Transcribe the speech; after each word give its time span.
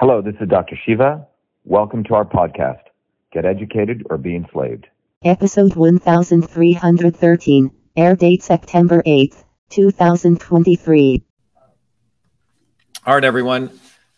Hello, 0.00 0.22
this 0.22 0.36
is 0.40 0.48
Dr. 0.48 0.78
Shiva. 0.86 1.26
Welcome 1.64 2.04
to 2.04 2.14
our 2.14 2.24
podcast, 2.24 2.82
Get 3.32 3.44
Educated 3.44 4.06
or 4.08 4.16
Be 4.16 4.36
Enslaved. 4.36 4.86
Episode 5.24 5.74
1313, 5.74 7.70
air 7.96 8.14
date 8.14 8.44
September 8.44 9.02
8th, 9.02 9.42
2023. 9.70 11.24
All 13.06 13.14
right, 13.14 13.24
everyone. 13.24 13.70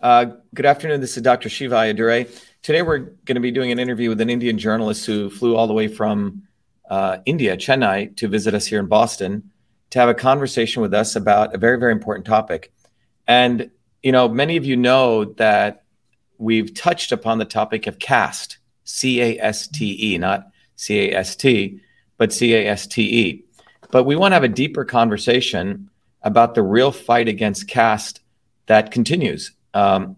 Uh, 0.03 0.27
good 0.55 0.67
afternoon. 0.67 1.01
This 1.01 1.17
is 1.17 1.23
Dr. 1.23 1.49
Shiva 1.49 1.77
Ayyadurai. 1.77 2.29
Today, 2.61 2.83
we're 2.83 2.99
going 2.99 3.37
to 3.37 3.41
be 3.41 3.51
doing 3.51 3.73
an 3.73 3.79
interview 3.79 4.11
with 4.11 4.21
an 4.21 4.29
Indian 4.29 4.59
journalist 4.59 5.07
who 5.07 5.31
flew 5.31 5.57
all 5.57 5.67
the 5.67 5.73
way 5.73 5.89
from 5.89 6.43
uh, 6.91 7.21
India, 7.25 7.57
Chennai, 7.57 8.15
to 8.19 8.29
visit 8.29 8.53
us 8.53 8.67
here 8.67 8.81
in 8.81 8.87
Boston 8.87 9.51
to 9.89 9.99
have 9.99 10.11
a 10.11 10.15
conversation 10.15 10.83
with 10.83 10.93
us 10.93 11.17
about 11.17 11.55
a 11.55 11.59
very, 11.59 11.79
very 11.79 11.93
important 11.93 12.27
topic. 12.27 12.71
And 13.27 13.71
you 14.03 14.13
know, 14.13 14.29
many 14.29 14.57
of 14.57 14.65
you 14.65 14.77
know 14.77 15.25
that 15.25 15.85
we've 16.39 16.73
touched 16.75 17.13
upon 17.13 17.39
the 17.39 17.45
topic 17.45 17.87
of 17.87 17.99
caste, 17.99 18.59
C 18.85 19.21
A 19.21 19.39
S 19.39 19.69
T 19.69 20.15
E, 20.15 20.19
not 20.19 20.49
C 20.77 21.11
A 21.11 21.17
S 21.19 21.37
T, 21.37 21.81
but 22.17 22.33
C 22.33 22.55
A 22.55 22.67
S 22.67 22.87
T 22.87 23.03
E. 23.03 23.45
But 23.91 24.05
we 24.05 24.17
want 24.17 24.33
to 24.33 24.37
have 24.37 24.45
a 24.45 24.49
deeper 24.49 24.85
conversation 24.85 25.91
about 26.23 26.55
the 26.55 26.63
real 26.63 26.93
fight 26.93 27.29
against 27.29 27.69
caste 27.69 28.21
that 28.67 28.91
continues. 28.91 29.53
Um, 29.75 30.17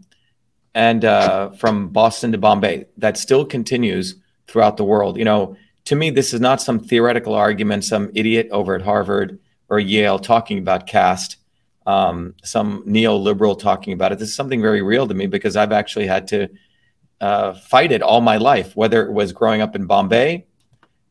and 0.75 1.05
uh, 1.05 1.51
from 1.51 1.89
Boston 1.89 2.33
to 2.33 2.39
Bombay, 2.39 2.87
that 2.99 3.17
still 3.17 3.45
continues 3.45 4.17
throughout 4.47 4.77
the 4.77 4.85
world. 4.85 5.17
You 5.19 5.25
know, 5.25 5.57
to 5.87 5.97
me, 5.97 6.11
this 6.11 6.33
is 6.33 6.41
not 6.41 6.63
some 6.63 6.79
theoretical 6.79 7.35
argument, 7.35 7.85
some 7.85 8.11
idiot 8.15 8.49
over 8.51 8.75
at 8.75 8.83
Harvard 8.83 9.39
or 9.69 9.81
Yale 9.81 10.19
talking 10.19 10.59
about 10.59 10.87
caste 10.87 11.37
um, 11.87 12.35
some 12.43 12.85
neoliberal 12.85 13.59
talking 13.59 13.93
about 13.93 14.13
it. 14.13 14.19
This 14.19 14.29
is 14.29 14.35
something 14.35 14.63
very 14.63 14.83
real 14.83 15.07
to 15.09 15.15
me 15.15 15.27
because 15.27 15.57
I've 15.57 15.73
actually 15.73 16.07
had 16.07 16.29
to 16.29 16.49
uh, 17.21 17.55
fight 17.55 17.93
it 17.93 18.03
all 18.03 18.21
my 18.21 18.37
life, 18.37 18.77
whether 18.77 19.05
it 19.07 19.13
was 19.13 19.33
growing 19.33 19.61
up 19.61 19.77
in 19.77 19.87
Bombay 19.87 20.47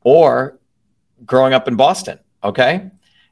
or 0.04 0.60
growing 1.26 1.54
up 1.54 1.68
in 1.68 1.76
Boston. 1.76 2.20
Okay. 2.44 2.90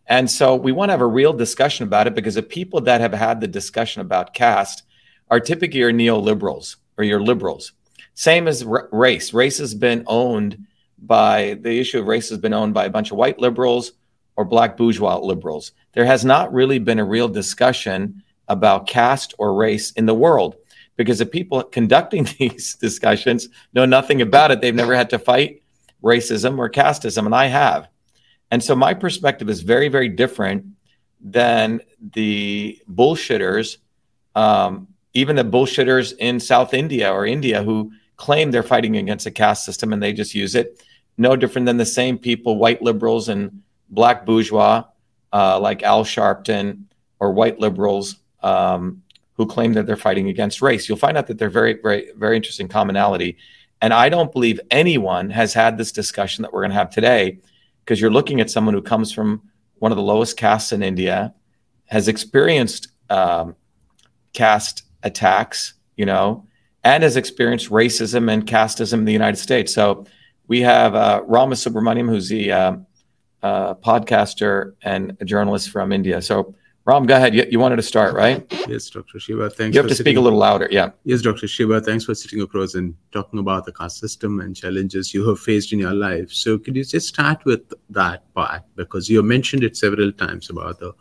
And 0.08 0.30
so 0.30 0.56
we 0.56 0.72
want 0.72 0.90
to 0.90 0.94
have 0.94 1.02
a 1.02 1.08
real 1.08 1.34
discussion 1.34 1.86
about 1.86 2.08
it 2.08 2.16
because 2.16 2.36
the 2.36 2.44
people 2.44 2.82
that 2.82 3.02
have 3.02 3.14
had 3.14 3.42
the 3.42 3.48
discussion 3.48 4.02
about 4.02 4.34
caste 4.34 4.84
are 5.30 5.40
typically 5.40 5.80
your 5.80 5.92
neoliberals 5.92 6.78
or 6.98 7.04
your 7.04 7.22
liberals. 7.22 7.74
Same 8.16 8.48
as 8.48 8.64
r- 8.64 8.90
race. 8.92 9.34
Race 9.34 9.60
has 9.60 9.76
been 9.76 10.04
owned 10.08 10.66
by 10.98 11.58
the 11.62 11.80
issue 11.80 12.00
of 12.00 12.08
race 12.08 12.30
has 12.30 12.40
been 12.40 12.54
owned 12.54 12.74
by 12.74 12.86
a 12.86 12.90
bunch 12.90 13.12
of 13.12 13.18
white 13.18 13.40
liberals 13.40 13.94
or 14.40 14.46
black 14.46 14.78
bourgeois 14.78 15.18
liberals. 15.18 15.74
There 15.92 16.06
has 16.06 16.24
not 16.24 16.54
really 16.54 16.80
been 16.80 16.98
a 16.98 17.04
real 17.04 17.28
discussion 17.28 18.24
about 18.48 18.88
caste 18.88 19.34
or 19.38 19.54
race 19.54 19.92
in 19.92 20.06
the 20.06 20.14
world 20.14 20.56
because 20.96 21.20
the 21.20 21.26
people 21.26 21.62
conducting 21.62 22.24
these 22.40 22.76
discussions 22.76 23.50
know 23.74 23.84
nothing 23.84 24.22
about 24.22 24.52
it. 24.52 24.62
They've 24.62 24.74
never 24.74 24.96
had 24.96 25.10
to 25.10 25.20
fight 25.20 25.62
racism 26.02 26.58
or 26.58 26.70
casteism, 26.70 27.26
and 27.26 27.36
I 27.36 27.48
have. 27.48 27.90
And 28.50 28.64
so 28.64 28.78
my 28.78 28.94
perspective 28.94 29.50
is 29.50 29.60
very, 29.60 29.90
very 29.90 30.08
different 30.08 30.68
than 31.20 31.82
the 32.14 32.82
bullshitters, 32.90 33.76
um, 34.36 34.88
even 35.14 35.36
the 35.36 35.44
bullshitters 35.44 36.14
in 36.18 36.40
South 36.40 36.74
India 36.74 37.12
or 37.12 37.26
India 37.26 37.62
who 37.62 37.92
claim 38.16 38.52
they're 38.52 38.64
fighting 38.64 38.96
against 38.96 39.26
a 39.26 39.32
caste 39.32 39.66
system 39.66 39.92
and 39.92 40.02
they 40.02 40.14
just 40.14 40.34
use 40.34 40.56
it. 40.56 40.82
No 41.18 41.36
different 41.36 41.66
than 41.66 41.76
the 41.76 41.86
same 41.86 42.18
people, 42.18 42.56
white 42.56 42.82
liberals 42.82 43.28
and 43.28 43.64
black 43.90 44.26
bourgeois 44.26 44.84
uh, 45.34 45.60
like 45.60 45.84
Al 45.84 46.04
Sharpton 46.04 46.84
or 47.20 47.32
white 47.32 47.60
liberals 47.60 48.18
um, 48.42 49.04
who 49.34 49.46
claim 49.46 49.74
that 49.74 49.86
they're 49.86 49.98
fighting 49.98 50.30
against 50.30 50.62
race. 50.62 50.88
You'll 50.88 50.98
find 50.98 51.18
out 51.18 51.28
that 51.28 51.38
they're 51.38 51.50
very, 51.50 51.80
very, 51.82 52.12
very 52.16 52.36
interesting 52.36 52.68
commonality. 52.68 53.38
And 53.82 53.94
I 53.94 54.10
don't 54.10 54.32
believe 54.32 54.60
anyone 54.72 55.30
has 55.30 55.54
had 55.54 55.78
this 55.78 55.92
discussion 55.92 56.42
that 56.42 56.52
we're 56.52 56.62
going 56.62 56.72
to 56.72 56.78
have 56.78 56.90
today 56.90 57.40
because 57.84 58.02
you're 58.02 58.12
looking 58.12 58.42
at 58.42 58.50
someone 58.50 58.74
who 58.74 58.82
comes 58.82 59.12
from 59.12 59.42
one 59.76 59.92
of 59.92 59.96
the 59.96 60.04
lowest 60.04 60.38
castes 60.38 60.74
in 60.74 60.84
India, 60.84 61.34
has 61.86 62.08
experienced 62.08 62.90
um, 63.10 63.56
caste 64.34 64.84
attacks, 65.04 65.74
you 65.96 66.06
know, 66.06 66.46
and 66.84 67.04
has 67.04 67.16
experienced 67.16 67.70
racism 67.70 68.32
and 68.32 68.46
casteism 68.46 68.94
in 68.94 69.06
the 69.06 69.14
United 69.14 69.38
States. 69.38 69.74
So 69.74 70.06
we 70.48 70.62
have 70.62 70.96
uh, 70.96 71.22
Rama 71.26 71.56
Subramaniam, 71.56 72.10
who's 72.10 72.30
the 72.30 72.52
uh, 72.52 72.76
uh, 73.44 73.76
podcaster 73.76 74.74
and 74.82 75.18
a 75.20 75.26
journalist 75.26 75.70
from 75.70 75.92
India. 75.92 76.22
So, 76.22 76.56
Ram, 76.86 77.06
go 77.06 77.16
ahead. 77.16 77.36
You, 77.36 77.46
you, 77.52 77.60
wanted 77.60 77.76
to 77.76 77.84
start, 77.84 78.16
right? 78.16 78.46
Yes, 78.68 78.90
Dr. 78.90 79.20
Shiva. 79.20 79.50
Thanks. 79.50 79.76
You 79.76 79.82
have 79.82 79.90
to 79.90 79.96
sitting... 79.96 80.12
speak 80.12 80.18
a 80.18 80.22
little 80.22 80.40
louder. 80.40 80.68
Yeah. 80.72 80.92
Yes, 81.04 81.22
Dr. 81.22 81.48
Shiva. 81.48 81.82
Thanks 81.82 82.06
for 82.06 82.16
sitting 82.16 82.42
across 82.42 82.74
and 82.74 82.96
talking 83.12 83.40
about 83.40 83.66
the 83.66 83.72
caste 83.72 84.00
system 84.00 84.40
and 84.40 84.56
challenges 84.56 85.14
you 85.14 85.28
have 85.28 85.40
faced 85.40 85.72
in 85.72 85.80
your 85.80 85.94
life. 85.94 86.32
So, 86.32 86.58
could 86.58 86.76
you 86.76 86.84
just 86.84 87.08
start 87.08 87.46
with 87.46 87.62
that 87.92 88.34
part 88.34 88.64
because 88.76 89.10
you 89.10 89.22
mentioned 89.22 89.64
it 89.64 89.78
several 89.78 90.12
times 90.12 90.50
about 90.50 90.80
the 90.80 90.94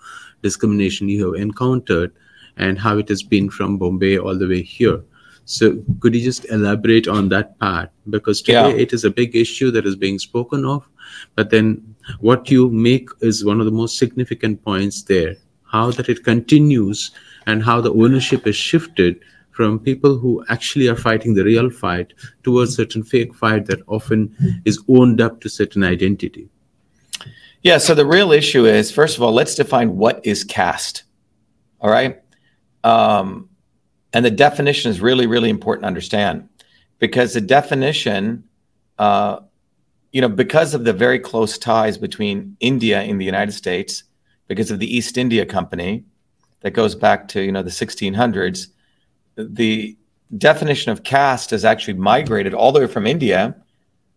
discrimination 0.43 1.09
you 1.09 1.32
have 1.32 1.41
encountered 1.41 2.12
and 2.59 2.78
how 2.78 2.99
it 2.99 3.09
has 3.09 3.22
been 3.22 3.49
from 3.49 3.78
Bombay 3.78 4.19
all 4.19 4.37
the 4.37 4.49
way 4.49 4.62
here. 4.62 5.00
So, 5.44 5.82
could 6.00 6.15
you 6.15 6.22
just 6.22 6.44
elaborate 6.50 7.09
on 7.09 7.31
that 7.31 7.59
part? 7.59 7.91
Because 8.10 8.43
today 8.43 8.70
yeah. 8.70 8.82
it 8.82 8.93
is 8.93 9.05
a 9.05 9.10
big 9.10 9.34
issue 9.34 9.70
that 9.70 9.87
is 9.87 9.97
being 9.97 10.19
spoken 10.19 10.66
of, 10.66 10.87
but 11.37 11.49
then 11.49 11.94
what 12.20 12.50
you 12.50 12.70
make 12.70 13.08
is 13.20 13.44
one 13.44 13.60
of 13.60 13.66
the 13.66 13.72
most 13.72 13.98
significant 13.98 14.62
points 14.64 15.02
there 15.02 15.36
how 15.69 15.91
that 15.91 16.08
it 16.08 16.24
continues 16.24 17.10
and 17.46 17.62
how 17.62 17.80
the 17.80 17.92
ownership 17.92 18.46
is 18.46 18.56
shifted 18.56 19.20
from 19.50 19.78
people 19.78 20.16
who 20.16 20.44
actually 20.48 20.88
are 20.88 20.96
fighting 20.96 21.34
the 21.34 21.44
real 21.44 21.69
fight 21.69 22.12
towards 22.42 22.76
certain 22.76 23.02
fake 23.02 23.34
fight 23.34 23.66
that 23.66 23.80
often 23.86 24.34
is 24.64 24.82
owned 24.88 25.20
up 25.20 25.41
to 25.41 25.48
certain 25.48 25.82
identity. 25.82 26.48
Yeah, 27.62 27.78
so 27.78 27.94
the 27.94 28.06
real 28.06 28.30
issue 28.32 28.66
is 28.66 28.90
first 28.90 29.16
of 29.16 29.22
all, 29.22 29.32
let's 29.32 29.54
define 29.54 29.96
what 29.96 30.25
is 30.25 30.44
caste. 30.44 31.02
All 31.80 31.90
right. 31.90 32.22
Um, 32.84 33.48
and 34.12 34.25
the 34.25 34.30
definition 34.30 34.90
is 34.90 35.00
really, 35.00 35.26
really 35.26 35.50
important 35.50 35.82
to 35.82 35.88
understand 35.88 36.48
because 36.98 37.34
the 37.34 37.40
definition, 37.40 38.44
uh, 38.98 39.40
you 40.12 40.20
know, 40.20 40.28
because 40.28 40.74
of 40.74 40.84
the 40.84 40.92
very 40.92 41.19
close 41.19 41.58
ties 41.58 41.98
between 41.98 42.56
India 42.60 43.00
and 43.00 43.20
the 43.20 43.24
United 43.24 43.52
States, 43.52 44.04
because 44.46 44.70
of 44.70 44.78
the 44.78 44.96
East 44.96 45.19
India 45.19 45.44
Company 45.44 46.04
that 46.60 46.72
goes 46.72 46.94
back 46.94 47.28
to, 47.28 47.42
you 47.42 47.52
know, 47.52 47.62
the 47.62 47.70
1600s, 47.70 48.69
the 49.36 49.96
definition 50.36 50.92
of 50.92 51.04
caste 51.04 51.50
has 51.50 51.64
actually 51.64 51.94
migrated 51.94 52.54
all 52.54 52.72
the 52.72 52.80
way 52.80 52.86
from 52.86 53.06
India 53.06 53.54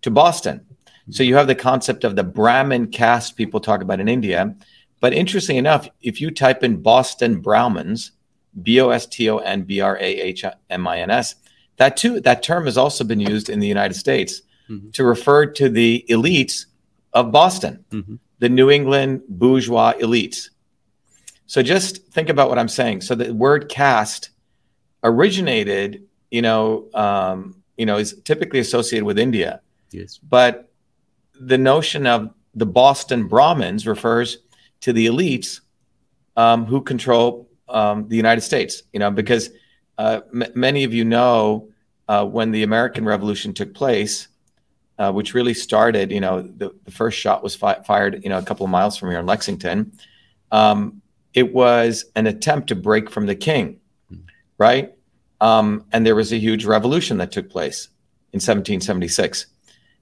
to 0.01 0.09
Boston. 0.09 0.65
So 1.09 1.23
you 1.23 1.35
have 1.35 1.47
the 1.47 1.55
concept 1.55 2.03
of 2.03 2.15
the 2.15 2.23
Brahmin 2.23 2.87
caste 2.87 3.35
people 3.35 3.59
talk 3.59 3.81
about 3.81 3.99
in 3.99 4.07
India. 4.07 4.55
But 4.99 5.13
interesting 5.13 5.57
enough, 5.57 5.89
if 6.01 6.21
you 6.21 6.31
type 6.31 6.63
in 6.63 6.81
Boston 6.81 7.41
Brahmins, 7.41 8.11
B 8.61 8.79
O 8.81 8.89
S 8.89 9.05
T 9.05 9.29
O 9.29 9.37
N 9.37 9.63
B 9.63 9.81
R 9.81 9.97
A 9.97 10.03
H 10.03 10.45
M 10.69 10.87
I 10.87 10.99
N 10.99 11.09
S. 11.09 11.35
That 11.77 11.97
too, 11.97 12.19
that 12.21 12.43
term 12.43 12.65
has 12.65 12.77
also 12.77 13.03
been 13.03 13.19
used 13.19 13.49
in 13.49 13.59
the 13.59 13.67
United 13.67 13.95
States 13.95 14.41
mm-hmm. 14.71 14.89
to 14.91 15.03
refer 15.03 15.45
to 15.45 15.69
the 15.69 16.05
elites 16.09 16.65
of 17.13 17.31
Boston, 17.31 17.83
mm-hmm. 17.91 18.15
the 18.39 18.49
New 18.49 18.69
England 18.69 19.21
bourgeois 19.27 19.93
elites. 20.01 20.49
So 21.45 21.61
just 21.61 22.07
think 22.07 22.29
about 22.29 22.47
what 22.47 22.57
I'm 22.57 22.69
saying. 22.69 23.01
So 23.01 23.13
the 23.13 23.33
word 23.33 23.67
caste 23.67 24.29
originated, 25.03 26.03
you 26.29 26.41
know, 26.41 26.87
um, 26.93 27.61
you 27.77 27.85
know, 27.85 27.97
is 27.97 28.15
typically 28.23 28.59
associated 28.59 29.05
with 29.05 29.19
India. 29.19 29.61
Yes. 29.91 30.17
But 30.17 30.71
the 31.39 31.57
notion 31.57 32.07
of 32.07 32.33
the 32.55 32.65
Boston 32.65 33.27
Brahmins 33.27 33.85
refers 33.85 34.37
to 34.81 34.93
the 34.93 35.07
elites 35.07 35.61
um, 36.37 36.65
who 36.65 36.81
control 36.81 37.49
um, 37.67 38.07
the 38.07 38.15
United 38.15 38.41
States, 38.41 38.83
you 38.93 38.99
know, 38.99 39.11
because 39.11 39.49
uh, 39.97 40.21
m- 40.33 40.51
many 40.55 40.83
of 40.83 40.93
you 40.93 41.03
know 41.05 41.69
uh, 42.07 42.25
when 42.25 42.51
the 42.51 42.63
American 42.63 43.05
Revolution 43.05 43.53
took 43.53 43.73
place, 43.73 44.27
uh, 45.01 45.11
which 45.11 45.33
really 45.33 45.53
started, 45.53 46.11
you 46.11 46.19
know, 46.19 46.41
the, 46.41 46.71
the 46.85 46.91
first 46.91 47.17
shot 47.17 47.43
was 47.43 47.55
fi- 47.55 47.81
fired, 47.81 48.23
you 48.23 48.29
know, 48.29 48.37
a 48.37 48.43
couple 48.43 48.65
of 48.65 48.69
miles 48.69 48.95
from 48.97 49.09
here 49.09 49.19
in 49.19 49.25
Lexington. 49.25 49.91
Um, 50.51 51.01
it 51.33 51.53
was 51.53 52.05
an 52.15 52.27
attempt 52.27 52.67
to 52.67 52.75
break 52.75 53.09
from 53.09 53.25
the 53.25 53.35
king, 53.35 53.79
right? 54.57 54.93
Um, 55.39 55.85
and 55.91 56.05
there 56.05 56.15
was 56.15 56.31
a 56.31 56.37
huge 56.37 56.65
revolution 56.65 57.17
that 57.17 57.31
took 57.31 57.49
place 57.49 57.87
in 58.33 58.37
1776. 58.37 59.47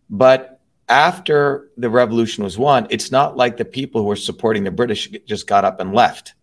But 0.10 0.60
after 0.90 1.70
the 1.78 1.90
revolution 1.90 2.44
was 2.44 2.58
won, 2.58 2.88
it's 2.90 3.12
not 3.12 3.38
like 3.38 3.58
the 3.58 3.66
people 3.66 4.02
who 4.02 4.08
were 4.08 4.16
supporting 4.16 4.64
the 4.64 4.72
British 4.72 5.08
just 5.28 5.48
got 5.48 5.64
up 5.64 5.80
and 5.80 5.94
left 5.94 6.34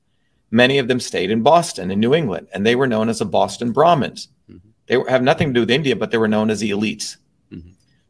Many 0.50 0.79
of 0.79 0.88
them 0.88 1.00
stayed 1.00 1.31
in 1.31 1.43
Boston 1.43 1.91
in 1.91 2.00
New 2.00 2.14
England, 2.14 2.49
and 2.55 2.64
they 2.64 2.76
were 2.76 2.87
known 2.87 3.08
as 3.08 3.19
the 3.19 3.26
Boston 3.26 3.73
Brahmins. 3.73 4.29
Mm-hmm. 4.50 4.69
They 4.87 5.11
have 5.11 5.23
nothing 5.23 5.49
to 5.49 5.55
do 5.55 5.61
with 5.61 5.70
India, 5.70 5.97
but 5.97 6.11
they 6.11 6.19
were 6.19 6.29
known 6.29 6.50
as 6.50 6.61
the 6.61 6.70
elites. 6.70 7.17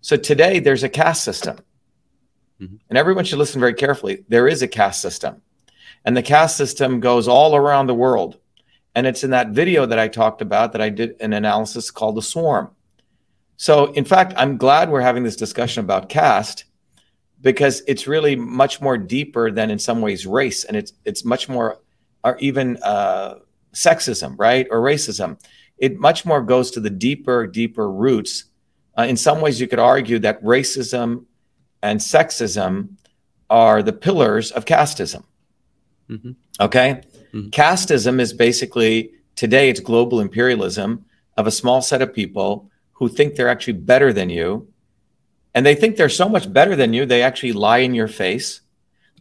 So 0.07 0.17
today 0.17 0.61
there's 0.61 0.85
a 0.85 0.89
caste 0.89 1.25
system. 1.25 1.59
Mm-hmm. 2.61 2.77
And 2.89 2.97
everyone 2.97 3.25
should 3.25 3.41
listen 3.41 3.59
very 3.59 3.75
carefully. 3.75 4.25
There 4.29 4.47
is 4.47 4.63
a 4.63 4.69
caste 4.69 5.03
system. 5.03 5.43
And 6.05 6.17
the 6.17 6.23
caste 6.23 6.57
system 6.57 7.01
goes 7.01 7.27
all 7.27 7.57
around 7.57 7.89
the 7.89 7.95
world. 7.95 8.39
And 8.95 9.05
it's 9.05 9.25
in 9.25 9.31
that 9.31 9.49
video 9.49 9.85
that 9.85 9.99
I 9.99 10.07
talked 10.07 10.43
about 10.43 10.71
that 10.71 10.81
I 10.81 10.91
did 10.91 11.21
an 11.21 11.33
analysis 11.33 11.91
called 11.91 12.15
The 12.15 12.23
Swarm. 12.23 12.71
So, 13.57 13.87
in 13.95 14.05
fact, 14.05 14.33
I'm 14.37 14.59
glad 14.59 14.91
we're 14.91 15.01
having 15.01 15.25
this 15.25 15.35
discussion 15.35 15.83
about 15.83 16.09
caste 16.09 16.67
because 17.41 17.83
it's 17.89 18.07
really 18.07 18.37
much 18.37 18.81
more 18.81 18.97
deeper 18.97 19.51
than 19.51 19.73
in 19.73 19.79
some 19.81 20.01
ways 20.01 20.25
race 20.25 20.63
and 20.63 20.77
it's 20.77 20.93
it's 21.05 21.25
much 21.25 21.49
more 21.49 21.81
or 22.23 22.39
even 22.39 22.77
uh, 22.85 23.41
sexism 23.75 24.37
right 24.39 24.69
or 24.71 24.81
racism 24.81 25.37
it 25.79 25.99
much 25.99 26.25
more 26.25 26.43
goes 26.43 26.71
to 26.71 26.81
the 26.81 26.91
deeper 26.91 27.47
deeper 27.47 27.91
roots 27.91 28.45
uh, 28.97 29.03
in 29.09 29.17
some 29.17 29.41
ways 29.41 29.61
you 29.61 29.69
could 29.69 29.79
argue 29.79 30.19
that 30.19 30.43
racism 30.43 31.25
and 31.83 32.01
sexism 32.01 32.89
are 33.51 33.83
the 33.83 33.93
pillars 33.93 34.51
of 34.53 34.65
casteism 34.65 35.25
mm-hmm. 36.09 36.33
okay 36.61 37.03
mm-hmm. 37.33 37.49
casteism 37.49 38.21
is 38.21 38.33
basically 38.33 39.11
today 39.35 39.69
it's 39.69 39.81
global 39.81 40.21
imperialism 40.21 41.05
of 41.37 41.47
a 41.47 41.51
small 41.51 41.83
set 41.83 42.03
of 42.03 42.13
people 42.13 42.71
who 42.93 43.09
think 43.09 43.35
they're 43.35 43.49
actually 43.49 43.75
better 43.75 44.13
than 44.13 44.31
you 44.31 44.67
and 45.57 45.65
they 45.65 45.75
think 45.75 45.97
they're 45.97 46.11
so 46.11 46.29
much 46.29 46.53
better 46.53 46.77
than 46.77 46.93
you, 46.93 47.07
they 47.07 47.23
actually 47.23 47.55
lie 47.55 47.79
in 47.79 47.95
your 47.95 48.09
face. 48.09 48.61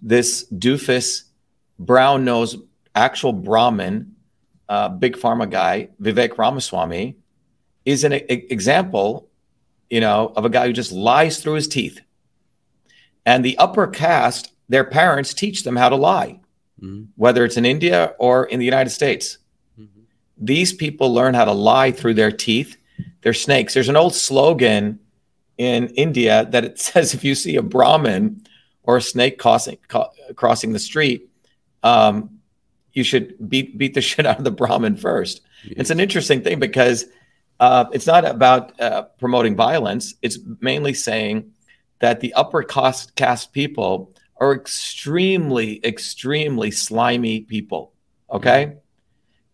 This 0.01 0.45
doofus, 0.51 1.23
brown 1.79 2.25
nose, 2.25 2.57
actual 2.93 3.31
Brahmin, 3.31 4.17
uh, 4.67 4.89
big 4.89 5.15
pharma 5.15 5.49
guy, 5.49 5.87
Vivek 6.01 6.37
Ramaswamy, 6.37 7.15
is 7.85 8.03
an 8.03 8.11
example, 8.11 9.29
you 9.89 9.99
know, 9.99 10.33
of 10.35 10.45
a 10.45 10.49
guy 10.49 10.67
who 10.67 10.73
just 10.73 10.91
lies 10.91 11.39
through 11.39 11.53
his 11.53 11.67
teeth. 11.67 12.01
And 13.25 13.43
the 13.43 13.57
upper 13.57 13.87
caste, 13.87 14.51
their 14.69 14.83
parents 14.83 15.33
teach 15.33 15.63
them 15.63 15.75
how 15.75 15.89
to 15.89 15.95
lie, 15.95 16.39
mm-hmm. 16.81 17.05
whether 17.15 17.43
it's 17.43 17.57
in 17.57 17.65
India 17.65 18.13
or 18.19 18.45
in 18.45 18.59
the 18.59 18.65
United 18.65 18.91
States. 18.91 19.37
Mm-hmm. 19.79 20.01
These 20.37 20.73
people 20.73 21.13
learn 21.13 21.33
how 21.33 21.45
to 21.45 21.51
lie 21.51 21.91
through 21.91 22.15
their 22.15 22.31
teeth. 22.31 22.77
They're 23.21 23.33
snakes. 23.33 23.73
There's 23.73 23.89
an 23.89 23.95
old 23.95 24.13
slogan 24.13 24.99
in 25.57 25.87
India 25.89 26.47
that 26.51 26.65
it 26.65 26.79
says 26.87 27.13
if 27.13 27.23
you 27.23 27.35
see 27.35 27.55
a 27.55 27.63
Brahmin 27.63 28.45
or 28.83 28.97
a 28.97 29.01
snake 29.01 29.39
crossing, 29.39 29.77
crossing 30.35 30.73
the 30.73 30.79
street, 30.79 31.29
um, 31.83 32.39
you 32.93 33.03
should 33.03 33.35
beat 33.49 33.77
beat 33.77 33.93
the 33.93 34.01
shit 34.09 34.25
out 34.25 34.37
of 34.37 34.43
the 34.43 34.51
Brahmin 34.51 34.97
first. 34.97 35.41
Yes. 35.63 35.73
It's 35.77 35.89
an 35.89 35.99
interesting 35.99 36.41
thing 36.41 36.59
because 36.59 37.05
uh, 37.59 37.85
it's 37.93 38.07
not 38.07 38.25
about 38.25 38.79
uh, 38.79 39.03
promoting 39.19 39.55
violence. 39.55 40.15
It's 40.21 40.39
mainly 40.59 40.93
saying 40.93 41.51
that 41.99 42.19
the 42.19 42.33
upper 42.33 42.63
cost 42.63 43.15
caste 43.15 43.53
people 43.53 44.13
are 44.37 44.53
extremely, 44.53 45.83
extremely 45.85 46.71
slimy 46.71 47.41
people. 47.41 47.93
Okay. 48.29 48.65
Mm-hmm. 48.65 48.77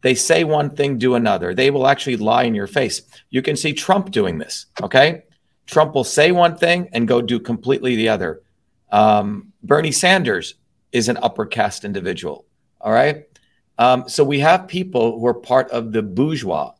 They 0.02 0.16
say 0.16 0.44
one 0.44 0.72
thing, 0.72 0.98
do 0.98 1.14
another. 1.14 1.54
They 1.54 1.70
will 1.70 1.88
actually 1.88 2.18
lie 2.18 2.44
in 2.44 2.56
your 2.56 2.68
face. 2.68 3.04
You 3.30 3.44
can 3.44 3.56
see 3.56 3.74
Trump 3.74 4.10
doing 4.10 4.40
this. 4.40 4.66
Okay. 4.82 5.24
Trump 5.68 5.94
will 5.94 6.04
say 6.04 6.32
one 6.32 6.58
thing 6.58 6.90
and 6.92 7.08
go 7.08 7.22
do 7.22 7.40
completely 7.40 7.96
the 7.96 8.10
other. 8.10 8.42
Um, 8.92 9.54
Bernie 9.62 9.92
Sanders 9.92 10.56
is 10.92 11.08
an 11.08 11.18
upper 11.22 11.46
caste 11.46 11.86
individual. 11.86 12.46
All 12.82 12.92
right. 12.92 13.26
Um, 13.78 14.10
so 14.10 14.24
we 14.24 14.40
have 14.40 14.68
people 14.68 15.20
who 15.20 15.28
are 15.28 15.36
part 15.36 15.70
of 15.70 15.92
the 15.92 16.02
bourgeois, 16.02 16.74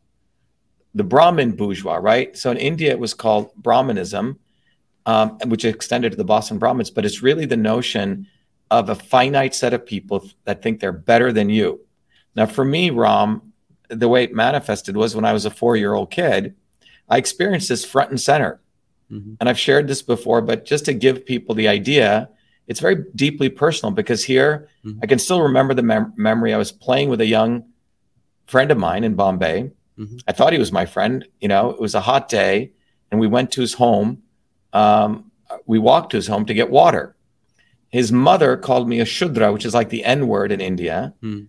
the 0.94 1.04
Brahmin 1.04 1.52
bourgeois, 1.52 1.96
right? 1.96 2.36
So 2.36 2.50
in 2.50 2.56
India, 2.58 2.90
it 2.90 2.98
was 2.98 3.14
called 3.14 3.54
Brahmanism, 3.56 4.38
um, 5.06 5.38
which 5.46 5.64
extended 5.64 6.12
to 6.12 6.16
the 6.16 6.24
Boston 6.24 6.58
Brahmins, 6.58 6.90
but 6.90 7.04
it's 7.04 7.22
really 7.22 7.46
the 7.46 7.56
notion 7.56 8.26
of 8.70 8.88
a 8.88 8.94
finite 8.94 9.54
set 9.54 9.74
of 9.74 9.84
people 9.84 10.28
that 10.44 10.62
think 10.62 10.80
they're 10.80 10.92
better 10.92 11.32
than 11.32 11.50
you. 11.50 11.80
Now, 12.34 12.46
for 12.46 12.64
me, 12.64 12.90
Ram, 12.90 13.52
the 13.88 14.08
way 14.08 14.24
it 14.24 14.34
manifested 14.34 14.96
was 14.96 15.14
when 15.14 15.24
I 15.24 15.32
was 15.32 15.44
a 15.44 15.50
four 15.50 15.76
year 15.76 15.94
old 15.94 16.10
kid, 16.10 16.54
I 17.08 17.18
experienced 17.18 17.68
this 17.68 17.84
front 17.84 18.10
and 18.10 18.20
center. 18.20 18.60
Mm-hmm. 19.10 19.34
And 19.40 19.48
I've 19.48 19.58
shared 19.58 19.88
this 19.88 20.00
before, 20.00 20.40
but 20.40 20.64
just 20.64 20.86
to 20.86 20.94
give 20.94 21.26
people 21.26 21.54
the 21.54 21.68
idea, 21.68 22.30
it's 22.66 22.80
very 22.80 23.04
deeply 23.14 23.50
personal 23.50 23.92
because 23.92 24.24
here 24.24 24.68
mm-hmm. 24.84 25.00
I 25.02 25.06
can 25.06 25.18
still 25.18 25.42
remember 25.42 25.74
the 25.74 25.82
mem- 25.82 26.14
memory. 26.16 26.54
I 26.54 26.58
was 26.58 26.72
playing 26.72 27.10
with 27.10 27.20
a 27.20 27.26
young 27.26 27.64
friend 28.46 28.70
of 28.70 28.78
mine 28.78 29.04
in 29.04 29.14
Bombay. 29.14 29.70
Mm-hmm. 29.98 30.18
I 30.26 30.32
thought 30.32 30.52
he 30.52 30.58
was 30.58 30.72
my 30.72 30.86
friend. 30.86 31.26
You 31.40 31.48
know, 31.48 31.70
it 31.70 31.80
was 31.80 31.94
a 31.94 32.00
hot 32.00 32.28
day, 32.28 32.72
and 33.10 33.20
we 33.20 33.26
went 33.26 33.52
to 33.52 33.60
his 33.60 33.74
home. 33.74 34.22
Um, 34.72 35.30
we 35.66 35.78
walked 35.78 36.10
to 36.10 36.16
his 36.16 36.26
home 36.26 36.46
to 36.46 36.54
get 36.54 36.70
water. 36.70 37.16
His 37.88 38.10
mother 38.10 38.56
called 38.56 38.88
me 38.88 39.00
a 39.00 39.04
shudra, 39.04 39.52
which 39.52 39.66
is 39.66 39.74
like 39.74 39.90
the 39.90 40.04
N 40.04 40.26
word 40.26 40.50
in 40.50 40.60
India, 40.60 41.12
mm. 41.22 41.46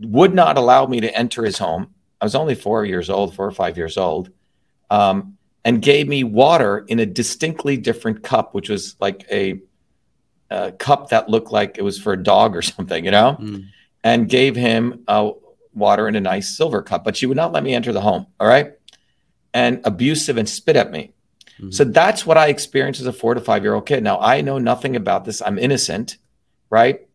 would 0.00 0.32
not 0.32 0.56
allow 0.56 0.86
me 0.86 1.00
to 1.00 1.16
enter 1.16 1.44
his 1.44 1.58
home. 1.58 1.92
I 2.20 2.24
was 2.24 2.36
only 2.36 2.54
four 2.54 2.84
years 2.84 3.10
old, 3.10 3.34
four 3.34 3.46
or 3.46 3.50
five 3.50 3.76
years 3.76 3.96
old. 3.96 4.30
Um, 4.90 5.36
and 5.64 5.80
gave 5.80 6.08
me 6.08 6.24
water 6.24 6.84
in 6.88 6.98
a 6.98 7.06
distinctly 7.06 7.76
different 7.76 8.22
cup, 8.22 8.54
which 8.54 8.68
was 8.68 8.96
like 9.00 9.24
a, 9.30 9.60
a 10.50 10.72
cup 10.72 11.10
that 11.10 11.28
looked 11.28 11.52
like 11.52 11.78
it 11.78 11.82
was 11.82 12.00
for 12.00 12.12
a 12.12 12.22
dog 12.22 12.56
or 12.56 12.62
something, 12.72 13.04
you 13.04 13.10
know, 13.10 13.36
mm. 13.40 13.64
and 14.04 14.28
gave 14.28 14.56
him 14.56 15.04
uh, 15.08 15.30
water 15.74 16.08
in 16.08 16.16
a 16.16 16.20
nice 16.20 16.56
silver 16.56 16.82
cup. 16.82 17.04
But 17.04 17.16
she 17.16 17.26
would 17.26 17.36
not 17.36 17.52
let 17.52 17.62
me 17.62 17.74
enter 17.74 17.92
the 17.92 18.00
home. 18.00 18.26
All 18.40 18.48
right. 18.48 18.72
And 19.54 19.80
abusive 19.84 20.38
and 20.38 20.48
spit 20.48 20.76
at 20.76 20.90
me. 20.90 21.12
Mm-hmm. 21.54 21.70
So 21.70 21.84
that's 21.84 22.24
what 22.24 22.38
I 22.38 22.48
experienced 22.48 23.00
as 23.00 23.06
a 23.06 23.12
four 23.12 23.34
to 23.34 23.40
five 23.40 23.62
year 23.62 23.74
old 23.74 23.86
kid. 23.86 24.02
Now 24.02 24.18
I 24.18 24.40
know 24.40 24.58
nothing 24.58 24.96
about 24.96 25.24
this. 25.24 25.42
I'm 25.42 25.58
innocent. 25.58 26.16
Right. 26.70 27.06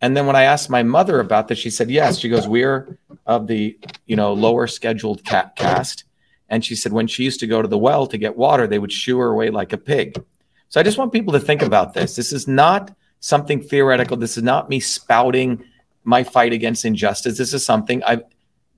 And 0.00 0.16
then 0.16 0.26
when 0.26 0.36
I 0.36 0.42
asked 0.42 0.68
my 0.68 0.82
mother 0.82 1.20
about 1.20 1.48
this, 1.48 1.58
she 1.58 1.70
said, 1.70 1.90
yes. 1.90 2.18
She 2.18 2.28
goes, 2.28 2.46
we're 2.46 2.98
of 3.26 3.46
the, 3.46 3.78
you 4.06 4.16
know, 4.16 4.32
lower 4.32 4.66
scheduled 4.66 5.24
cat 5.24 5.56
caste 5.56 6.04
and 6.48 6.64
she 6.64 6.74
said 6.74 6.92
when 6.92 7.06
she 7.06 7.24
used 7.24 7.40
to 7.40 7.46
go 7.46 7.62
to 7.62 7.68
the 7.68 7.78
well 7.78 8.06
to 8.06 8.18
get 8.18 8.36
water, 8.36 8.66
they 8.66 8.78
would 8.78 8.92
shoo 8.92 9.18
her 9.18 9.30
away 9.30 9.50
like 9.50 9.72
a 9.72 9.78
pig. 9.78 10.22
So 10.68 10.80
I 10.80 10.82
just 10.82 10.98
want 10.98 11.12
people 11.12 11.32
to 11.32 11.40
think 11.40 11.62
about 11.62 11.94
this. 11.94 12.16
This 12.16 12.32
is 12.32 12.46
not 12.46 12.94
something 13.20 13.62
theoretical. 13.62 14.16
This 14.16 14.36
is 14.36 14.42
not 14.42 14.68
me 14.68 14.80
spouting 14.80 15.64
my 16.04 16.22
fight 16.22 16.52
against 16.52 16.84
injustice. 16.84 17.38
This 17.38 17.54
is 17.54 17.64
something 17.64 18.02
I've 18.04 18.22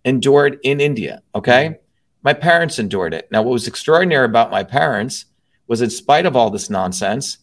endured 0.05 0.59
in 0.63 0.81
India. 0.81 1.23
Okay. 1.35 1.67
Mm-hmm. 1.69 1.83
My 2.23 2.33
parents 2.33 2.79
endured 2.79 3.15
it. 3.15 3.29
Now, 3.31 3.43
what 3.43 3.53
was 3.53 3.69
extraordinary 3.69 4.25
about 4.25 4.51
my 4.51 4.65
parents 4.65 5.27
was, 5.69 5.81
in 5.81 5.91
spite 5.91 6.27
of 6.27 6.35
all 6.37 6.51
this 6.51 6.71
nonsense, 6.71 7.39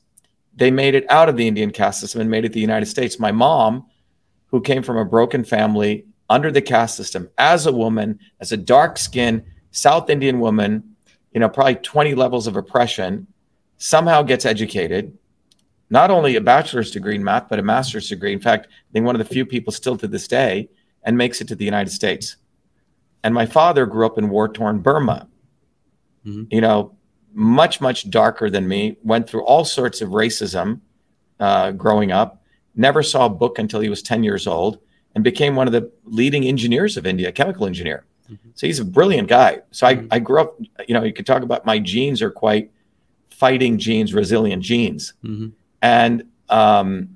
they 0.55 0.71
made 0.71 0.95
it 0.95 1.05
out 1.09 1.29
of 1.29 1.37
the 1.37 1.47
Indian 1.47 1.71
caste 1.71 1.99
system 1.99 2.21
and 2.21 2.29
made 2.29 2.45
it 2.45 2.53
the 2.53 2.59
United 2.59 2.85
States. 2.85 3.19
My 3.19 3.31
mom, 3.31 3.85
who 4.47 4.61
came 4.61 4.83
from 4.83 4.97
a 4.97 5.05
broken 5.05 5.43
family 5.43 6.05
under 6.29 6.51
the 6.51 6.61
caste 6.61 6.95
system, 6.95 7.29
as 7.37 7.65
a 7.65 7.71
woman, 7.71 8.19
as 8.39 8.51
a 8.51 8.57
dark 8.57 8.97
skinned 8.97 9.43
South 9.71 10.09
Indian 10.09 10.39
woman, 10.39 10.95
you 11.33 11.39
know, 11.39 11.49
probably 11.49 11.75
20 11.75 12.13
levels 12.15 12.45
of 12.47 12.55
oppression, 12.55 13.27
somehow 13.77 14.21
gets 14.21 14.45
educated, 14.45 15.17
not 15.93 16.09
only 16.09 16.35
a 16.35 16.41
bachelor's 16.41 16.89
degree 16.89 17.13
in 17.13 17.23
math, 17.23 17.47
but 17.47 17.59
a 17.59 17.61
master's 17.61 18.09
degree. 18.09 18.33
In 18.33 18.39
fact, 18.39 18.65
I 18.67 18.91
think 18.91 19.05
one 19.05 19.13
of 19.13 19.19
the 19.19 19.31
few 19.31 19.45
people 19.45 19.71
still 19.71 19.95
to 19.97 20.07
this 20.07 20.27
day, 20.27 20.67
and 21.03 21.15
makes 21.15 21.39
it 21.39 21.47
to 21.49 21.55
the 21.55 21.65
United 21.65 21.91
States. 21.91 22.37
And 23.23 23.31
my 23.31 23.45
father 23.45 23.85
grew 23.85 24.03
up 24.03 24.17
in 24.17 24.29
war 24.29 24.47
torn 24.49 24.79
Burma, 24.79 25.27
mm-hmm. 26.25 26.45
you 26.49 26.61
know, 26.61 26.95
much, 27.33 27.79
much 27.79 28.09
darker 28.09 28.49
than 28.49 28.67
me, 28.67 28.97
went 29.03 29.29
through 29.29 29.43
all 29.43 29.65
sorts 29.65 30.01
of 30.01 30.09
racism 30.09 30.81
uh, 31.39 31.71
growing 31.71 32.11
up, 32.11 32.43
never 32.75 33.03
saw 33.03 33.27
a 33.27 33.29
book 33.29 33.59
until 33.59 33.79
he 33.79 33.89
was 33.89 34.01
10 34.01 34.23
years 34.23 34.47
old, 34.47 34.79
and 35.13 35.23
became 35.23 35.55
one 35.55 35.67
of 35.67 35.73
the 35.73 35.91
leading 36.05 36.45
engineers 36.45 36.97
of 36.97 37.05
India, 37.05 37.31
chemical 37.31 37.67
engineer. 37.67 38.05
Mm-hmm. 38.31 38.49
So 38.55 38.65
he's 38.65 38.79
a 38.79 38.85
brilliant 38.85 39.27
guy. 39.27 39.61
So 39.69 39.85
I, 39.85 39.95
mm-hmm. 39.95 40.07
I 40.09 40.17
grew 40.17 40.41
up, 40.41 40.57
you 40.87 40.95
know, 40.95 41.03
you 41.03 41.13
could 41.13 41.27
talk 41.27 41.43
about 41.43 41.67
my 41.67 41.77
genes 41.77 42.19
are 42.23 42.31
quite 42.31 42.71
fighting 43.29 43.77
genes, 43.77 44.11
resilient 44.11 44.63
genes. 44.63 45.13
And 45.83 46.23
um, 46.49 47.15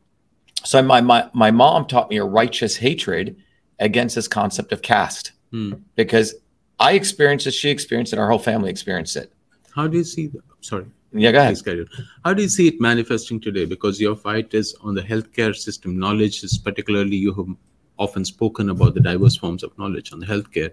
so 0.63 0.83
my, 0.83 1.01
my, 1.01 1.27
my 1.33 1.49
mom 1.49 1.87
taught 1.87 2.11
me 2.11 2.17
a 2.17 2.23
righteous 2.23 2.77
hatred 2.77 3.35
against 3.79 4.13
this 4.13 4.27
concept 4.27 4.71
of 4.71 4.83
caste 4.83 5.31
mm. 5.51 5.81
because 5.95 6.35
I 6.79 6.91
experienced 6.93 7.47
it, 7.47 7.51
she 7.51 7.69
experienced 7.69 8.13
it, 8.13 8.19
our 8.19 8.29
whole 8.29 8.37
family 8.37 8.69
experienced 8.69 9.15
it. 9.15 9.33
How 9.73 9.87
do 9.87 9.97
you 9.97 10.03
see? 10.03 10.31
Sorry. 10.61 10.85
Yeah, 11.13 11.31
go 11.31 11.39
ahead. 11.39 11.87
How 12.23 12.33
do 12.35 12.43
you 12.43 12.49
see 12.49 12.67
it 12.67 12.79
manifesting 12.79 13.39
today? 13.39 13.65
Because 13.65 13.99
your 13.99 14.15
fight 14.15 14.53
is 14.53 14.75
on 14.81 14.93
the 14.93 15.01
healthcare 15.01 15.55
system. 15.55 15.97
Knowledge 15.97 16.43
is 16.43 16.59
particularly 16.59 17.15
you 17.15 17.33
have 17.33 17.47
often 17.97 18.23
spoken 18.23 18.69
about 18.69 18.93
the 18.93 18.99
diverse 18.99 19.35
forms 19.35 19.63
of 19.63 19.75
knowledge 19.79 20.13
on 20.13 20.19
the 20.19 20.25
healthcare 20.27 20.71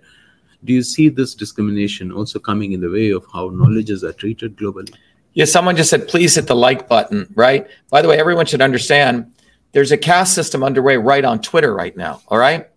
do 0.64 0.72
you 0.72 0.82
see 0.82 1.08
this 1.08 1.34
discrimination 1.34 2.10
also 2.10 2.38
coming 2.38 2.72
in 2.72 2.80
the 2.80 2.90
way 2.90 3.10
of 3.10 3.24
how 3.32 3.48
knowledges 3.50 4.02
are 4.02 4.12
treated 4.12 4.56
globally? 4.56 4.94
Yeah, 5.34 5.46
someone 5.46 5.76
just 5.76 5.90
said, 5.90 6.06
please 6.06 6.36
hit 6.36 6.46
the 6.46 6.54
like 6.54 6.88
button, 6.88 7.32
right? 7.34 7.66
By 7.90 8.02
the 8.02 8.08
way, 8.08 8.18
everyone 8.18 8.46
should 8.46 8.62
understand 8.62 9.34
there's 9.72 9.90
a 9.90 9.96
caste 9.96 10.32
system 10.32 10.62
underway 10.62 10.96
right 10.96 11.24
on 11.24 11.40
Twitter 11.40 11.74
right 11.74 11.96
now, 11.96 12.22
all 12.28 12.38
right? 12.38 12.68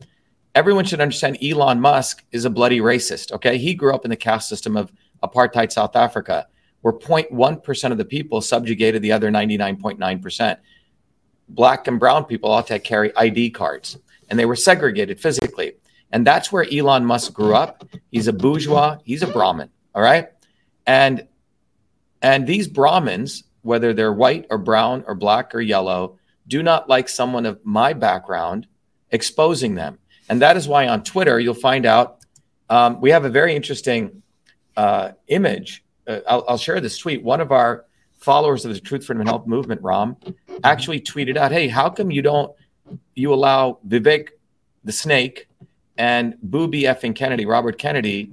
Everyone 0.56 0.84
should 0.84 1.00
understand 1.00 1.38
Elon 1.44 1.80
Musk 1.80 2.26
is 2.32 2.46
a 2.46 2.50
bloody 2.50 2.80
racist, 2.80 3.32
okay? 3.32 3.60
He 3.60 3.76
grew 3.76 3.94
up 3.94 4.06
in 4.06 4.10
the 4.10 4.16
caste 4.16 4.50
system 4.50 4.76
of 4.76 4.92
apartheid 5.22 5.72
South 5.72 5.96
Africa, 5.96 6.48
where 6.82 6.94
0.1% 6.94 7.92
of 7.92 7.98
the 8.00 8.06
people 8.06 8.42
subjugated 8.42 9.04
the 9.04 9.12
other 9.12 9.30
99.9%. 9.30 10.58
Black 11.50 11.88
and 11.88 12.00
brown 12.00 12.26
people 12.26 12.50
all 12.50 12.58
had 12.58 12.68
to 12.68 12.80
carry 12.80 13.16
ID 13.16 13.52
cards, 13.52 14.00
and 14.30 14.40
they 14.40 14.46
were 14.46 14.56
segregated 14.56 15.20
physically. 15.20 15.74
And 16.12 16.26
that's 16.26 16.52
where 16.52 16.66
Elon 16.74 17.06
Musk 17.06 17.34
grew 17.34 17.54
up. 17.54 17.88
He's 18.10 18.28
a 18.28 18.34
bourgeois, 18.34 18.98
he's 19.04 19.22
a 19.22 19.28
Brahmin. 19.28 19.70
All 19.94 20.02
right. 20.02 20.30
And 20.88 21.28
and 22.22 22.48
these 22.48 22.68
Brahmins, 22.68 23.44
whether 23.62 23.94
they're 23.94 24.14
white 24.14 24.48
or 24.50 24.58
brown 24.58 25.04
or 25.08 25.16
black 25.16 25.54
or 25.54 25.62
yellow, 25.62 26.18
do 26.48 26.64
not 26.64 26.90
like 26.90 27.10
someone 27.10 27.46
of 27.46 27.60
my 27.66 27.94
background 27.94 28.68
exposing 29.12 29.76
them. 29.76 30.00
And 30.30 30.42
that 30.42 30.58
is 30.58 30.68
why 30.68 30.88
on 30.88 31.04
Twitter, 31.04 31.40
you'll 31.40 31.54
find 31.54 31.86
out 31.86 32.20
um, 32.70 33.00
we 33.00 33.12
have 33.12 33.26
a 33.26 33.30
very 33.30 33.56
interesting 33.56 34.22
uh, 34.76 35.12
image. 35.28 35.84
Uh, 36.06 36.20
I'll, 36.28 36.46
I'll, 36.50 36.58
share 36.58 36.82
this 36.82 36.98
tweet. 36.98 37.24
One 37.24 37.40
of 37.40 37.52
our 37.52 37.86
followers 38.18 38.66
of 38.66 38.74
the 38.74 38.80
Truth, 38.80 39.06
Freedom, 39.06 39.22
and 39.22 39.30
Health 39.30 39.48
movement, 39.48 39.82
Ram, 39.82 40.18
actually 40.64 41.00
tweeted 41.00 41.38
out, 41.38 41.52
"Hey, 41.52 41.68
how 41.68 41.90
come 41.90 42.12
you 42.12 42.22
don't 42.22 42.54
you 43.16 43.34
allow 43.34 43.80
Vivek 43.88 44.30
the 44.84 44.92
Snake 44.92 45.48
and 45.98 46.36
Booby 46.42 46.84
effing 46.84 47.16
Kennedy, 47.16 47.46
Robert 47.46 47.78
Kennedy, 47.78 48.32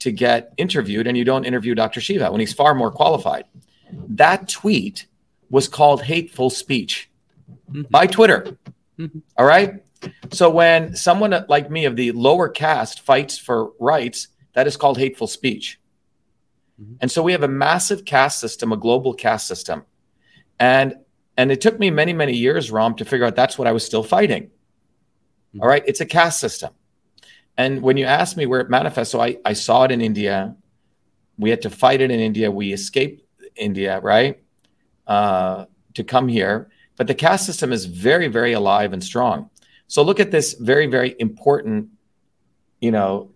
to 0.00 0.12
get 0.12 0.52
interviewed, 0.56 1.06
and 1.06 1.16
you 1.16 1.24
don't 1.24 1.44
interview 1.44 1.74
Dr. 1.74 2.00
Shiva 2.00 2.30
when 2.30 2.40
he's 2.40 2.52
far 2.52 2.74
more 2.74 2.90
qualified?" 2.90 3.44
That 4.08 4.48
tweet 4.48 5.06
was 5.50 5.68
called 5.68 6.02
hateful 6.02 6.50
speech 6.50 7.10
mm-hmm. 7.70 7.82
by 7.90 8.06
Twitter. 8.06 8.56
Mm-hmm. 8.98 9.18
All 9.36 9.46
right. 9.46 9.82
So 10.32 10.50
when 10.50 10.94
someone 10.94 11.34
like 11.48 11.70
me 11.70 11.84
of 11.86 11.96
the 11.96 12.12
lower 12.12 12.48
caste 12.48 13.00
fights 13.00 13.38
for 13.38 13.72
rights, 13.78 14.28
that 14.54 14.66
is 14.66 14.76
called 14.76 14.98
hateful 14.98 15.26
speech. 15.26 15.80
Mm-hmm. 16.80 16.94
And 17.00 17.10
so 17.10 17.22
we 17.22 17.32
have 17.32 17.42
a 17.42 17.48
massive 17.48 18.04
caste 18.04 18.40
system, 18.40 18.72
a 18.72 18.76
global 18.76 19.14
caste 19.14 19.46
system. 19.46 19.84
And 20.58 20.96
and 21.36 21.50
it 21.50 21.60
took 21.60 21.78
me 21.80 21.90
many, 21.90 22.12
many 22.12 22.32
years, 22.32 22.70
Ram, 22.70 22.94
to 22.96 23.04
figure 23.04 23.26
out 23.26 23.34
that's 23.34 23.58
what 23.58 23.66
I 23.66 23.72
was 23.72 23.84
still 23.84 24.04
fighting. 24.04 24.44
Mm-hmm. 24.44 25.62
All 25.62 25.68
right. 25.68 25.82
It's 25.86 26.00
a 26.00 26.06
caste 26.06 26.38
system. 26.38 26.72
And 27.56 27.82
when 27.82 27.96
you 27.96 28.04
ask 28.04 28.36
me 28.36 28.46
where 28.46 28.60
it 28.60 28.70
manifests, 28.70 29.12
so 29.12 29.20
I, 29.20 29.38
I 29.44 29.52
saw 29.52 29.84
it 29.84 29.92
in 29.92 30.00
India. 30.00 30.56
We 31.38 31.50
had 31.50 31.62
to 31.62 31.70
fight 31.70 32.00
it 32.00 32.10
in 32.10 32.20
India. 32.20 32.50
We 32.50 32.72
escaped 32.72 33.22
India, 33.56 34.00
right? 34.00 34.42
Uh, 35.06 35.66
to 35.94 36.04
come 36.04 36.28
here. 36.28 36.70
But 36.96 37.06
the 37.06 37.14
caste 37.14 37.46
system 37.46 37.72
is 37.72 37.86
very, 37.86 38.28
very 38.28 38.52
alive 38.52 38.92
and 38.92 39.02
strong. 39.02 39.50
So 39.86 40.02
look 40.02 40.20
at 40.20 40.30
this 40.30 40.54
very, 40.54 40.86
very 40.86 41.14
important, 41.18 41.88
you 42.80 42.90
know, 42.90 43.30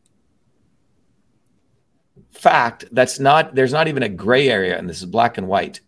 fact 2.31 2.85
that's 2.93 3.19
not, 3.19 3.55
there's 3.55 3.73
not 3.73 3.89
even 3.89 4.03
a 4.03 4.09
gray 4.09 4.49
area, 4.49 4.79
and 4.79 4.89
this 4.89 4.99
is 4.99 5.07
black 5.07 5.39
and 5.39 5.49
white. 5.49 5.81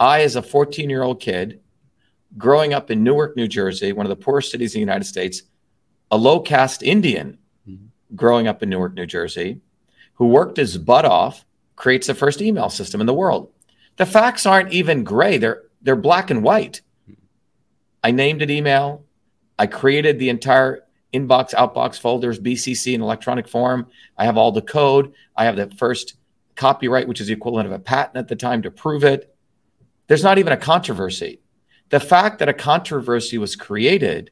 I, 0.00 0.22
as 0.22 0.36
a 0.36 0.42
14 0.42 0.90
year 0.90 1.02
old 1.02 1.20
kid, 1.20 1.60
growing 2.36 2.74
up 2.74 2.90
in 2.90 3.02
Newark, 3.02 3.36
New 3.36 3.48
Jersey, 3.48 3.92
one 3.92 4.06
of 4.06 4.10
the 4.10 4.22
poorest 4.24 4.50
cities 4.50 4.74
in 4.74 4.78
the 4.78 4.86
United 4.86 5.04
States, 5.04 5.42
a 6.10 6.16
low 6.16 6.40
caste 6.40 6.82
Indian. 6.82 7.38
Growing 8.14 8.46
up 8.46 8.62
in 8.62 8.70
Newark, 8.70 8.94
New 8.94 9.06
Jersey, 9.06 9.60
who 10.14 10.26
worked 10.26 10.56
his 10.56 10.78
butt 10.78 11.04
off, 11.04 11.44
creates 11.76 12.06
the 12.06 12.14
first 12.14 12.42
email 12.42 12.70
system 12.70 13.00
in 13.00 13.06
the 13.06 13.14
world. 13.14 13.50
The 13.96 14.06
facts 14.06 14.46
aren't 14.46 14.72
even 14.72 15.04
gray, 15.04 15.38
they're, 15.38 15.62
they're 15.82 15.96
black 15.96 16.30
and 16.30 16.42
white. 16.42 16.82
I 18.02 18.10
named 18.10 18.42
it 18.42 18.50
email. 18.50 19.04
I 19.58 19.66
created 19.66 20.18
the 20.18 20.28
entire 20.28 20.84
inbox, 21.12 21.52
outbox 21.54 21.98
folders, 21.98 22.38
BCC 22.38 22.94
in 22.94 23.02
electronic 23.02 23.48
form. 23.48 23.88
I 24.16 24.24
have 24.24 24.36
all 24.36 24.52
the 24.52 24.62
code. 24.62 25.12
I 25.36 25.44
have 25.44 25.56
the 25.56 25.70
first 25.76 26.16
copyright, 26.54 27.08
which 27.08 27.20
is 27.20 27.26
the 27.26 27.32
equivalent 27.32 27.66
of 27.66 27.72
a 27.72 27.78
patent 27.78 28.16
at 28.16 28.28
the 28.28 28.36
time 28.36 28.62
to 28.62 28.70
prove 28.70 29.04
it. 29.04 29.34
There's 30.06 30.24
not 30.24 30.38
even 30.38 30.52
a 30.52 30.56
controversy. 30.56 31.40
The 31.90 32.00
fact 32.00 32.38
that 32.38 32.48
a 32.48 32.54
controversy 32.54 33.38
was 33.38 33.56
created 33.56 34.30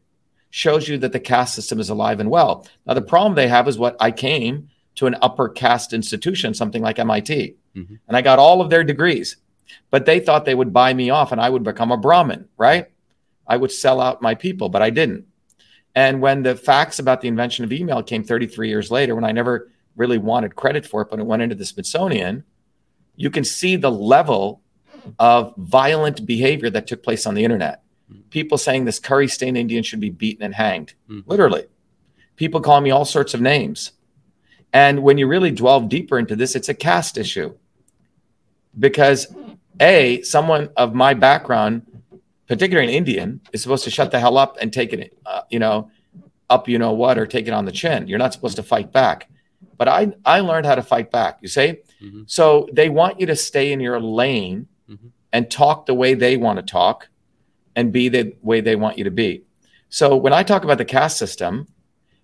shows 0.51 0.89
you 0.89 0.99
that 0.99 1.13
the 1.13 1.21
caste 1.21 1.55
system 1.55 1.81
is 1.81 1.91
alive 1.91 2.21
and 2.21 2.31
well. 2.31 2.67
Now, 2.87 2.95
the 2.95 3.03
problem 3.03 3.35
they 3.35 3.49
have 3.49 3.69
is 3.69 3.79
what 3.79 3.97
I 4.01 4.11
came 4.11 4.69
to 4.97 5.07
an 5.07 5.17
upper 5.21 5.49
caste 5.49 5.93
institution, 5.93 6.55
something 6.55 6.83
like 6.83 6.99
MIT, 6.99 7.57
mm-hmm. 7.75 7.95
and 8.09 8.17
I 8.17 8.23
got 8.23 8.39
all 8.39 8.61
of 8.61 8.71
their 8.71 8.85
degrees, 8.85 9.37
but 9.91 10.07
they 10.07 10.21
thought 10.21 10.45
they 10.45 10.55
would 10.55 10.73
buy 10.73 10.95
me 10.95 11.11
off 11.11 11.33
and 11.33 11.41
I 11.41 11.51
would 11.51 11.63
become 11.63 11.93
a 11.93 11.97
Brahmin, 11.97 12.49
right? 12.57 12.87
I 13.47 13.57
would 13.57 13.71
sell 13.71 14.01
out 14.01 14.23
my 14.23 14.35
people, 14.35 14.69
but 14.69 14.83
I 14.83 14.91
didn't. 14.91 15.27
And 15.95 16.21
when 16.21 16.43
the 16.43 16.57
facts 16.57 16.99
about 16.99 17.21
the 17.21 17.29
invention 17.29 17.65
of 17.65 17.73
email 17.73 18.03
came 18.03 18.23
33 18.23 18.69
years 18.69 18.91
later, 18.91 19.15
when 19.15 19.25
I 19.25 19.33
never 19.33 19.71
really 19.97 20.19
wanted 20.19 20.55
credit 20.55 20.87
for 20.87 21.03
it, 21.03 21.09
but 21.11 21.19
it 21.19 21.27
went 21.27 21.43
into 21.43 21.55
the 21.55 21.65
Smithsonian, 21.65 22.45
you 23.17 23.31
can 23.31 23.45
see 23.45 23.77
the 23.77 23.91
level 23.91 24.61
of 25.19 25.55
violent 25.57 26.27
behavior 26.27 26.69
that 26.71 26.87
took 26.87 27.03
place 27.03 27.27
on 27.27 27.35
the 27.35 27.45
internet. 27.45 27.83
People 28.31 28.59
saying 28.59 28.85
this 28.85 28.99
curry 28.99 29.29
stained 29.29 29.57
Indian 29.57 29.83
should 29.83 30.01
be 30.01 30.11
beaten 30.11 30.45
and 30.45 30.55
hanged, 30.55 30.95
mm-hmm. 31.09 31.29
literally. 31.29 31.67
People 32.37 32.61
call 32.61 32.81
me 32.81 32.91
all 32.91 33.05
sorts 33.05 33.35
of 33.35 33.41
names. 33.41 33.93
And 34.73 35.03
when 35.03 35.19
you 35.19 35.27
really 35.27 35.51
delve 35.51 35.89
deeper 35.89 36.19
into 36.19 36.37
this, 36.37 36.55
it's 36.55 36.69
a 36.69 36.75
caste 36.75 37.19
issue. 37.19 37.55
Because, 38.79 39.35
A, 39.81 40.21
someone 40.23 40.69
of 40.77 40.95
my 40.95 41.15
background 41.15 41.87
particularly 42.47 42.89
an 42.89 42.95
Indian, 42.95 43.41
is 43.53 43.63
supposed 43.63 43.85
to 43.85 43.91
shut 43.91 44.11
the 44.11 44.21
hell 44.21 44.37
up 44.37 44.57
and 44.61 44.73
take 44.73 44.93
it, 44.93 45.17
uh, 45.27 45.43
you 45.51 45.59
know, 45.59 45.91
up, 46.49 46.69
you 46.69 46.79
know 46.79 46.93
what, 46.93 47.19
or 47.19 47.27
take 47.27 47.49
it 47.49 47.53
on 47.53 47.65
the 47.65 47.73
chin. 47.73 48.07
You're 48.07 48.19
not 48.19 48.33
supposed 48.33 48.57
to 48.57 48.63
fight 48.63 48.93
back. 48.93 49.29
But 49.77 49.89
I, 49.89 50.13
I 50.25 50.41
learned 50.41 50.65
how 50.65 50.77
to 50.77 50.83
fight 50.83 51.11
back. 51.11 51.39
You 51.43 51.49
see, 51.49 51.79
mm-hmm. 52.03 52.23
so 52.27 52.69
they 52.73 52.89
want 52.89 53.21
you 53.21 53.27
to 53.27 53.37
stay 53.37 53.73
in 53.73 53.81
your 53.81 54.01
lane 54.01 54.69
mm-hmm. 54.89 55.09
and 55.33 55.51
talk 55.51 55.87
the 55.87 55.95
way 55.95 56.15
they 56.15 56.37
want 56.37 56.59
to 56.59 56.63
talk, 56.63 57.09
and 57.77 57.93
be 57.93 58.09
the 58.09 58.35
way 58.43 58.61
they 58.61 58.75
want 58.75 58.99
you 58.99 59.05
to 59.05 59.11
be. 59.11 59.43
So 59.89 60.17
when 60.17 60.33
I 60.33 60.43
talk 60.43 60.65
about 60.65 60.79
the 60.79 60.85
caste 60.85 61.19
system, 61.19 61.69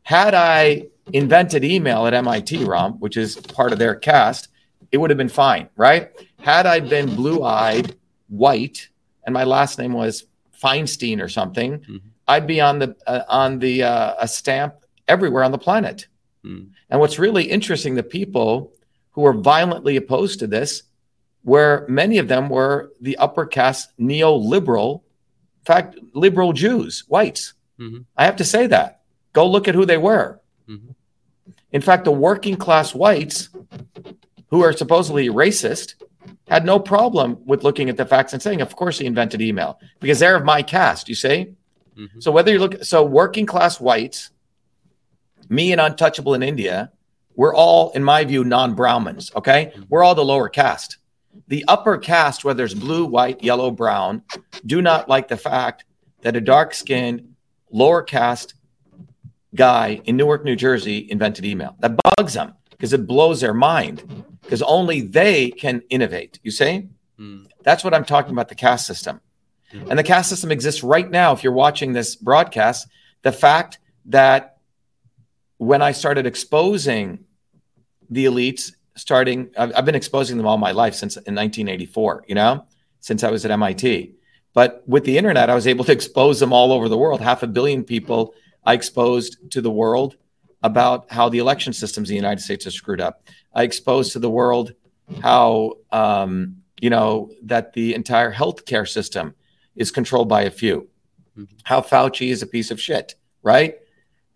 had 0.02 0.34
I 0.34 0.86
invented 1.12 1.62
email 1.62 2.06
at 2.06 2.14
MIT, 2.14 2.64
Ram, 2.64 2.92
which 2.94 3.16
is 3.16 3.36
part 3.36 3.72
of 3.72 3.78
their 3.78 3.94
caste, 3.94 4.48
it 4.90 4.98
would 4.98 5.10
have 5.10 5.16
been 5.16 5.28
fine, 5.28 5.68
right? 5.76 6.10
Had 6.40 6.66
I 6.66 6.80
been 6.80 7.14
blue 7.14 7.44
eyed, 7.44 7.94
white, 8.28 8.88
and 9.24 9.32
my 9.32 9.44
last 9.44 9.78
name 9.78 9.92
was 9.92 10.24
Feinstein 10.60 11.22
or 11.22 11.28
something, 11.28 11.78
mm-hmm. 11.78 11.96
I'd 12.26 12.46
be 12.46 12.60
on 12.60 12.78
the 12.78 12.96
uh, 13.06 13.22
on 13.28 13.58
the 13.58 13.82
uh, 13.82 14.14
a 14.18 14.28
stamp 14.28 14.74
everywhere 15.08 15.44
on 15.44 15.52
the 15.52 15.58
planet. 15.58 16.06
Mm. 16.44 16.70
And 16.90 17.00
what's 17.00 17.18
really 17.18 17.44
interesting, 17.44 17.94
the 17.94 18.02
people 18.02 18.72
who 19.10 19.22
were 19.22 19.32
violently 19.32 19.96
opposed 19.96 20.38
to 20.40 20.46
this, 20.46 20.84
where 21.42 21.86
many 21.88 22.18
of 22.18 22.28
them 22.28 22.48
were 22.48 22.92
the 23.00 23.16
upper 23.16 23.46
caste 23.46 23.92
neoliberal, 23.98 25.01
fact, 25.64 25.96
liberal 26.14 26.52
Jews, 26.52 27.04
whites. 27.08 27.54
Mm-hmm. 27.78 28.02
I 28.16 28.24
have 28.24 28.36
to 28.36 28.44
say 28.44 28.66
that. 28.68 29.00
Go 29.32 29.48
look 29.48 29.68
at 29.68 29.74
who 29.74 29.86
they 29.86 29.98
were. 29.98 30.40
Mm-hmm. 30.68 30.92
In 31.72 31.80
fact, 31.80 32.04
the 32.04 32.12
working 32.12 32.56
class 32.56 32.94
whites, 32.94 33.48
who 34.50 34.62
are 34.62 34.72
supposedly 34.72 35.28
racist, 35.28 35.94
had 36.48 36.66
no 36.66 36.78
problem 36.78 37.38
with 37.46 37.64
looking 37.64 37.88
at 37.88 37.96
the 37.96 38.04
facts 38.04 38.32
and 38.32 38.42
saying, 38.42 38.60
of 38.60 38.76
course, 38.76 38.98
he 38.98 39.06
invented 39.06 39.40
email 39.40 39.80
because 40.00 40.18
they're 40.18 40.36
of 40.36 40.44
my 40.44 40.62
caste, 40.62 41.08
you 41.08 41.14
see? 41.14 41.54
Mm-hmm. 41.96 42.20
So 42.20 42.30
whether 42.30 42.52
you 42.52 42.58
look, 42.58 42.84
so 42.84 43.04
working 43.04 43.46
class 43.46 43.80
whites, 43.80 44.30
me 45.48 45.72
and 45.72 45.80
untouchable 45.80 46.34
in 46.34 46.42
India, 46.42 46.92
we're 47.34 47.54
all, 47.54 47.90
in 47.92 48.04
my 48.04 48.24
view, 48.24 48.44
non 48.44 48.74
Brahmins, 48.74 49.32
okay? 49.34 49.72
Mm-hmm. 49.74 49.82
We're 49.88 50.04
all 50.04 50.14
the 50.14 50.24
lower 50.24 50.48
caste. 50.48 50.98
The 51.48 51.64
upper 51.68 51.98
caste, 51.98 52.44
whether 52.44 52.64
it's 52.64 52.74
blue, 52.74 53.04
white, 53.04 53.42
yellow, 53.42 53.70
brown, 53.70 54.22
do 54.64 54.82
not 54.82 55.08
like 55.08 55.28
the 55.28 55.36
fact 55.36 55.84
that 56.22 56.36
a 56.36 56.40
dark 56.40 56.74
skinned, 56.74 57.34
lower 57.70 58.02
caste 58.02 58.54
guy 59.54 60.00
in 60.04 60.16
Newark, 60.16 60.44
New 60.44 60.56
Jersey 60.56 61.10
invented 61.10 61.44
email. 61.44 61.76
That 61.80 61.98
bugs 62.16 62.34
them 62.34 62.54
because 62.70 62.92
it 62.92 63.06
blows 63.06 63.40
their 63.40 63.54
mind 63.54 64.24
because 64.42 64.62
only 64.62 65.02
they 65.02 65.50
can 65.50 65.82
innovate. 65.90 66.38
You 66.42 66.50
see? 66.50 66.88
Mm. 67.18 67.46
That's 67.62 67.84
what 67.84 67.94
I'm 67.94 68.04
talking 68.04 68.32
about 68.32 68.48
the 68.48 68.54
caste 68.54 68.86
system. 68.86 69.20
Mm. 69.72 69.90
And 69.90 69.98
the 69.98 70.02
caste 70.02 70.28
system 70.28 70.50
exists 70.50 70.82
right 70.82 71.10
now. 71.10 71.32
If 71.32 71.44
you're 71.44 71.52
watching 71.52 71.92
this 71.92 72.16
broadcast, 72.16 72.88
the 73.22 73.32
fact 73.32 73.78
that 74.06 74.58
when 75.58 75.80
I 75.80 75.92
started 75.92 76.26
exposing 76.26 77.24
the 78.10 78.24
elites, 78.26 78.72
starting, 78.96 79.50
I've, 79.56 79.72
I've 79.76 79.84
been 79.84 79.94
exposing 79.94 80.36
them 80.36 80.46
all 80.46 80.58
my 80.58 80.72
life 80.72 80.94
since 80.94 81.16
in 81.16 81.34
1984, 81.34 82.24
you 82.28 82.34
know, 82.34 82.66
since 83.00 83.24
I 83.24 83.30
was 83.30 83.44
at 83.44 83.50
MIT. 83.50 84.14
But 84.54 84.82
with 84.86 85.04
the 85.04 85.16
internet, 85.16 85.48
I 85.48 85.54
was 85.54 85.66
able 85.66 85.84
to 85.86 85.92
expose 85.92 86.40
them 86.40 86.52
all 86.52 86.72
over 86.72 86.88
the 86.88 86.98
world. 86.98 87.20
Half 87.20 87.42
a 87.42 87.46
billion 87.46 87.84
people 87.84 88.34
I 88.64 88.74
exposed 88.74 89.50
to 89.50 89.60
the 89.60 89.70
world 89.70 90.16
about 90.62 91.10
how 91.10 91.28
the 91.28 91.38
election 91.38 91.72
systems 91.72 92.10
in 92.10 92.14
the 92.14 92.16
United 92.16 92.42
States 92.42 92.66
are 92.66 92.70
screwed 92.70 93.00
up. 93.00 93.26
I 93.54 93.64
exposed 93.64 94.12
to 94.12 94.18
the 94.18 94.30
world 94.30 94.74
how 95.20 95.74
um, 95.90 96.62
you 96.80 96.90
know 96.90 97.30
that 97.42 97.72
the 97.72 97.94
entire 97.94 98.32
healthcare 98.32 98.88
system 98.88 99.34
is 99.74 99.90
controlled 99.90 100.28
by 100.28 100.42
a 100.42 100.50
few. 100.50 100.88
Mm-hmm. 101.36 101.56
How 101.64 101.80
Fauci 101.80 102.30
is 102.30 102.42
a 102.42 102.46
piece 102.46 102.70
of 102.70 102.80
shit, 102.80 103.14
right? 103.42 103.76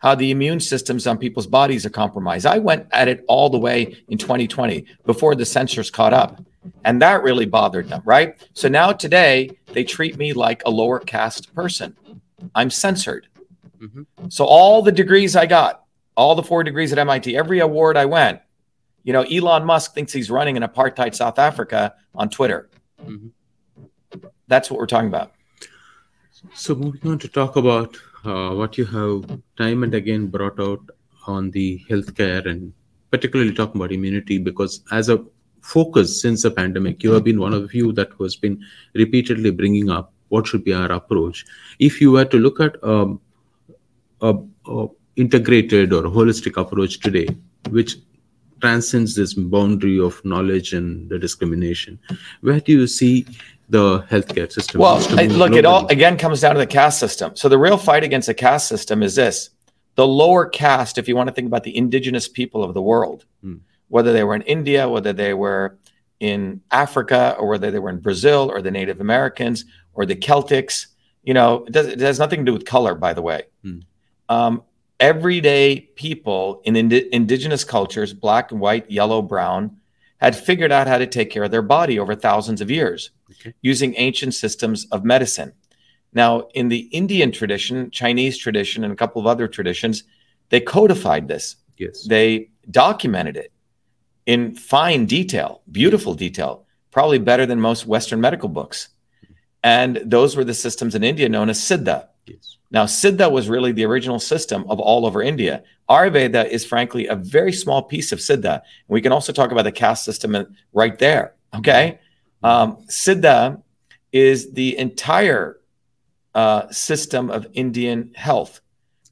How 0.07 0.15
the 0.15 0.31
immune 0.31 0.61
systems 0.61 1.05
on 1.09 1.19
people's 1.19 1.49
bodies 1.49 1.85
are 1.85 1.91
compromised. 1.91 2.47
I 2.47 2.59
went 2.59 2.87
at 2.93 3.09
it 3.09 3.25
all 3.27 3.51
the 3.51 3.59
way 3.59 3.97
in 4.07 4.19
2020 4.19 4.85
before 5.05 5.35
the 5.35 5.45
censors 5.45 5.91
caught 5.91 6.13
up. 6.13 6.41
And 6.85 7.03
that 7.03 7.25
really 7.25 7.45
bothered 7.45 7.89
them, 7.89 8.03
right? 8.05 8.37
So 8.55 8.69
now 8.69 8.93
today 8.93 9.51
they 9.73 9.83
treat 9.83 10.17
me 10.17 10.33
like 10.33 10.63
a 10.65 10.71
lower 10.71 11.01
caste 11.01 11.53
person. 11.57 11.97
I'm 12.55 12.71
censored. 12.71 13.27
Mm-hmm. 13.81 14.29
So 14.29 14.45
all 14.45 14.81
the 14.81 14.93
degrees 14.93 15.35
I 15.35 15.47
got, 15.47 15.83
all 16.17 16.37
the 16.37 16.43
four 16.45 16.63
degrees 16.63 16.93
at 16.93 17.01
MIT, 17.01 17.37
every 17.37 17.59
award 17.59 17.97
I 17.97 18.05
went. 18.05 18.41
You 19.03 19.13
know, 19.13 19.23
Elon 19.23 19.65
Musk 19.65 19.93
thinks 19.93 20.13
he's 20.13 20.31
running 20.31 20.57
an 20.57 20.63
apartheid 20.63 21.17
South 21.17 21.41
Africa 21.41 21.97
on 22.15 22.31
Twitter. 22.31 22.71
Mhm. 23.05 23.33
That's 24.47 24.71
what 24.71 24.79
we're 24.79 24.87
talking 24.87 25.09
about. 25.09 25.33
So 26.55 26.77
moving 26.77 27.11
on 27.11 27.19
to 27.19 27.27
talk 27.27 27.57
about 27.57 27.97
uh, 28.27 28.55
what 28.55 28.77
you 28.79 28.85
have 28.85 29.41
time 29.57 29.83
and 29.83 29.95
again 29.95 30.27
brought 30.27 30.61
out 30.61 30.81
on 31.27 31.51
the 31.51 31.81
healthcare 31.89 32.47
and 32.49 32.73
particularly 33.11 33.53
talking 33.53 33.81
about 33.81 33.93
immunity 33.93 34.39
because 34.39 34.83
as 34.93 35.09
a 35.09 35.25
focus 35.67 36.21
since 36.23 36.43
the 36.43 36.51
pandemic, 36.51 37.03
you 37.03 37.13
have 37.13 37.25
been 37.25 37.41
one 37.41 37.53
of 37.53 37.63
the 37.63 37.69
few 37.69 37.93
that 37.93 38.11
has 38.21 38.37
been 38.37 38.63
repeatedly 38.95 39.51
bringing 39.51 39.91
up 39.91 40.13
what 40.29 40.47
should 40.47 40.65
be 40.65 40.73
our 40.73 40.91
approach. 40.93 41.45
If 41.79 42.01
you 42.01 42.13
were 42.13 42.25
to 42.25 42.37
look 42.37 42.61
at 42.61 42.83
um, 42.85 43.21
a, 44.21 44.37
a 44.67 44.87
integrated 45.17 45.93
or 45.93 46.03
holistic 46.03 46.61
approach 46.61 47.01
today, 47.01 47.29
which 47.71 47.97
transcends 48.61 49.15
this 49.15 49.35
boundary 49.35 49.99
of 50.01 50.25
knowledge 50.25 50.73
and 50.73 51.09
the 51.11 51.19
discrimination, 51.19 51.99
where 52.41 52.61
do 52.61 52.73
you 52.73 52.87
see 52.87 53.27
the 53.69 54.03
healthcare 54.11 54.51
system? 54.51 54.81
Well, 54.81 54.97
I- 55.19 55.27
look, 55.27 55.53
it 55.55 55.65
all 55.65 55.87
again 55.89 56.17
comes 56.19 56.41
down 56.41 56.55
to 56.55 56.59
the 56.61 56.67
caste 56.67 56.99
system. 56.99 57.35
So 57.37 57.49
the 57.49 57.59
real 57.59 57.77
fight 57.77 58.05
against 58.05 58.27
the 58.27 58.35
caste 58.35 58.69
system 58.69 59.03
is 59.03 59.15
this: 59.15 59.51
the 59.97 60.07
lower 60.07 60.47
caste. 60.47 60.99
If 60.99 61.09
you 61.09 61.17
want 61.17 61.29
to 61.29 61.35
think 61.35 61.47
about 61.47 61.65
the 61.65 61.77
indigenous 61.77 62.29
people 62.29 62.63
of 62.63 62.75
the 62.75 62.83
world, 62.83 63.25
Hmm. 63.43 63.57
whether 63.89 64.13
they 64.13 64.25
were 64.25 64.35
in 64.35 64.43
India, 64.43 64.89
whether 64.89 65.13
they 65.13 65.35
were 65.35 65.77
in 66.21 66.61
Africa, 66.71 67.37
or 67.39 67.49
whether 67.49 67.71
they 67.71 67.79
were 67.79 67.91
in 67.91 67.99
Brazil, 68.01 68.51
or 68.51 68.63
the 68.63 68.71
Native 68.71 69.01
Americans, 69.01 69.65
or 69.95 70.07
the 70.07 70.17
Celtics, 70.17 70.87
you 71.25 71.35
know, 71.35 71.65
it, 71.67 71.73
does, 71.73 71.87
it 71.89 72.01
has 72.01 72.19
nothing 72.19 72.41
to 72.41 72.45
do 72.47 72.53
with 72.55 72.65
color, 72.65 72.95
by 72.95 73.13
the 73.13 73.21
way. 73.23 73.43
Hmm. 73.63 73.79
Um, 74.29 74.63
everyday 74.99 75.81
people 75.95 76.63
in 76.65 76.75
indi- 76.77 77.13
indigenous 77.13 77.65
cultures, 77.65 78.13
black 78.15 78.51
and 78.51 78.61
white, 78.61 78.91
yellow, 78.91 79.21
brown, 79.23 79.77
had 80.21 80.35
figured 80.37 80.73
out 80.73 80.87
how 80.87 80.99
to 80.99 81.07
take 81.07 81.31
care 81.31 81.45
of 81.45 81.51
their 81.51 81.63
body 81.63 81.99
over 81.99 82.15
thousands 82.15 82.61
of 82.61 82.71
years 82.71 83.11
Okay. 83.33 83.53
using 83.61 83.95
ancient 83.97 84.35
systems 84.35 84.87
of 84.93 85.05
medicine. 85.05 85.53
Now, 86.13 86.49
in 86.55 86.69
the 86.69 86.89
Indian 86.93 87.31
tradition, 87.33 87.91
Chinese 87.91 88.39
tradition, 88.39 88.83
and 88.85 88.93
a 88.93 88.97
couple 88.97 89.21
of 89.21 89.27
other 89.27 89.47
traditions, 89.49 90.05
they 90.49 90.61
codified 90.61 91.29
this. 91.29 91.57
Yes. 91.77 92.07
They 92.07 92.51
documented 92.71 93.37
it 93.37 93.53
in 94.25 94.55
fine 94.55 95.05
detail, 95.07 95.61
beautiful 95.71 96.15
detail, 96.15 96.65
probably 96.91 97.19
better 97.19 97.45
than 97.45 97.61
most 97.61 97.87
Western 97.87 98.21
medical 98.21 98.49
books. 98.49 98.89
Mm-hmm. 99.25 99.35
And 99.65 99.97
those 100.05 100.35
were 100.37 100.45
the 100.45 100.55
systems 100.55 100.95
in 100.95 101.05
India 101.05 101.29
known 101.29 101.51
as 101.51 101.61
Siddha. 101.61 102.09
yes. 102.27 102.56
Now, 102.71 102.85
Siddha 102.85 103.31
was 103.31 103.49
really 103.49 103.73
the 103.73 103.85
original 103.85 104.19
system 104.19 104.65
of 104.69 104.81
all 104.81 105.07
over 105.07 105.23
India. 105.23 105.63
Ayurveda 105.89 106.49
is 106.49 106.65
frankly 106.65 107.07
a 107.07 107.15
very 107.15 107.53
small 107.53 107.83
piece 107.83 108.11
of 108.13 108.19
Siddha. 108.19 108.63
We 108.89 109.01
can 109.01 109.13
also 109.13 109.33
talk 109.33 109.53
about 109.53 109.63
the 109.63 109.73
caste 109.73 110.05
system 110.05 110.57
right 110.73 110.99
there. 110.99 111.35
Okay. 111.55 112.01
Um, 112.43 112.79
Siddha 112.89 113.63
is 114.13 114.53
the 114.53 114.77
entire 114.79 115.61
uh, 116.35 116.69
system 116.71 117.31
of 117.31 117.47
Indian 117.53 118.13
health, 118.15 118.61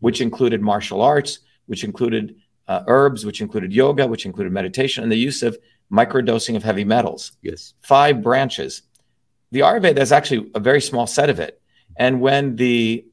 which 0.00 0.20
included 0.20 0.60
martial 0.60 1.00
arts, 1.00 1.38
which 1.66 1.84
included 1.84 2.36
uh, 2.66 2.82
herbs, 2.86 3.24
which 3.24 3.40
included 3.40 3.72
yoga, 3.72 4.06
which 4.06 4.26
included 4.26 4.52
meditation, 4.52 5.02
and 5.02 5.12
the 5.12 5.16
use 5.16 5.42
of 5.42 5.56
microdosing 5.92 6.56
of 6.56 6.62
heavy 6.62 6.84
metals 6.84 7.32
Yes. 7.42 7.74
five 7.82 8.22
branches. 8.22 8.82
The 9.52 9.60
Ayurveda 9.60 9.98
is 9.98 10.12
actually 10.12 10.50
a 10.54 10.60
very 10.60 10.80
small 10.80 11.06
set 11.06 11.30
of 11.30 11.38
it. 11.38 11.60
And 11.96 12.20
when 12.20 12.56
the 12.56 13.06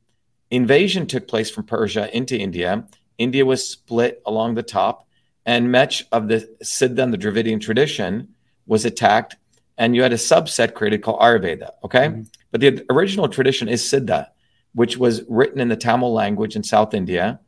invasion 0.51 1.07
took 1.07 1.27
place 1.27 1.49
from 1.49 1.63
Persia 1.65 2.15
into 2.15 2.37
India, 2.37 2.85
India 3.17 3.45
was 3.45 3.67
split 3.67 4.21
along 4.25 4.55
the 4.55 4.63
top, 4.63 5.07
and 5.45 5.71
much 5.71 6.05
of 6.11 6.27
the 6.27 6.47
Siddha 6.63 7.01
and 7.03 7.13
the 7.13 7.17
Dravidian 7.17 7.59
tradition 7.59 8.29
was 8.67 8.85
attacked, 8.85 9.37
and 9.77 9.95
you 9.95 10.03
had 10.03 10.13
a 10.13 10.17
subset 10.17 10.73
created 10.73 11.01
called 11.01 11.19
Ayurveda. 11.19 11.71
Okay. 11.83 12.07
Mhm. 12.09 12.27
But 12.51 12.61
the 12.61 12.85
original 12.89 13.27
tradition 13.27 13.67
is 13.67 13.81
Siddha, 13.81 14.27
which 14.73 14.97
was 14.97 15.23
written 15.27 15.59
in 15.59 15.69
the 15.69 15.75
Tamil 15.75 16.13
language 16.13 16.55
in 16.55 16.63
South 16.63 16.93
India. 16.93 17.39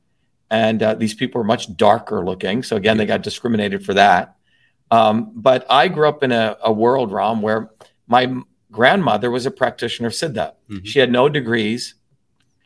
And 0.49 0.83
uh, 0.83 0.93
these 0.95 1.13
people 1.13 1.39
were 1.39 1.45
much 1.45 1.75
darker 1.75 2.23
looking. 2.23 2.63
So 2.63 2.75
again, 2.75 2.97
they 2.97 3.05
got 3.05 3.23
discriminated 3.23 3.85
for 3.85 3.93
that. 3.95 4.35
Um, 4.91 5.31
but 5.33 5.65
I 5.69 5.87
grew 5.87 6.07
up 6.07 6.23
in 6.23 6.31
a, 6.31 6.57
a 6.63 6.71
world, 6.71 7.11
Ram, 7.11 7.41
where 7.41 7.69
my 8.07 8.33
grandmother 8.71 9.31
was 9.31 9.45
a 9.45 9.51
practitioner 9.51 10.07
of 10.07 10.13
Siddha. 10.13 10.53
Mhm. 10.69 10.85
She 10.85 10.99
had 10.99 11.11
no 11.11 11.27
degrees, 11.29 11.95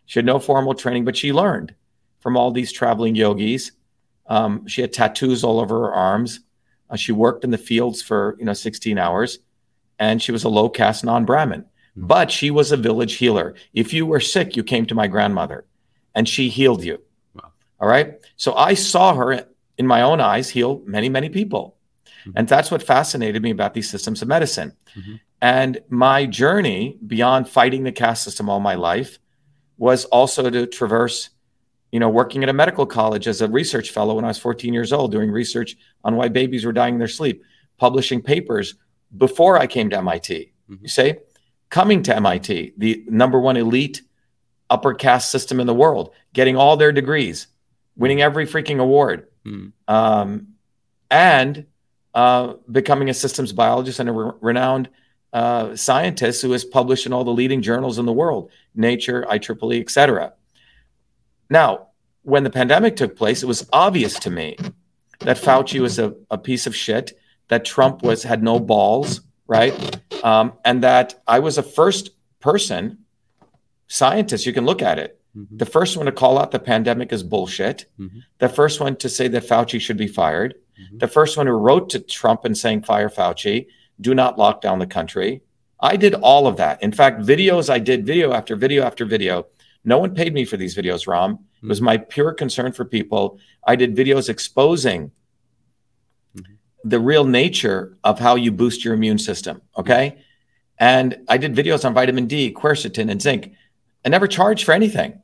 she 0.08 0.18
had 0.18 0.26
no 0.26 0.40
formal 0.40 0.74
training, 0.74 1.06
but 1.06 1.16
she 1.16 1.32
learned 1.32 1.76
from 2.20 2.36
all 2.36 2.50
these 2.52 2.72
traveling 2.72 3.14
yogis. 3.14 3.72
Um, 4.26 4.66
she 4.68 4.82
had 4.82 4.92
tattoos 4.92 5.44
all 5.44 5.60
over 5.60 5.82
her 5.82 5.94
arms. 5.94 6.40
Uh, 6.90 6.96
she 6.96 7.12
worked 7.12 7.44
in 7.44 7.52
the 7.52 7.58
fields 7.58 8.02
for 8.02 8.36
you 8.40 8.46
know 8.46 8.54
16 8.54 8.98
hours, 8.98 9.40
and 10.00 10.22
she 10.22 10.32
was 10.32 10.44
a 10.44 10.50
low 10.50 10.70
caste 10.70 11.04
non-Brahmin. 11.04 11.62
Mhm. 11.62 12.08
But 12.08 12.32
she 12.32 12.50
was 12.50 12.72
a 12.72 12.78
village 12.78 13.16
healer. 13.16 13.54
If 13.74 13.94
you 13.94 14.06
were 14.06 14.20
sick, 14.20 14.56
you 14.56 14.64
came 14.64 14.86
to 14.88 14.96
my 14.96 15.08
grandmother, 15.08 15.66
and 16.16 16.28
she 16.28 16.50
healed 16.50 16.84
you. 16.84 17.00
Wow. 17.36 17.52
All 17.80 17.88
right. 17.90 18.16
So 18.38 18.54
I 18.56 18.74
saw 18.74 19.14
her 19.14 19.46
in 19.78 19.86
my 19.88 20.02
own 20.02 20.20
eyes 20.22 20.50
heal 20.50 20.82
many, 20.86 21.10
many 21.10 21.30
people. 21.30 21.76
Mhm. 22.26 22.34
And 22.38 22.48
that's 22.48 22.72
what 22.72 22.82
fascinated 22.82 23.42
me 23.42 23.52
about 23.52 23.74
these 23.74 23.90
systems 23.90 24.22
of 24.22 24.28
medicine. 24.28 24.74
Mhm. 24.96 25.20
And 25.42 25.80
my 25.90 26.26
journey 26.26 26.98
beyond 27.06 27.48
fighting 27.50 27.84
the 27.84 27.92
caste 27.92 28.24
system 28.24 28.50
all 28.50 28.60
my 28.60 28.76
life 28.76 29.20
was 29.78 30.06
also 30.06 30.50
to 30.50 30.66
traverse, 30.68 31.30
you 31.92 32.00
know, 32.00 32.10
working 32.10 32.44
at 32.44 32.50
a 32.50 32.54
medical 32.54 32.86
college 32.86 33.28
as 33.28 33.42
a 33.42 33.48
research 33.48 33.92
fellow 33.92 34.16
when 34.16 34.26
I 34.26 34.30
was 34.30 34.38
14 34.38 34.74
years 34.74 34.92
old, 34.92 35.12
doing 35.12 35.32
research 35.32 35.76
on 36.04 36.16
why 36.16 36.28
babies 36.28 36.66
were 36.66 36.74
dying 36.74 36.96
in 36.96 37.00
their 37.00 37.08
sleep, 37.08 37.44
publishing 37.78 38.22
papers 38.22 38.76
before 39.18 39.58
I 39.58 39.68
came 39.68 39.90
to 39.92 39.98
MIT. 39.98 40.52
Mhm. 40.70 40.82
You 40.82 40.88
say, 40.90 41.20
coming 41.70 42.02
to 42.04 42.16
MIT, 42.16 42.74
the 42.78 43.04
number 43.08 43.40
one 43.40 43.58
elite 43.58 44.02
upper 44.70 44.94
caste 44.94 45.32
system 45.32 45.60
in 45.60 45.68
the 45.68 45.74
world, 45.74 46.12
getting 46.34 46.58
all 46.58 46.76
their 46.76 46.92
degrees, 46.92 47.48
winning 47.96 48.22
every 48.22 48.46
freaking 48.46 48.80
award, 48.80 49.28
Mm. 49.46 49.72
um, 49.88 50.48
and 51.10 51.66
uh, 52.14 52.54
becoming 52.72 53.10
a 53.10 53.14
systems 53.14 53.54
biologist 53.54 54.00
and 54.00 54.10
a 54.10 54.12
re- 54.12 54.32
renowned 54.42 54.90
uh, 55.34 55.76
scientist 55.76 56.42
who 56.42 56.52
has 56.52 56.64
published 56.66 57.06
in 57.06 57.14
all 57.14 57.24
the 57.24 57.32
leading 57.32 57.62
journals 57.62 58.00
in 58.00 58.06
the 58.06 58.14
world, 58.14 58.50
Nature, 58.78 59.26
IEEE, 59.30 59.82
et 59.82 59.90
cetera. 59.90 60.34
Now, 61.50 61.88
when 62.24 62.44
the 62.44 62.50
pandemic 62.50 62.96
took 62.96 63.16
place, 63.16 63.44
it 63.44 63.46
was 63.48 63.68
obvious 63.74 64.20
to 64.20 64.30
me 64.30 64.58
that 65.20 65.38
Fauci 65.38 65.80
was 65.80 65.98
a, 66.00 66.14
a 66.30 66.38
piece 66.38 66.68
of 66.68 66.76
shit, 66.76 67.18
that 67.48 67.66
Trump 67.66 68.04
was 68.04 68.24
had 68.24 68.44
no 68.44 68.60
balls, 68.60 69.22
right? 69.48 69.74
Um, 70.24 70.54
and 70.66 70.84
that 70.84 71.22
I 71.28 71.40
was 71.40 71.58
a 71.58 71.64
first 71.64 72.12
person 72.40 73.00
scientist. 73.88 74.46
You 74.46 74.54
can 74.54 74.66
look 74.66 74.82
at 74.82 75.00
it. 75.00 75.20
Mhm. 75.36 75.58
The 75.60 75.66
first 75.66 75.96
one 75.96 76.06
to 76.08 76.12
call 76.12 76.38
out 76.38 76.52
the 76.52 76.60
pandemic 76.60 77.14
is 77.14 77.24
bullshit. 77.24 77.86
Mhm. 78.00 78.24
The 78.40 78.50
first 78.50 78.80
one 78.82 78.96
to 78.98 79.10
say 79.10 79.28
that 79.30 79.44
Fauci 79.48 79.80
should 79.80 79.98
be 79.98 80.08
fired. 80.08 80.56
Mhm. 80.80 81.00
The 81.00 81.08
first 81.08 81.38
one 81.38 81.48
who 81.48 81.54
wrote 81.54 81.90
to 81.92 82.00
Trump 82.00 82.44
and 82.44 82.58
saying, 82.58 82.82
fire 82.84 83.10
Fauci, 83.10 83.68
do 84.02 84.14
not 84.14 84.38
lock 84.38 84.62
down 84.62 84.80
the 84.80 84.86
country. 84.88 85.42
I 85.80 85.96
did 85.96 86.14
all 86.16 86.48
of 86.48 86.58
that. 86.58 86.82
In 86.82 86.92
fact, 86.92 87.22
videos 87.22 87.70
I 87.70 87.80
did, 87.80 88.06
video 88.06 88.34
after 88.34 88.56
video 88.56 88.84
after 88.84 89.06
video. 89.06 89.46
No 89.84 90.00
one 90.00 90.14
paid 90.16 90.34
me 90.34 90.44
for 90.44 90.58
these 90.58 90.76
videos, 90.76 91.08
Ram. 91.08 91.40
It 91.64 91.68
was 91.68 91.82
my 91.82 91.98
pure 91.98 92.34
concern 92.34 92.72
for 92.72 92.84
people. 92.86 93.40
I 93.66 93.76
did 93.76 93.96
videos 93.96 94.30
exposing 94.30 95.12
Mhm. 96.36 96.44
the 96.84 97.00
real 97.00 97.26
nature 97.26 97.98
of 98.04 98.20
how 98.20 98.36
you 98.36 98.52
boost 98.52 98.84
your 98.84 98.94
immune 98.94 99.20
system. 99.20 99.62
Okay. 99.78 100.18
And 100.80 101.18
I 101.28 101.38
did 101.38 101.56
videos 101.56 101.86
on 101.86 101.94
vitamin 101.94 102.28
D, 102.28 102.52
quercetin, 102.54 103.10
and 103.10 103.22
zinc. 103.22 103.54
I 104.06 104.10
never 104.10 104.28
charged 104.28 104.64
for 104.66 104.74
anything. 104.74 105.22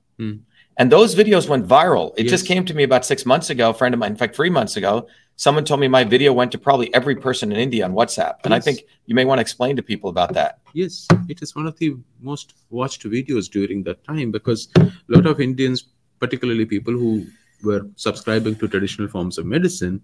And 0.78 0.92
those 0.92 1.16
videos 1.16 1.48
went 1.48 1.68
viral. 1.68 2.14
It 2.18 2.24
just 2.24 2.48
came 2.48 2.66
to 2.66 2.74
me 2.74 2.84
about 2.84 3.06
six 3.06 3.26
months 3.26 3.50
ago. 3.50 3.70
A 3.70 3.74
friend 3.74 3.94
of 3.94 4.00
mine, 4.00 4.12
in 4.12 4.18
fact, 4.18 4.36
three 4.36 4.50
months 4.50 4.76
ago, 4.76 5.08
someone 5.36 5.66
told 5.66 5.80
me 5.80 5.88
my 5.88 6.04
video 6.04 6.34
went 6.34 6.52
to 6.54 6.58
probably 6.58 6.94
every 6.94 7.16
person 7.16 7.52
in 7.52 7.60
India 7.60 7.86
on 7.86 7.94
WhatsApp. 7.94 8.36
And 8.44 8.54
I 8.54 8.60
think 8.60 8.84
you 9.06 9.16
may 9.16 9.26
want 9.26 9.38
to 9.38 9.42
explain 9.42 9.76
to 9.76 9.84
people 9.84 10.10
about 10.10 10.34
that. 10.34 10.60
Yes, 10.74 11.08
it 11.30 11.42
is 11.42 11.56
one 11.56 11.68
of 11.68 11.78
the 11.78 11.96
most 12.22 12.54
watched 12.70 13.04
videos 13.04 13.50
during 13.50 13.84
that 13.84 14.04
time 14.04 14.32
because 14.32 14.68
a 14.78 14.92
lot 15.08 15.28
of 15.28 15.40
Indians, 15.40 15.86
particularly 16.20 16.66
people 16.66 16.94
who 16.94 17.28
were 17.64 17.82
subscribing 17.96 18.56
to 18.56 18.68
traditional 18.68 19.08
forms 19.08 19.38
of 19.38 19.46
medicine, 19.46 20.02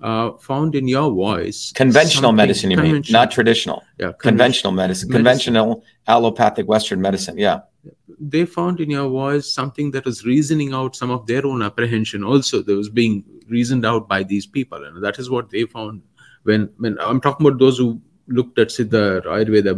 uh, 0.00 0.32
found 0.38 0.74
in 0.74 0.86
your 0.86 1.10
voice 1.10 1.72
Conventional 1.72 2.32
medicine, 2.32 2.70
you 2.70 2.76
mean, 2.76 3.02
not 3.10 3.30
traditional. 3.30 3.82
yeah, 3.98 4.12
Conventional 4.18 4.72
medicine, 4.72 5.08
medicine. 5.08 5.12
conventional 5.24 5.84
allopathic 6.06 6.68
Western 6.68 7.00
medicine. 7.00 7.36
Yeah. 7.38 7.60
they 8.20 8.44
found 8.44 8.80
in 8.80 8.90
your 8.90 9.08
voice 9.08 9.46
something 9.52 9.90
that 9.92 10.04
was 10.04 10.24
reasoning 10.24 10.72
out 10.72 10.94
some 11.00 11.10
of 11.16 11.26
their 11.26 11.44
own 11.50 11.62
apprehension 11.62 12.22
also 12.24 12.62
that 12.62 12.76
was 12.82 12.88
being 12.88 13.24
reasoned 13.48 13.84
out 13.90 14.08
by 14.08 14.22
these 14.32 14.46
people 14.56 14.80
and 14.86 15.02
that 15.04 15.18
is 15.22 15.30
what 15.34 15.50
they 15.50 15.64
found 15.76 16.02
when 16.48 16.68
when 16.78 16.98
i'm 17.08 17.20
talking 17.26 17.46
about 17.46 17.58
those 17.60 17.78
who 17.82 17.88
looked 18.38 18.58
at 18.58 18.68
siddha 18.76 19.02
ayurveda 19.36 19.74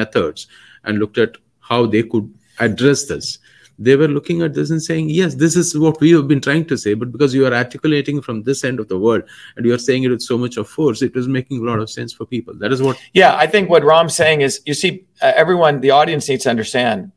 methods 0.00 0.46
and 0.84 0.98
looked 0.98 1.18
at 1.26 1.32
how 1.70 1.80
they 1.94 2.02
could 2.12 2.26
address 2.66 3.00
this 3.12 3.38
they 3.80 3.96
were 3.96 4.08
looking 4.08 4.42
at 4.42 4.52
this 4.52 4.68
and 4.68 4.82
saying, 4.82 5.08
yes, 5.08 5.34
this 5.36 5.56
is 5.56 5.76
what 5.76 5.98
we 6.00 6.10
have 6.10 6.28
been 6.28 6.42
trying 6.42 6.66
to 6.66 6.76
say, 6.76 6.92
but 6.92 7.10
because 7.10 7.32
you 7.32 7.46
are 7.46 7.54
articulating 7.54 8.20
from 8.20 8.42
this 8.42 8.62
end 8.62 8.78
of 8.78 8.88
the 8.88 8.98
world 8.98 9.22
and 9.56 9.64
you 9.64 9.72
are 9.72 9.78
saying 9.78 10.02
it 10.02 10.10
with 10.10 10.20
so 10.20 10.36
much 10.36 10.58
of 10.58 10.68
force, 10.68 11.00
it 11.00 11.14
was 11.14 11.26
making 11.26 11.60
a 11.60 11.62
lot 11.62 11.78
of 11.78 11.88
sense 11.88 12.12
for 12.12 12.26
people. 12.26 12.52
That 12.54 12.72
is 12.72 12.82
what. 12.82 13.00
Yeah, 13.14 13.34
I 13.34 13.46
think 13.46 13.70
what 13.70 13.82
Ram's 13.82 14.14
saying 14.14 14.42
is, 14.42 14.60
you 14.66 14.74
see, 14.74 15.06
uh, 15.22 15.32
everyone, 15.34 15.80
the 15.80 15.92
audience 15.92 16.28
needs 16.28 16.44
to 16.44 16.50
understand. 16.50 17.10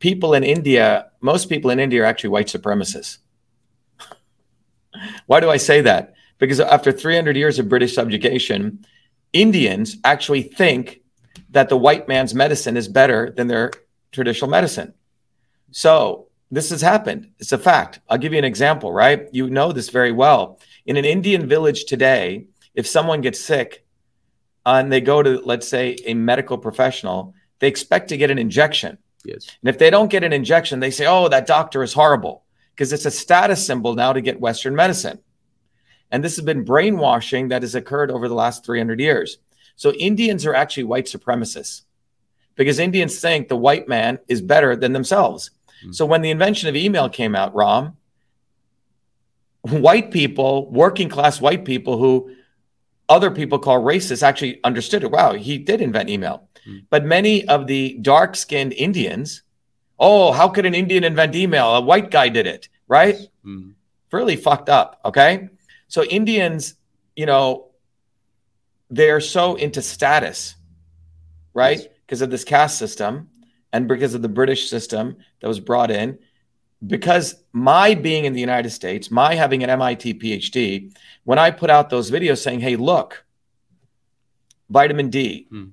People 0.00 0.34
in 0.34 0.42
India, 0.42 1.10
most 1.20 1.48
people 1.48 1.70
in 1.70 1.78
India 1.78 2.02
are 2.02 2.06
actually 2.06 2.30
white 2.30 2.48
supremacists. 2.48 3.18
Why 5.26 5.38
do 5.38 5.48
I 5.48 5.58
say 5.58 5.80
that? 5.82 6.14
Because 6.38 6.58
after 6.58 6.90
300 6.90 7.36
years 7.36 7.60
of 7.60 7.68
British 7.68 7.94
subjugation, 7.94 8.84
Indians 9.32 9.96
actually 10.02 10.42
think 10.42 11.02
that 11.50 11.68
the 11.68 11.76
white 11.76 12.08
man's 12.08 12.34
medicine 12.34 12.76
is 12.76 12.88
better 12.88 13.30
than 13.30 13.46
their 13.46 13.70
traditional 14.10 14.50
medicine. 14.50 14.92
So 15.74 16.28
this 16.52 16.70
has 16.70 16.80
happened. 16.80 17.30
It's 17.40 17.50
a 17.50 17.58
fact. 17.58 17.98
I'll 18.08 18.16
give 18.16 18.32
you 18.32 18.38
an 18.38 18.44
example, 18.44 18.92
right? 18.92 19.28
You 19.32 19.50
know 19.50 19.72
this 19.72 19.88
very 19.88 20.12
well. 20.12 20.60
In 20.86 20.96
an 20.96 21.04
Indian 21.04 21.48
village 21.48 21.86
today, 21.86 22.46
if 22.76 22.86
someone 22.86 23.20
gets 23.20 23.40
sick 23.40 23.84
and 24.64 24.92
they 24.92 25.00
go 25.00 25.20
to, 25.20 25.40
let's 25.44 25.66
say, 25.66 25.96
a 26.04 26.14
medical 26.14 26.58
professional, 26.58 27.34
they 27.58 27.66
expect 27.66 28.08
to 28.10 28.16
get 28.16 28.30
an 28.30 28.38
injection. 28.38 28.98
Yes. 29.24 29.48
And 29.62 29.68
if 29.68 29.76
they 29.76 29.90
don't 29.90 30.12
get 30.12 30.22
an 30.22 30.32
injection, 30.32 30.78
they 30.78 30.92
say, 30.92 31.06
oh, 31.06 31.26
that 31.26 31.48
doctor 31.48 31.82
is 31.82 31.92
horrible 31.92 32.44
because 32.70 32.92
it's 32.92 33.06
a 33.06 33.10
status 33.10 33.66
symbol 33.66 33.96
now 33.96 34.12
to 34.12 34.20
get 34.20 34.38
Western 34.38 34.76
medicine. 34.76 35.18
And 36.12 36.22
this 36.22 36.36
has 36.36 36.44
been 36.44 36.62
brainwashing 36.62 37.48
that 37.48 37.62
has 37.62 37.74
occurred 37.74 38.12
over 38.12 38.28
the 38.28 38.34
last 38.34 38.64
300 38.64 39.00
years. 39.00 39.38
So 39.74 39.90
Indians 39.94 40.46
are 40.46 40.54
actually 40.54 40.84
white 40.84 41.06
supremacists 41.06 41.82
because 42.54 42.78
Indians 42.78 43.18
think 43.18 43.48
the 43.48 43.56
white 43.56 43.88
man 43.88 44.20
is 44.28 44.40
better 44.40 44.76
than 44.76 44.92
themselves. 44.92 45.50
Mm-hmm. 45.84 45.92
So 45.92 46.06
when 46.06 46.22
the 46.22 46.30
invention 46.30 46.68
of 46.68 46.76
email 46.76 47.08
came 47.10 47.36
out, 47.36 47.54
Ram, 47.54 47.96
white 49.62 50.10
people, 50.10 50.70
working 50.70 51.08
class 51.08 51.40
white 51.40 51.64
people 51.64 51.98
who 51.98 52.34
other 53.08 53.30
people 53.30 53.58
call 53.58 53.82
racist 53.82 54.22
actually 54.22 54.60
understood 54.64 55.04
it. 55.04 55.10
Wow, 55.10 55.34
he 55.34 55.58
did 55.58 55.82
invent 55.82 56.08
email. 56.08 56.48
Mm-hmm. 56.66 56.78
But 56.88 57.04
many 57.04 57.46
of 57.48 57.66
the 57.66 57.98
dark 58.00 58.34
skinned 58.34 58.72
Indians, 58.72 59.42
oh, 59.98 60.32
how 60.32 60.48
could 60.48 60.64
an 60.64 60.74
Indian 60.74 61.04
invent 61.04 61.34
email? 61.34 61.74
A 61.74 61.80
white 61.80 62.10
guy 62.10 62.30
did 62.30 62.46
it, 62.46 62.68
right? 62.88 63.16
Mm-hmm. 63.44 63.70
Really 64.10 64.36
fucked 64.36 64.68
up. 64.68 65.00
Okay. 65.04 65.48
So 65.88 66.02
Indians, 66.04 66.74
you 67.14 67.26
know, 67.26 67.68
they're 68.88 69.20
so 69.20 69.56
into 69.56 69.82
status, 69.82 70.54
right? 71.52 71.78
Yes. 71.78 71.88
Because 72.06 72.22
of 72.22 72.30
this 72.30 72.44
caste 72.44 72.78
system 72.78 73.28
and 73.74 73.86
because 73.86 74.14
of 74.14 74.22
the 74.22 74.28
British 74.28 74.70
system 74.70 75.16
that 75.40 75.48
was 75.48 75.60
brought 75.60 75.90
in. 75.90 76.18
Because 76.86 77.34
my 77.52 77.94
being 77.94 78.24
in 78.24 78.32
the 78.32 78.40
United 78.40 78.70
States, 78.70 79.10
my 79.10 79.34
having 79.34 79.62
an 79.62 79.70
MIT 79.70 80.14
PhD, 80.14 80.94
when 81.24 81.38
I 81.38 81.50
put 81.50 81.68
out 81.68 81.90
those 81.90 82.10
videos 82.10 82.42
saying, 82.42 82.60
hey, 82.60 82.76
look, 82.76 83.24
vitamin 84.70 85.10
D, 85.10 85.46
hmm. 85.50 85.66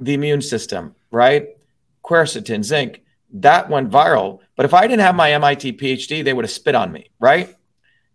the 0.00 0.14
immune 0.14 0.42
system, 0.42 0.94
right? 1.10 1.48
Quercetin, 2.02 2.64
zinc, 2.64 3.02
that 3.32 3.68
went 3.68 3.90
viral. 3.90 4.40
But 4.56 4.64
if 4.64 4.72
I 4.72 4.86
didn't 4.86 5.00
have 5.00 5.14
my 5.14 5.32
MIT 5.32 5.74
PhD, 5.74 6.24
they 6.24 6.32
would 6.32 6.46
have 6.46 6.52
spit 6.52 6.74
on 6.74 6.92
me, 6.92 7.10
right? 7.20 7.54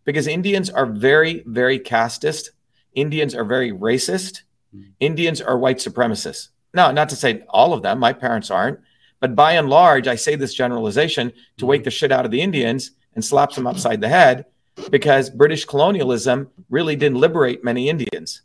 because 0.06 0.28
Indians 0.28 0.70
are 0.70 0.86
very, 0.86 1.44
very 1.46 1.80
casteist. 1.80 2.50
Indians 2.94 3.36
are 3.36 3.46
very 3.46 3.72
racist. 3.72 4.42
Mm. 4.76 4.92
Indians 5.00 5.42
are 5.42 5.58
white 5.58 5.78
supremacists. 5.78 6.50
No, 6.74 6.92
not 6.92 7.10
to 7.10 7.16
say 7.16 7.44
all 7.50 7.74
of 7.74 7.84
them. 7.84 8.00
My 8.00 8.14
parents 8.14 8.52
aren't. 8.52 8.80
But 9.24 9.38
by 9.38 9.54
and 9.54 9.70
large, 9.70 10.10
I 10.10 10.16
say 10.16 10.36
this 10.36 10.54
generalization 10.54 11.32
to 11.56 11.66
wake 11.66 11.86
the 11.86 11.90
shit 11.90 12.12
out 12.12 12.26
of 12.26 12.32
the 12.32 12.42
Indians 12.42 12.92
and 13.16 13.24
slaps 13.24 13.56
them 13.56 13.66
upside 13.66 14.02
the 14.02 14.10
head 14.10 14.44
because 14.92 15.30
British 15.30 15.64
colonialism 15.64 16.50
really 16.70 16.98
didn't 16.98 17.22
liberate 17.22 17.64
many 17.64 17.88
Indians. 17.88 18.42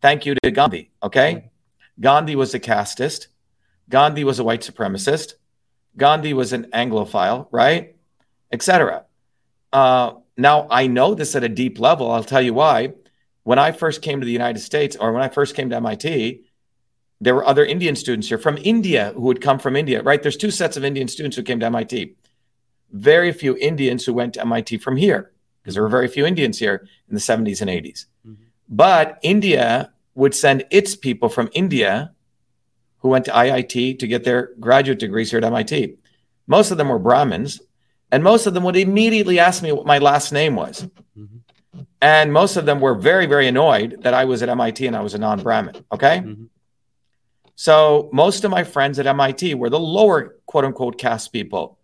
Thank 0.00 0.24
you 0.24 0.36
to 0.40 0.52
Gandhi. 0.52 0.92
Okay. 1.02 1.50
Gandhi 1.98 2.36
was 2.36 2.54
a 2.54 2.60
casteist. 2.60 3.26
Gandhi 3.88 4.22
was 4.22 4.38
a 4.38 4.44
white 4.44 4.60
supremacist. 4.60 5.34
Gandhi 5.96 6.32
was 6.32 6.52
an 6.52 6.68
Anglophile, 6.72 7.48
right? 7.50 7.96
Etc. 8.52 9.04
Uh, 9.72 10.12
now, 10.36 10.68
I 10.70 10.86
know 10.86 11.16
this 11.16 11.34
at 11.34 11.42
a 11.42 11.48
deep 11.48 11.80
level. 11.80 12.08
I'll 12.08 12.22
tell 12.22 12.40
you 12.40 12.54
why. 12.54 12.92
When 13.42 13.58
I 13.58 13.72
first 13.72 14.00
came 14.00 14.20
to 14.20 14.26
the 14.26 14.30
United 14.30 14.60
States, 14.60 14.94
or 14.94 15.12
when 15.12 15.24
I 15.24 15.28
first 15.28 15.56
came 15.56 15.70
to 15.70 15.76
MIT, 15.76 16.44
there 17.22 17.36
were 17.36 17.46
other 17.46 17.64
Indian 17.64 17.94
students 17.94 18.26
here 18.26 18.36
from 18.36 18.58
India 18.64 19.12
who 19.14 19.20
would 19.20 19.40
come 19.40 19.60
from 19.60 19.76
India, 19.76 20.02
right? 20.02 20.20
There's 20.20 20.36
two 20.36 20.50
sets 20.50 20.76
of 20.76 20.84
Indian 20.84 21.06
students 21.06 21.36
who 21.36 21.44
came 21.44 21.60
to 21.60 21.66
MIT. 21.66 22.16
Very 22.90 23.32
few 23.32 23.56
Indians 23.58 24.04
who 24.04 24.12
went 24.12 24.34
to 24.34 24.40
MIT 24.40 24.78
from 24.78 24.96
here, 24.96 25.30
because 25.62 25.74
there 25.74 25.84
were 25.84 25.88
very 25.88 26.08
few 26.08 26.26
Indians 26.26 26.58
here 26.58 26.88
in 27.08 27.14
the 27.14 27.20
70s 27.20 27.60
and 27.60 27.70
80s. 27.70 28.06
Mm-hmm. 28.26 28.42
But 28.68 29.20
India 29.22 29.92
would 30.16 30.34
send 30.34 30.64
its 30.72 30.96
people 30.96 31.28
from 31.28 31.48
India 31.52 32.10
who 32.98 33.08
went 33.08 33.24
to 33.26 33.30
IIT 33.30 34.00
to 34.00 34.06
get 34.08 34.24
their 34.24 34.50
graduate 34.58 34.98
degrees 34.98 35.30
here 35.30 35.38
at 35.38 35.44
MIT. 35.44 35.94
Most 36.48 36.72
of 36.72 36.76
them 36.76 36.88
were 36.88 36.98
Brahmins, 36.98 37.60
and 38.10 38.24
most 38.24 38.46
of 38.48 38.54
them 38.54 38.64
would 38.64 38.76
immediately 38.76 39.38
ask 39.38 39.62
me 39.62 39.70
what 39.70 39.86
my 39.86 39.98
last 39.98 40.32
name 40.32 40.56
was. 40.56 40.88
Mm-hmm. 41.16 41.82
And 42.00 42.32
most 42.32 42.56
of 42.56 42.66
them 42.66 42.80
were 42.80 42.96
very, 42.96 43.26
very 43.26 43.46
annoyed 43.46 44.02
that 44.02 44.12
I 44.12 44.24
was 44.24 44.42
at 44.42 44.48
MIT 44.48 44.88
and 44.88 44.96
I 44.96 45.00
was 45.02 45.14
a 45.14 45.18
non 45.18 45.40
Brahmin. 45.40 45.76
Okay. 45.92 46.18
Mm-hmm. 46.18 46.44
So 47.62 48.10
most 48.12 48.42
of 48.42 48.50
my 48.50 48.64
friends 48.64 48.98
at 48.98 49.06
MIT 49.06 49.54
were 49.54 49.70
the 49.70 49.78
lower 49.78 50.34
quote 50.46 50.64
unquote 50.64 50.98
caste 50.98 51.32
people. 51.32 51.78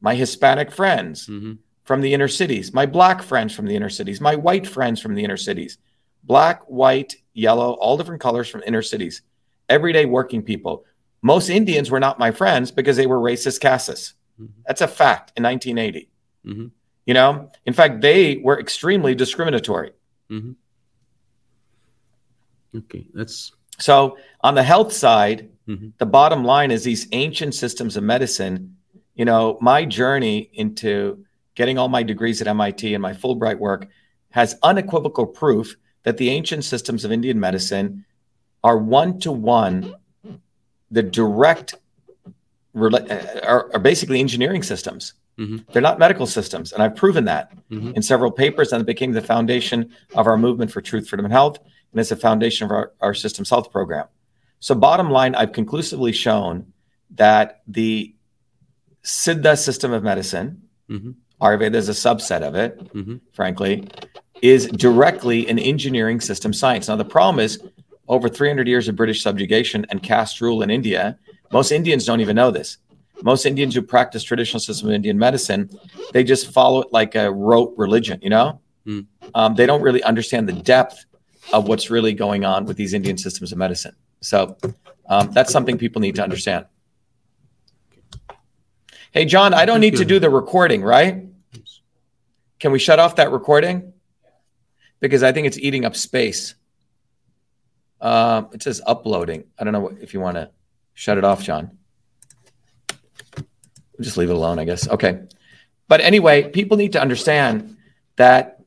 My 0.00 0.14
Hispanic 0.14 0.70
friends 0.70 1.26
mm-hmm. 1.26 1.54
from 1.82 2.00
the 2.00 2.14
inner 2.14 2.28
cities, 2.28 2.72
my 2.72 2.86
black 2.86 3.22
friends 3.22 3.52
from 3.52 3.66
the 3.66 3.74
inner 3.74 3.90
cities, 3.90 4.20
my 4.20 4.36
white 4.36 4.64
friends 4.64 5.00
from 5.00 5.16
the 5.16 5.24
inner 5.24 5.36
cities, 5.36 5.78
black, 6.22 6.62
white, 6.68 7.16
yellow, 7.34 7.72
all 7.72 7.96
different 7.96 8.20
colors 8.20 8.48
from 8.48 8.62
inner 8.64 8.82
cities, 8.82 9.22
everyday 9.68 10.04
working 10.04 10.42
people. 10.42 10.84
Most 11.22 11.48
Indians 11.48 11.90
were 11.90 11.98
not 11.98 12.20
my 12.20 12.30
friends 12.30 12.70
because 12.70 12.96
they 12.96 13.08
were 13.08 13.18
racist 13.18 13.60
castes. 13.60 14.14
Mm-hmm. 14.40 14.60
That's 14.64 14.80
a 14.80 14.86
fact 14.86 15.32
in 15.36 15.42
1980. 15.42 16.08
Mm-hmm. 16.46 16.66
You 17.06 17.14
know, 17.14 17.50
in 17.66 17.72
fact, 17.72 18.00
they 18.00 18.36
were 18.36 18.60
extremely 18.60 19.16
discriminatory. 19.16 19.90
Mm-hmm. 20.30 20.52
Okay, 22.78 23.08
that's 23.12 23.50
so 23.78 24.18
on 24.40 24.54
the 24.54 24.62
health 24.62 24.92
side. 24.92 25.48
Mm-hmm. 25.68 25.88
The 25.98 26.06
bottom 26.06 26.44
line 26.44 26.70
is 26.70 26.82
these 26.82 27.06
ancient 27.12 27.54
systems 27.54 27.96
of 27.96 28.02
medicine. 28.02 28.76
You 29.14 29.24
know, 29.24 29.58
my 29.60 29.84
journey 29.84 30.50
into 30.54 31.24
getting 31.54 31.78
all 31.78 31.88
my 31.88 32.02
degrees 32.02 32.40
at 32.40 32.48
MIT 32.48 32.94
and 32.94 33.00
my 33.00 33.12
Fulbright 33.12 33.58
work 33.58 33.88
has 34.30 34.56
unequivocal 34.62 35.26
proof 35.26 35.76
that 36.02 36.16
the 36.16 36.30
ancient 36.30 36.64
systems 36.64 37.04
of 37.04 37.12
Indian 37.12 37.38
medicine 37.38 38.04
are 38.64 38.78
one 38.78 39.20
to 39.20 39.30
one 39.30 39.94
the 40.92 41.02
direct 41.02 41.74
uh, 42.76 43.40
are, 43.42 43.70
are 43.74 43.80
basically 43.80 44.20
engineering 44.20 44.62
systems. 44.62 45.14
Mm-hmm. 45.38 45.72
They're 45.72 45.82
not 45.82 45.98
medical 45.98 46.26
systems. 46.26 46.72
And 46.72 46.82
I've 46.82 46.94
proven 46.94 47.24
that 47.24 47.50
mm-hmm. 47.70 47.92
in 47.96 48.02
several 48.02 48.30
papers, 48.30 48.72
and 48.72 48.82
it 48.82 48.86
became 48.86 49.12
the 49.12 49.22
foundation 49.22 49.90
of 50.14 50.26
our 50.26 50.36
movement 50.36 50.70
for 50.70 50.80
truth, 50.80 51.08
freedom, 51.08 51.24
and 51.24 51.32
health, 51.32 51.58
and 51.92 52.00
it's 52.00 52.10
the 52.10 52.16
foundation 52.16 52.64
of 52.64 52.70
our, 52.70 52.92
our 53.00 53.14
systems 53.14 53.50
health 53.50 53.70
program. 53.70 54.06
So, 54.60 54.74
bottom 54.74 55.10
line, 55.10 55.34
I've 55.34 55.52
conclusively 55.52 56.12
shown 56.12 56.72
that 57.14 57.62
the 57.66 58.14
Siddha 59.04 59.58
system 59.58 59.92
of 59.92 60.02
medicine, 60.02 60.62
mm-hmm. 60.88 61.10
Ayurveda 61.40 61.74
is 61.74 61.88
a 61.88 61.92
subset 61.92 62.42
of 62.42 62.54
it, 62.54 62.78
mm-hmm. 62.94 63.16
frankly, 63.32 63.88
is 64.40 64.66
directly 64.68 65.48
an 65.48 65.58
engineering 65.58 66.20
system 66.20 66.52
science. 66.52 66.88
Now, 66.88 66.96
the 66.96 67.04
problem 67.04 67.44
is 67.44 67.62
over 68.08 68.28
300 68.28 68.66
years 68.68 68.88
of 68.88 68.96
British 68.96 69.22
subjugation 69.22 69.86
and 69.90 70.02
caste 70.02 70.40
rule 70.40 70.62
in 70.62 70.70
India 70.70 71.18
most 71.52 71.70
Indians 71.70 72.04
don't 72.04 72.20
even 72.20 72.34
know 72.34 72.50
this. 72.50 72.78
Most 73.22 73.46
Indians 73.46 73.74
who 73.74 73.82
practice 73.82 74.24
traditional 74.24 74.58
system 74.58 74.88
of 74.88 74.94
Indian 74.94 75.18
medicine, 75.18 75.70
they 76.12 76.24
just 76.24 76.50
follow 76.50 76.80
it 76.80 76.88
like 76.92 77.14
a 77.14 77.30
rote 77.30 77.74
religion, 77.76 78.18
you 78.22 78.30
know? 78.30 78.60
Mm. 78.86 79.06
Um, 79.34 79.54
they 79.54 79.66
don't 79.66 79.82
really 79.82 80.02
understand 80.02 80.48
the 80.48 80.54
depth 80.54 81.04
of 81.52 81.68
what's 81.68 81.90
really 81.90 82.12
going 82.12 82.44
on 82.44 82.64
with 82.64 82.76
these 82.76 82.94
Indian 82.94 83.18
systems 83.18 83.52
of 83.52 83.58
medicine. 83.58 83.94
So 84.20 84.56
um, 85.06 85.32
that's 85.32 85.52
something 85.52 85.78
people 85.78 86.00
need 86.00 86.14
to 86.16 86.22
understand. 86.22 86.66
Hey, 89.10 89.24
John, 89.26 89.52
I 89.52 89.66
don't 89.66 89.80
need 89.80 89.96
to 89.96 90.04
do 90.04 90.18
the 90.18 90.30
recording, 90.30 90.82
right? 90.82 91.26
Can 92.60 92.72
we 92.72 92.78
shut 92.78 92.98
off 92.98 93.16
that 93.16 93.30
recording? 93.30 93.92
Because 95.00 95.22
I 95.22 95.32
think 95.32 95.46
it's 95.46 95.58
eating 95.58 95.84
up 95.84 95.96
space. 95.96 96.54
Uh, 98.00 98.44
it 98.52 98.62
says 98.62 98.80
uploading. 98.86 99.44
I 99.58 99.64
don't 99.64 99.72
know 99.72 99.92
if 100.00 100.14
you 100.14 100.20
want 100.20 100.36
to. 100.36 100.50
Shut 100.94 101.18
it 101.18 101.24
off, 101.24 101.42
John. 101.42 101.78
Just 104.00 104.16
leave 104.16 104.30
it 104.30 104.36
alone, 104.36 104.58
I 104.58 104.64
guess. 104.64 104.88
Okay. 104.88 105.22
But 105.88 106.00
anyway, 106.00 106.48
people 106.48 106.76
need 106.76 106.92
to 106.92 107.00
understand 107.00 107.76
that 108.16 108.61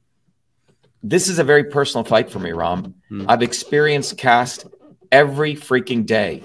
this 1.09 1.27
is 1.27 1.37
a 1.39 1.43
very 1.43 1.65
personal 1.65 2.03
fight 2.03 2.31
for 2.31 2.39
me, 2.39 2.51
Ram. 2.51 2.95
Hmm. 3.09 3.25
I've 3.29 3.43
experienced 3.43 4.17
caste 4.17 4.65
every 5.11 5.55
freaking 5.55 6.05
day. 6.05 6.43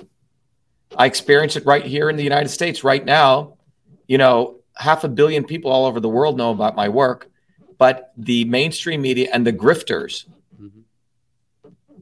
I 0.96 1.07
experience 1.07 1.57
it 1.57 1.64
right 1.64 1.85
here 1.85 2.11
in 2.11 2.16
the 2.16 2.23
United 2.25 2.49
States 2.51 2.85
right 2.85 3.05
now. 3.05 3.57
you 4.09 4.18
know, 4.18 4.57
half 4.75 5.05
a 5.05 5.09
billion 5.09 5.44
people 5.44 5.70
all 5.70 5.87
over 5.87 6.01
the 6.01 6.09
world 6.09 6.37
know 6.37 6.51
about 6.51 6.75
my 6.75 6.88
work, 6.88 7.31
but 7.79 8.12
the 8.16 8.44
mainstream 8.46 9.01
media 9.01 9.29
and 9.33 9.46
the 9.46 9.53
grifters, 9.53 10.25
Mhm. 10.61 10.83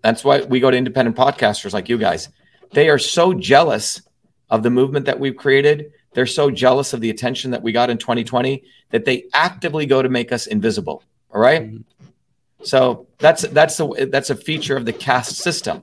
that's 0.02 0.24
why 0.24 0.40
we 0.40 0.58
go 0.58 0.70
to 0.70 0.76
independent 0.78 1.14
podcasters 1.18 1.74
like 1.74 1.90
you 1.90 1.98
guys. 1.98 2.30
They 2.72 2.88
are 2.88 2.96
so 2.98 3.34
jealous 3.34 4.00
of 4.48 4.62
the 4.62 4.70
movement 4.70 5.04
that 5.04 5.20
we've 5.20 5.36
created. 5.36 5.92
They're 6.14 6.24
so 6.24 6.50
jealous 6.50 6.94
of 6.94 7.02
the 7.02 7.10
attention 7.10 7.50
that 7.50 7.62
we 7.62 7.72
got 7.72 7.90
in 7.90 7.98
2020 7.98 8.62
that 8.90 9.04
they 9.04 9.24
actively 9.34 9.84
go 9.84 10.00
to 10.00 10.08
make 10.08 10.32
us 10.32 10.46
invisible. 10.46 11.02
All 11.34 11.42
right? 11.42 11.62
Mhm. 11.70 11.84
So 12.62 13.06
that's 13.18 13.42
that's 13.42 13.76
the 13.76 14.08
that's 14.10 14.30
a 14.30 14.34
feature 14.36 14.76
of 14.76 14.84
the 14.84 14.92
caste 14.92 15.36
system 15.36 15.82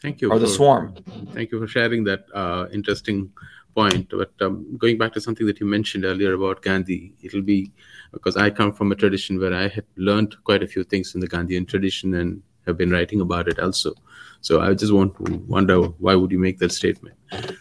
Thank 0.00 0.20
you. 0.20 0.30
or 0.30 0.38
the 0.38 0.46
for- 0.46 0.52
swarm. 0.52 0.94
Thank 1.32 1.50
you 1.52 1.58
for 1.60 1.66
sharing 1.66 2.04
that 2.04 2.24
uh, 2.34 2.66
interesting 2.72 3.30
point. 3.74 4.08
But 4.10 4.32
um, 4.40 4.76
going 4.78 4.98
back 4.98 5.12
to 5.14 5.20
something 5.20 5.46
that 5.46 5.58
you 5.60 5.66
mentioned 5.66 6.04
earlier 6.04 6.34
about 6.34 6.62
Gandhi, 6.62 7.14
it'll 7.22 7.42
be 7.42 7.72
because 8.12 8.36
I 8.36 8.50
come 8.50 8.72
from 8.72 8.92
a 8.92 8.94
tradition 8.94 9.40
where 9.40 9.52
I 9.52 9.68
had 9.68 9.84
learned 9.96 10.36
quite 10.44 10.62
a 10.62 10.66
few 10.68 10.84
things 10.84 11.14
in 11.14 11.20
the 11.20 11.28
Gandhian 11.28 11.66
tradition 11.66 12.14
and 12.14 12.42
have 12.66 12.78
been 12.78 12.90
writing 12.90 13.20
about 13.20 13.48
it 13.48 13.58
also. 13.58 13.92
So 14.40 14.60
I 14.60 14.72
just 14.74 14.92
want 14.92 15.16
to 15.26 15.32
wonder 15.48 15.80
why 15.82 16.14
would 16.14 16.30
you 16.30 16.38
make 16.38 16.58
that 16.60 16.70
statement? 16.72 17.16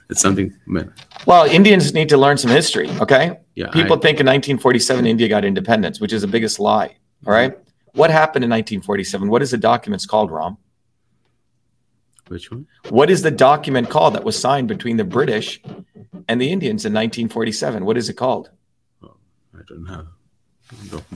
It's 0.10 0.22
something, 0.22 0.54
man. 0.68 0.94
Well, 1.26 1.46
Indians 1.46 1.94
need 1.94 2.10
to 2.10 2.18
learn 2.18 2.38
some 2.38 2.52
history. 2.52 2.90
Okay, 3.02 3.40
Yeah, 3.56 3.68
people 3.72 3.98
I- 3.98 4.02
think 4.02 4.20
in 4.20 4.26
1947 4.28 5.08
India 5.08 5.28
got 5.28 5.44
independence, 5.44 6.00
which 6.00 6.14
is 6.14 6.22
the 6.22 6.28
biggest 6.28 6.60
lie. 6.60 6.96
All 7.26 7.34
right, 7.34 7.58
what 7.94 8.10
happened 8.10 8.44
in 8.44 8.50
1947? 8.50 9.30
What 9.30 9.42
is 9.42 9.52
the 9.52 9.58
documents 9.58 10.06
called, 10.06 10.32
Ram? 10.32 10.58
which 12.30 12.50
one? 12.50 12.66
What 12.90 13.10
is 13.10 13.22
the 13.22 13.32
document 13.32 13.90
called 13.90 14.16
that 14.16 14.24
was 14.24 14.40
signed 14.40 14.68
between 14.68 14.98
the 14.98 15.04
British 15.04 15.62
and 16.28 16.40
the 16.42 16.50
Indians 16.52 16.86
in 16.86 16.94
1947? 16.94 17.84
What 17.86 17.98
is 17.98 18.10
it 18.10 18.14
called? 18.14 18.50
I 19.04 19.60
don't 19.68 19.84
know. 19.84 20.08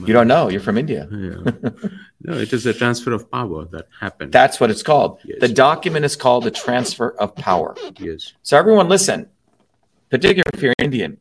You 0.06 0.12
don't 0.12 0.28
know. 0.28 0.48
You're 0.48 0.60
from 0.60 0.78
India. 0.78 1.08
Yeah. 1.10 1.50
no, 2.22 2.34
it 2.38 2.52
is 2.52 2.64
a 2.66 2.72
transfer 2.74 3.12
of 3.12 3.28
power 3.30 3.64
that 3.66 3.88
happened. 3.98 4.30
That's 4.32 4.60
what 4.60 4.70
it's 4.70 4.82
called. 4.82 5.18
Yes. 5.24 5.38
The 5.40 5.48
document 5.48 6.04
is 6.04 6.14
called 6.14 6.44
the 6.44 6.50
transfer 6.52 7.10
of 7.18 7.34
power. 7.34 7.74
yes. 7.98 8.34
So 8.42 8.56
everyone 8.56 8.88
listen, 8.88 9.28
particularly 10.10 10.50
if 10.54 10.62
you're 10.62 10.74
Indian, 10.78 11.18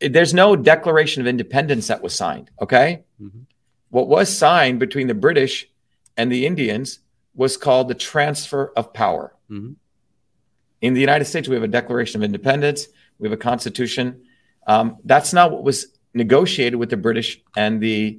there's 0.00 0.32
no 0.32 0.56
declaration 0.56 1.20
of 1.20 1.26
independence 1.26 1.88
that 1.88 2.02
was 2.02 2.14
signed. 2.14 2.50
Okay. 2.62 3.02
Mhm. 3.20 3.44
What 3.94 4.08
was 4.08 4.28
signed 4.28 4.80
between 4.80 5.06
the 5.06 5.14
British 5.14 5.70
and 6.16 6.32
the 6.32 6.46
Indians 6.46 6.98
was 7.36 7.56
called 7.56 7.86
the 7.86 7.94
transfer 7.94 8.72
of 8.74 8.92
power. 8.92 9.36
Mhm. 9.48 9.76
In 10.80 10.94
the 10.94 11.00
United 11.00 11.26
States, 11.26 11.48
we 11.48 11.54
have 11.54 11.62
a 11.62 11.68
Declaration 11.68 12.20
of 12.20 12.24
Independence, 12.24 12.88
we 13.20 13.28
have 13.28 13.32
a 13.32 13.40
Constitution. 13.40 14.20
Um, 14.66 14.96
that's 15.04 15.32
not 15.32 15.52
what 15.52 15.62
was 15.62 15.86
negotiated 16.12 16.74
with 16.74 16.90
the 16.90 16.96
British 16.96 17.40
and 17.56 17.80
the 17.80 18.18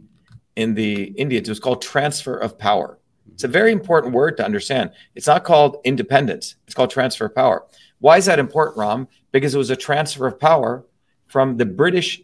in 0.55 0.75
the 0.75 1.13
Indians. 1.17 1.49
It 1.49 1.51
was 1.51 1.59
called 1.59 1.81
transfer 1.81 2.37
of 2.37 2.57
power. 2.57 2.97
It's 3.33 3.43
a 3.43 3.49
very 3.49 3.73
important 3.73 4.13
word 4.13 4.37
to 4.37 4.45
understand. 4.45 4.91
It's 5.13 5.27
not 5.27 5.43
called 5.43 5.81
independence. 5.83 6.55
It's 6.67 6.73
called 6.73 6.89
transfer 6.89 7.25
of 7.25 7.35
power. 7.35 7.65
Why 7.99 8.15
is 8.15 8.27
that 8.27 8.39
important, 8.39 8.77
Ram? 8.77 9.09
Because 9.33 9.53
it 9.53 9.57
was 9.57 9.71
a 9.71 9.75
transfer 9.75 10.25
of 10.25 10.39
power 10.39 10.85
from 11.27 11.57
the 11.57 11.65
British 11.65 12.21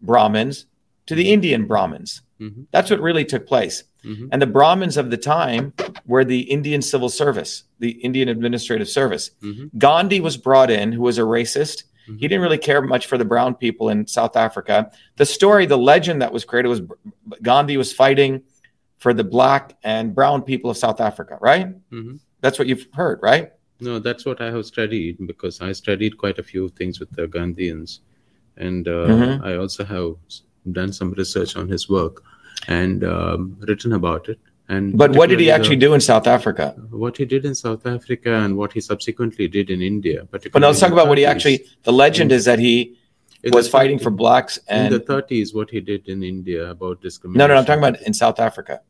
Brahmins 0.00 0.64
to 1.06 1.14
the 1.14 1.32
Indian 1.32 1.66
Brahmins. 1.66 2.22
Mhm. 2.40 2.66
That's 2.70 2.90
what 2.90 3.00
really 3.00 3.24
took 3.24 3.46
place. 3.46 3.84
Mhm. 4.04 4.28
And 4.30 4.42
the 4.42 4.46
Brahmins 4.46 4.96
of 4.96 5.10
the 5.10 5.16
time 5.16 5.72
were 6.06 6.24
the 6.24 6.40
Indian 6.40 6.82
civil 6.82 7.08
service, 7.08 7.64
the 7.78 7.90
Indian 7.90 8.28
administrative 8.28 8.88
service. 8.88 9.30
Mhm. 9.42 9.70
Gandhi 9.78 10.20
was 10.20 10.36
brought 10.36 10.70
in, 10.70 10.92
who 10.92 11.02
was 11.02 11.18
a 11.18 11.22
racist. 11.22 11.84
Mhm. 12.08 12.18
He 12.20 12.28
didn't 12.28 12.42
really 12.42 12.58
care 12.58 12.82
much 12.82 13.06
for 13.06 13.16
the 13.18 13.24
brown 13.24 13.54
people 13.54 13.88
in 13.88 14.06
South 14.06 14.36
Africa. 14.36 14.90
The 15.16 15.24
story, 15.26 15.64
the 15.66 15.78
legend 15.78 16.20
that 16.22 16.32
was 16.32 16.44
created 16.44 16.68
was 16.68 16.82
Gandhi 17.42 17.76
was 17.76 17.92
fighting 17.92 18.42
for 18.98 19.12
the 19.14 19.24
black 19.24 19.76
and 19.82 20.14
brown 20.14 20.42
people 20.42 20.70
of 20.70 20.76
South 20.76 21.00
Africa, 21.00 21.38
right? 21.40 21.68
Mhm. 21.90 22.18
That's 22.42 22.58
what 22.58 22.68
you've 22.68 22.86
heard, 22.92 23.18
right? 23.22 23.52
No, 23.80 23.98
that's 23.98 24.24
what 24.24 24.40
I 24.40 24.50
have 24.50 24.64
studied 24.66 25.18
because 25.26 25.60
I 25.60 25.72
studied 25.72 26.16
quite 26.16 26.38
a 26.38 26.42
few 26.42 26.68
things 26.70 26.98
with 27.00 27.10
the 27.10 27.26
Gandhians, 27.28 28.00
and 28.56 28.86
uh, 28.88 29.06
Mhm. 29.08 29.44
I 29.44 29.56
also 29.56 29.84
have 29.84 30.14
done 30.72 30.92
some 30.92 31.12
research 31.12 31.56
on 31.56 31.68
his 31.68 31.88
work 31.88 32.22
and 32.68 33.04
um, 33.04 33.56
written 33.60 33.92
about 33.92 34.28
it. 34.28 34.38
And 34.68 34.98
But 34.98 35.12
what 35.12 35.28
did 35.28 35.38
he 35.38 35.50
actually 35.50 35.76
the- 35.76 35.86
do 35.86 35.94
in 35.94 36.00
South 36.00 36.26
Africa? 36.26 36.74
What 36.90 37.16
he 37.16 37.24
did 37.24 37.44
in 37.44 37.54
South 37.54 37.86
Africa 37.86 38.32
and 38.34 38.56
what 38.56 38.72
he 38.72 38.80
subsequently 38.80 39.46
did 39.46 39.70
in 39.70 39.80
India. 39.80 40.26
But 40.30 40.42
now 40.54 40.66
let's 40.68 40.80
in 40.80 40.80
talk 40.80 40.90
about 40.92 41.06
what 41.08 41.18
he 41.18 41.24
actually, 41.24 41.64
the 41.84 41.92
legend 41.92 42.32
is 42.32 42.44
that 42.46 42.58
he 42.58 42.96
was 43.52 43.68
fighting 43.68 43.98
30s 43.98 44.02
for 44.02 44.10
blacks 44.10 44.58
in 44.68 44.90
the 44.90 44.98
30s. 44.98 45.54
What 45.54 45.70
he 45.70 45.80
did 45.80 46.08
in 46.08 46.24
India 46.24 46.70
about 46.70 47.00
discrimination. 47.00 47.38
no, 47.48 47.54
no, 47.54 47.60
I'm 47.60 47.64
talking 47.64 47.84
about 47.84 48.02
in 48.02 48.12
South 48.14 48.40
Africa. 48.40 48.80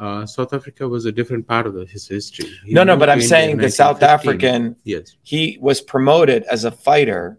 Uh, 0.00 0.26
South 0.26 0.52
Africa 0.52 0.88
was 0.88 1.04
a 1.04 1.12
different 1.12 1.46
part 1.46 1.64
of 1.64 1.74
the, 1.74 1.84
his 1.86 2.08
history. 2.08 2.50
He 2.64 2.72
No, 2.74 2.82
no, 2.82 2.96
but 2.96 3.08
I'm 3.08 3.18
India 3.18 3.28
saying 3.28 3.58
the 3.58 3.70
South 3.70 4.02
African, 4.02 4.74
Yes. 4.82 5.14
he 5.22 5.58
was 5.60 5.80
promoted 5.80 6.42
as 6.44 6.64
a 6.64 6.72
fighter 6.72 7.38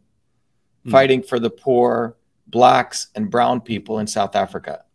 Hmm. 0.85 0.91
fighting 0.91 1.21
for 1.23 1.39
the 1.39 1.49
poor 1.49 2.15
blacks 2.53 3.07
and 3.15 3.29
brown 3.29 3.59
people 3.59 3.99
in 3.99 4.07
South 4.07 4.35
Africa. 4.35 4.85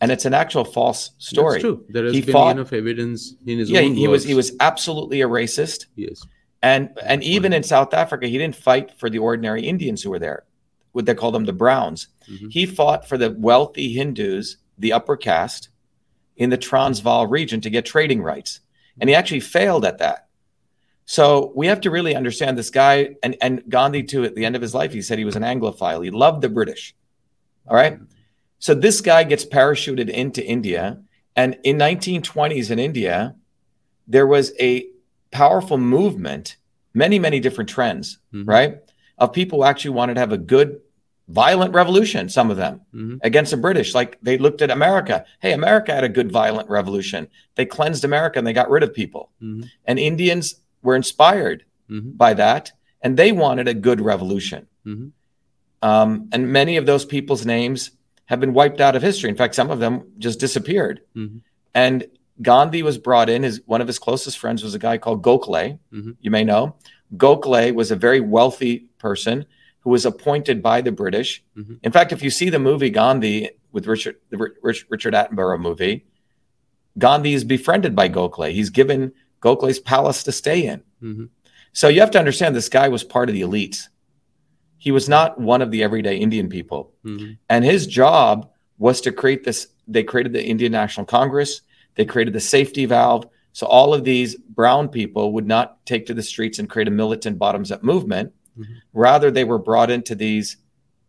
And 0.00 0.10
it's 0.12 0.26
an 0.26 0.34
actual 0.34 0.64
false 0.64 1.12
story. 1.18 1.52
That's 1.54 1.62
true. 1.62 1.84
There 1.88 2.04
has 2.04 2.12
He 2.12 2.20
been 2.20 2.32
fought- 2.32 2.56
enough 2.56 2.72
evidence 2.74 3.34
in 3.46 3.58
his 3.58 3.70
Yeah, 3.70 3.80
own 3.80 3.94
he 3.94 4.06
was 4.08 4.24
he 4.24 4.34
was 4.34 4.52
absolutely 4.60 5.22
a 5.22 5.28
racist. 5.28 5.86
Yes. 5.96 6.26
And 6.62 6.90
and 7.02 7.22
even 7.22 7.52
in 7.54 7.62
South 7.62 7.94
Africa, 7.94 8.26
he 8.26 8.36
didn't 8.36 8.56
fight 8.56 8.90
for 8.98 9.08
the 9.08 9.18
ordinary 9.18 9.62
Indians 9.66 10.02
who 10.02 10.10
were 10.10 10.18
there. 10.18 10.44
What 10.92 11.06
they 11.06 11.14
call 11.14 11.32
them 11.32 11.44
the 11.46 11.52
Browns. 11.52 12.08
Mhm. 12.30 12.52
He 12.52 12.66
fought 12.66 13.08
for 13.08 13.16
the 13.16 13.30
wealthy 13.38 13.92
Hindus, 13.94 14.56
the 14.78 14.92
upper 14.92 15.16
caste, 15.16 15.68
in 16.36 16.50
the 16.50 16.56
Transvaal 16.58 17.26
region 17.26 17.60
to 17.62 17.70
get 17.70 17.86
trading 17.86 18.20
rights. 18.20 18.60
And 19.00 19.08
he 19.08 19.14
actually 19.16 19.40
failed 19.40 19.84
at 19.84 19.98
that. 19.98 20.23
So 21.06 21.52
we 21.54 21.66
have 21.66 21.80
to 21.82 21.90
really 21.90 22.14
understand 22.16 22.56
this 22.56 22.70
guy 22.70 23.16
and, 23.22 23.36
and 23.42 23.62
Gandhi 23.68 24.02
too 24.02 24.24
at 24.24 24.34
the 24.34 24.44
end 24.44 24.56
of 24.56 24.62
his 24.62 24.74
life, 24.74 24.92
he 24.92 25.02
said 25.02 25.18
he 25.18 25.24
was 25.24 25.36
an 25.36 25.42
Anglophile. 25.42 26.02
He 26.04 26.10
loved 26.10 26.40
the 26.42 26.48
British. 26.48 26.94
All 27.68 27.76
right. 27.76 27.98
So 28.58 28.74
this 28.74 29.00
guy 29.00 29.24
gets 29.24 29.44
parachuted 29.44 30.08
into 30.08 30.44
India. 30.44 31.00
And 31.36 31.58
in 31.62 31.76
1920s 31.76 32.70
in 32.70 32.78
India, 32.78 33.34
there 34.06 34.26
was 34.26 34.52
a 34.60 34.86
powerful 35.30 35.76
movement, 35.78 36.56
many, 36.94 37.18
many 37.18 37.40
different 37.40 37.68
trends, 37.68 38.18
Mhm. 38.32 38.46
right? 38.46 38.78
Of 39.18 39.32
people 39.32 39.58
who 39.58 39.64
actually 39.64 39.90
wanted 39.90 40.14
to 40.14 40.20
have 40.20 40.32
a 40.32 40.38
good, 40.38 40.80
violent 41.28 41.74
revolution, 41.74 42.28
some 42.28 42.50
of 42.50 42.56
them 42.56 42.80
Mhm. 42.94 43.18
against 43.22 43.50
the 43.50 43.56
British. 43.56 43.94
Like 43.94 44.18
they 44.22 44.38
looked 44.38 44.62
at 44.62 44.70
America. 44.70 45.24
Hey, 45.40 45.52
America 45.52 45.92
had 45.92 46.04
a 46.04 46.08
good, 46.08 46.30
violent 46.30 46.68
revolution. 46.70 47.28
They 47.56 47.66
cleansed 47.66 48.04
America 48.04 48.38
and 48.38 48.46
they 48.46 48.52
got 48.52 48.70
rid 48.70 48.82
of 48.82 48.94
people. 48.94 49.30
Mhm. 49.42 49.68
And 49.86 49.98
Indians 49.98 50.56
were 50.84 50.94
inspired 50.94 51.64
Mhm. 51.90 52.16
by 52.16 52.34
that 52.34 52.72
and 53.02 53.16
they 53.16 53.32
wanted 53.32 53.66
a 53.66 53.74
good 53.74 54.00
revolution. 54.00 54.66
Mhm. 54.86 55.10
Um, 55.82 56.28
and 56.32 56.52
many 56.52 56.76
of 56.76 56.86
those 56.86 57.04
people's 57.04 57.44
names 57.44 57.90
have 58.26 58.40
been 58.40 58.54
wiped 58.54 58.80
out 58.80 58.96
of 58.96 59.02
history. 59.02 59.28
In 59.28 59.36
fact, 59.36 59.54
some 59.54 59.70
of 59.70 59.80
them 59.80 60.02
just 60.18 60.38
disappeared. 60.40 61.00
Mhm. 61.16 61.40
And 61.74 62.06
Gandhi 62.40 62.82
was 62.82 62.96
brought 62.98 63.28
in. 63.28 63.42
His 63.42 63.60
one 63.66 63.80
of 63.80 63.86
his 63.86 63.98
closest 63.98 64.38
friends 64.38 64.62
was 64.62 64.74
a 64.74 64.78
guy 64.78 64.96
called 64.98 65.22
Gokhale. 65.22 65.78
Mhm. 65.92 66.16
You 66.20 66.30
may 66.30 66.44
know. 66.44 66.76
Gokhale 67.16 67.74
was 67.74 67.90
a 67.90 67.96
very 67.96 68.20
wealthy 68.20 68.86
person 68.98 69.44
who 69.80 69.90
was 69.90 70.06
appointed 70.06 70.62
by 70.62 70.80
the 70.80 70.90
British. 70.92 71.44
Mhm. 71.56 71.78
In 71.82 71.92
fact, 71.92 72.12
if 72.12 72.22
you 72.22 72.30
see 72.30 72.48
the 72.48 72.58
movie 72.58 72.90
Gandhi 72.90 73.50
with 73.72 73.86
Richard 73.86 74.16
the 74.30 74.38
Rich, 74.62 74.86
Richard 74.88 75.12
Attenborough 75.14 75.60
movie, 75.60 76.06
Gandhi 76.98 77.34
is 77.34 77.44
befriended 77.44 77.94
by 77.94 78.08
Gokhale. 78.08 78.52
He's 78.52 78.70
given 78.70 79.12
Gokhale's 79.44 79.78
palace 79.78 80.22
to 80.24 80.32
stay 80.32 80.66
in. 80.66 80.82
Mhm. 81.02 81.28
So 81.72 81.88
you 81.88 82.00
have 82.00 82.10
to 82.12 82.18
understand 82.18 82.56
this 82.56 82.68
guy 82.70 82.88
was 82.88 83.04
part 83.04 83.28
of 83.28 83.34
the 83.34 83.42
elites. 83.42 83.88
He 84.78 84.90
was 84.90 85.08
not 85.08 85.40
one 85.40 85.60
of 85.60 85.70
the 85.70 85.82
everyday 85.82 86.16
Indian 86.16 86.48
people. 86.48 86.92
Mhm. 87.04 87.36
And 87.50 87.64
his 87.64 87.86
job 87.86 88.50
was 88.78 89.00
to 89.02 89.12
create 89.12 89.44
this. 89.44 89.68
They 89.86 90.02
created 90.02 90.32
the 90.32 90.44
Indian 90.44 90.72
National 90.72 91.04
Congress. 91.04 91.60
They 91.94 92.04
created 92.04 92.32
the 92.32 92.40
safety 92.40 92.86
valve. 92.86 93.26
So 93.52 93.66
all 93.66 93.94
of 93.94 94.04
these 94.04 94.34
brown 94.36 94.88
people 94.88 95.32
would 95.32 95.46
not 95.46 95.84
take 95.86 96.06
to 96.06 96.14
the 96.14 96.22
streets 96.22 96.58
and 96.58 96.68
create 96.68 96.88
a 96.88 96.90
militant 96.90 97.38
bottoms 97.38 97.70
up 97.70 97.82
movement. 97.82 98.32
Mhm. 98.58 98.64
Rather, 98.92 99.30
they 99.30 99.44
were 99.44 99.58
brought 99.58 99.90
into 99.90 100.14
these 100.14 100.56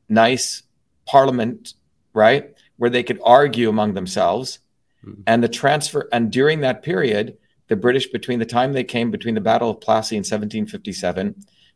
nice 0.09 0.63
parliament, 1.05 1.73
right, 2.13 2.53
where 2.77 2.89
they 2.89 3.03
could 3.03 3.19
argue 3.23 3.69
among 3.69 3.93
themselves. 3.93 4.59
Mhm. 5.05 5.23
And 5.25 5.43
the 5.43 5.47
transfer, 5.49 6.07
and 6.11 6.31
during 6.31 6.61
that 6.61 6.83
period, 6.83 7.37
the 7.67 7.75
British, 7.75 8.07
between 8.07 8.39
the 8.39 8.45
time 8.45 8.73
they 8.73 8.83
came 8.83 9.11
between 9.11 9.35
the 9.35 9.41
Battle 9.41 9.69
of 9.69 9.79
Plassey 9.79 10.13
in 10.13 10.19
1757 10.19 11.27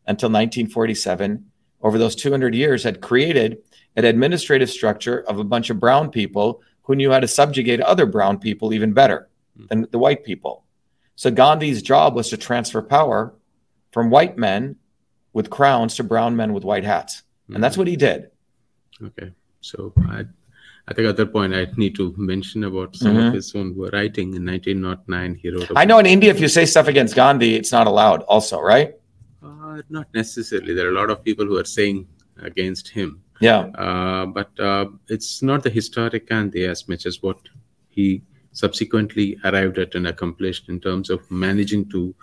until 0.07 0.29
1947, 0.29 1.45
over 1.81 1.97
those 1.97 2.15
200 2.15 2.53
years, 2.53 2.83
had 2.83 3.01
created 3.01 3.57
an 3.95 4.05
administrative 4.05 4.69
structure 4.69 5.21
of 5.27 5.39
a 5.39 5.43
bunch 5.43 5.69
of 5.69 5.79
brown 5.79 6.09
people 6.09 6.61
who 6.83 6.95
knew 6.95 7.11
how 7.11 7.19
to 7.19 7.27
subjugate 7.27 7.81
other 7.81 8.05
brown 8.05 8.39
people 8.39 8.73
even 8.73 8.93
better 8.93 9.29
hmm. 9.57 9.65
than 9.69 9.87
the 9.91 9.99
white 9.99 10.23
people. 10.23 10.65
So 11.15 11.31
Gandhi's 11.31 11.81
job 11.81 12.15
was 12.15 12.29
to 12.29 12.37
transfer 12.37 12.81
power 12.81 13.33
from 13.91 14.09
white 14.09 14.37
men 14.37 14.77
with 15.33 15.49
crowns 15.49 15.95
to 15.95 16.03
brown 16.03 16.35
men 16.35 16.53
with 16.53 16.63
white 16.63 16.83
hats. 16.83 17.23
And 17.53 17.63
that's 17.63 17.75
hmm. 17.75 17.81
what 17.81 17.87
he 17.87 17.95
did. 17.95 18.29
Okay. 19.01 19.31
So 19.61 19.93
I, 20.07 20.25
I 20.89 20.93
think 20.93 21.07
at 21.07 21.17
that 21.17 21.31
point 21.31 21.53
I 21.53 21.67
need 21.77 21.95
to 21.95 22.13
mention 22.17 22.63
about 22.63 22.95
some 22.95 23.15
Mhm. 23.15 23.27
of 23.27 23.33
his 23.35 23.53
own 23.55 23.75
writing 23.93 24.33
in 24.33 24.43
1909. 24.43 25.35
He 25.35 25.49
wrote. 25.51 25.71
I 25.75 25.85
know 25.85 25.99
in 25.99 26.07
India, 26.07 26.31
if 26.31 26.39
you 26.39 26.47
say 26.47 26.65
stuff 26.65 26.87
against 26.87 27.15
Gandhi, 27.15 27.55
it's 27.55 27.71
not 27.71 27.85
allowed. 27.85 28.21
Also, 28.23 28.59
right? 28.59 28.95
Uh, 29.43 29.81
not 29.89 30.07
necessarily. 30.15 30.73
There 30.73 30.87
are 30.87 30.91
a 30.97 30.99
lot 31.01 31.11
of 31.11 31.23
people 31.23 31.45
who 31.45 31.57
are 31.59 31.69
saying 31.77 32.07
against 32.41 32.89
him, 32.89 33.21
Yeah. 33.39 33.59
uh, 33.85 34.25
but 34.25 34.49
uh, 34.59 34.87
it's 35.09 35.43
not 35.43 35.61
the 35.63 35.69
historic 35.69 36.27
Gandhi 36.27 36.65
as 36.65 36.87
much 36.89 37.05
as 37.05 37.21
what 37.21 37.37
he 37.89 38.23
subsequently 38.51 39.37
arrived 39.43 39.77
at 39.77 39.93
and 39.93 40.07
accomplished 40.07 40.69
in 40.69 40.79
terms 40.79 41.09
of 41.11 41.19
managing 41.29 41.87
to 41.89 42.15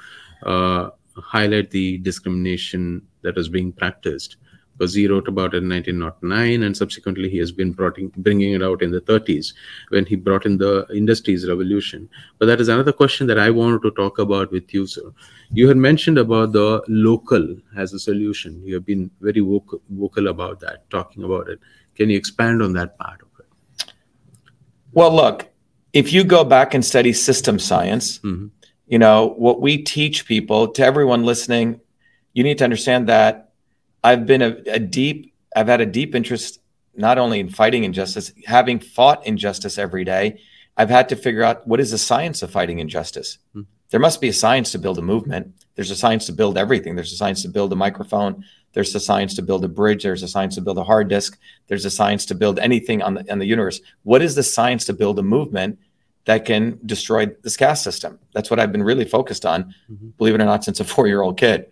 uh, 0.42 0.90
highlight 1.14 1.70
the 1.70 1.98
discrimination 1.98 3.00
that 3.22 3.36
was 3.36 3.48
being 3.48 3.72
practiced. 3.72 4.36
Because 4.76 4.92
he 4.92 5.06
wrote 5.06 5.26
about 5.26 5.54
it 5.54 5.62
in 5.62 5.70
1909, 5.70 6.62
and 6.62 6.76
subsequently 6.76 7.30
he 7.30 7.38
has 7.38 7.50
been 7.50 7.72
brought 7.72 7.98
in, 7.98 8.12
bringing 8.18 8.52
it 8.52 8.62
out 8.62 8.82
in 8.82 8.90
the 8.90 9.00
30s 9.00 9.54
when 9.88 10.04
he 10.04 10.16
brought 10.16 10.44
in 10.44 10.58
the 10.58 10.86
industries 10.94 11.48
revolution. 11.48 12.10
But 12.38 12.46
that 12.46 12.60
is 12.60 12.68
another 12.68 12.92
question 12.92 13.26
that 13.28 13.38
I 13.38 13.48
wanted 13.48 13.82
to 13.82 13.90
talk 13.92 14.18
about 14.18 14.52
with 14.52 14.74
you, 14.74 14.86
sir. 14.86 15.12
You 15.50 15.68
had 15.68 15.78
mentioned 15.78 16.18
about 16.18 16.52
the 16.52 16.82
local 16.88 17.56
as 17.74 17.94
a 17.94 17.98
solution. 17.98 18.60
You 18.64 18.74
have 18.74 18.84
been 18.84 19.10
very 19.20 19.40
vocal, 19.40 19.80
vocal 19.88 20.28
about 20.28 20.60
that, 20.60 20.90
talking 20.90 21.22
about 21.24 21.48
it. 21.48 21.58
Can 21.94 22.10
you 22.10 22.18
expand 22.18 22.62
on 22.62 22.74
that 22.74 22.98
part 22.98 23.22
of 23.22 23.28
it? 23.38 23.92
Well, 24.92 25.14
look, 25.14 25.48
if 25.94 26.12
you 26.12 26.22
go 26.22 26.44
back 26.44 26.74
and 26.74 26.84
study 26.84 27.14
system 27.14 27.58
science, 27.58 28.18
Mhm. 28.18 28.50
you 28.86 28.98
know, 28.98 29.34
what 29.38 29.62
we 29.62 29.78
teach 29.78 30.26
people 30.26 30.68
to 30.68 30.84
everyone 30.84 31.24
listening, 31.24 31.80
you 32.34 32.44
need 32.44 32.58
to 32.58 32.64
understand 32.64 33.08
that 33.08 33.45
I've 34.06 34.24
been 34.24 34.40
a, 34.42 34.56
a 34.68 34.78
deep, 34.78 35.34
I've 35.56 35.66
had 35.66 35.80
a 35.80 35.86
deep 35.86 36.14
interest 36.14 36.60
not 36.94 37.18
only 37.18 37.40
in 37.40 37.48
fighting 37.48 37.82
injustice, 37.82 38.32
having 38.46 38.78
fought 38.78 39.26
injustice 39.26 39.78
every 39.78 40.04
day, 40.04 40.40
I've 40.76 40.90
had 40.90 41.08
to 41.08 41.16
figure 41.16 41.42
out 41.42 41.66
what 41.66 41.80
is 41.80 41.90
the 41.90 41.98
science 41.98 42.40
of 42.42 42.50
fighting 42.52 42.78
injustice. 42.78 43.38
Hmm. 43.52 43.62
There 43.90 43.98
must 44.00 44.20
be 44.20 44.28
a 44.28 44.32
science 44.32 44.70
to 44.72 44.78
build 44.78 44.98
a 44.98 45.02
movement. 45.02 45.52
There's 45.74 45.90
a 45.90 45.96
science 45.96 46.26
to 46.26 46.32
build 46.32 46.56
everything. 46.56 46.94
There's 46.94 47.12
a 47.12 47.16
science 47.16 47.42
to 47.42 47.48
build 47.48 47.72
a 47.72 47.76
microphone. 47.76 48.44
There's 48.74 48.94
a 48.94 49.00
science 49.00 49.34
to 49.34 49.42
build 49.42 49.64
a 49.64 49.68
bridge. 49.68 50.04
There's 50.04 50.22
a 50.22 50.28
science 50.28 50.54
to 50.54 50.60
build 50.60 50.78
a 50.78 50.84
hard 50.84 51.08
disk. 51.08 51.38
There's 51.66 51.84
a 51.84 51.90
science 51.90 52.26
to 52.26 52.34
build 52.36 52.58
anything 52.60 53.02
on 53.02 53.14
the, 53.14 53.32
on 53.32 53.38
the 53.40 53.46
universe. 53.46 53.80
What 54.04 54.22
is 54.22 54.34
the 54.36 54.42
science 54.42 54.84
to 54.86 54.92
build 54.92 55.18
a 55.18 55.22
movement 55.22 55.78
that 56.26 56.44
can 56.44 56.78
destroy 56.86 57.26
this 57.42 57.56
caste 57.56 57.82
system? 57.82 58.18
That's 58.34 58.50
what 58.50 58.60
I've 58.60 58.72
been 58.72 58.82
really 58.84 59.04
focused 59.04 59.44
on, 59.46 59.74
Mhm. 59.90 60.16
believe 60.18 60.34
it 60.36 60.40
or 60.40 60.44
not, 60.52 60.62
since 60.64 60.78
a 60.80 60.84
four 60.84 61.06
year 61.08 61.22
old 61.22 61.36
kid. 61.38 61.66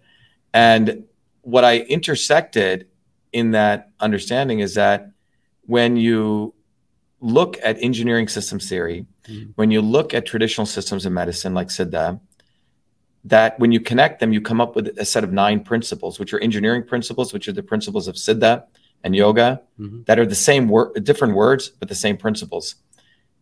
And 0.53 1.05
what 1.44 1.64
I 1.64 1.78
intersected 1.80 2.87
in 3.33 3.52
that 3.52 3.90
understanding 4.00 4.61
is 4.61 4.74
that 4.74 5.11
when 5.66 5.96
you 5.96 6.54
look 7.20 7.57
at 7.62 7.76
engineering 7.83 8.28
systems 8.28 8.68
theory, 8.68 9.07
Mhm. 9.28 9.52
when 9.57 9.70
you 9.70 9.80
look 9.80 10.12
at 10.12 10.26
traditional 10.26 10.66
systems 10.66 11.07
of 11.07 11.12
medicine 11.12 11.54
like 11.54 11.68
Siddha, 11.68 12.20
that 13.24 13.59
when 13.59 13.72
you 13.72 13.80
connect 13.80 14.20
them, 14.20 14.33
you 14.33 14.40
come 14.40 14.61
up 14.61 14.76
with 14.76 14.88
a 14.98 15.04
set 15.04 15.24
of 15.24 15.33
nine 15.33 15.61
principles, 15.61 16.18
which 16.18 16.33
are 16.35 16.40
engineering 16.40 16.83
principles, 16.83 17.33
which 17.33 17.48
are 17.48 17.52
the 17.52 17.62
principles 17.62 18.07
of 18.07 18.16
Siddha 18.16 18.64
and 19.02 19.16
yoga, 19.16 19.62
Mhm. 19.80 20.04
that 20.07 20.18
are 20.18 20.26
the 20.26 20.35
same 20.35 20.68
word, 20.68 21.02
different 21.04 21.35
words, 21.35 21.70
but 21.78 21.88
the 21.88 21.94
same 21.94 22.16
principles. 22.18 22.74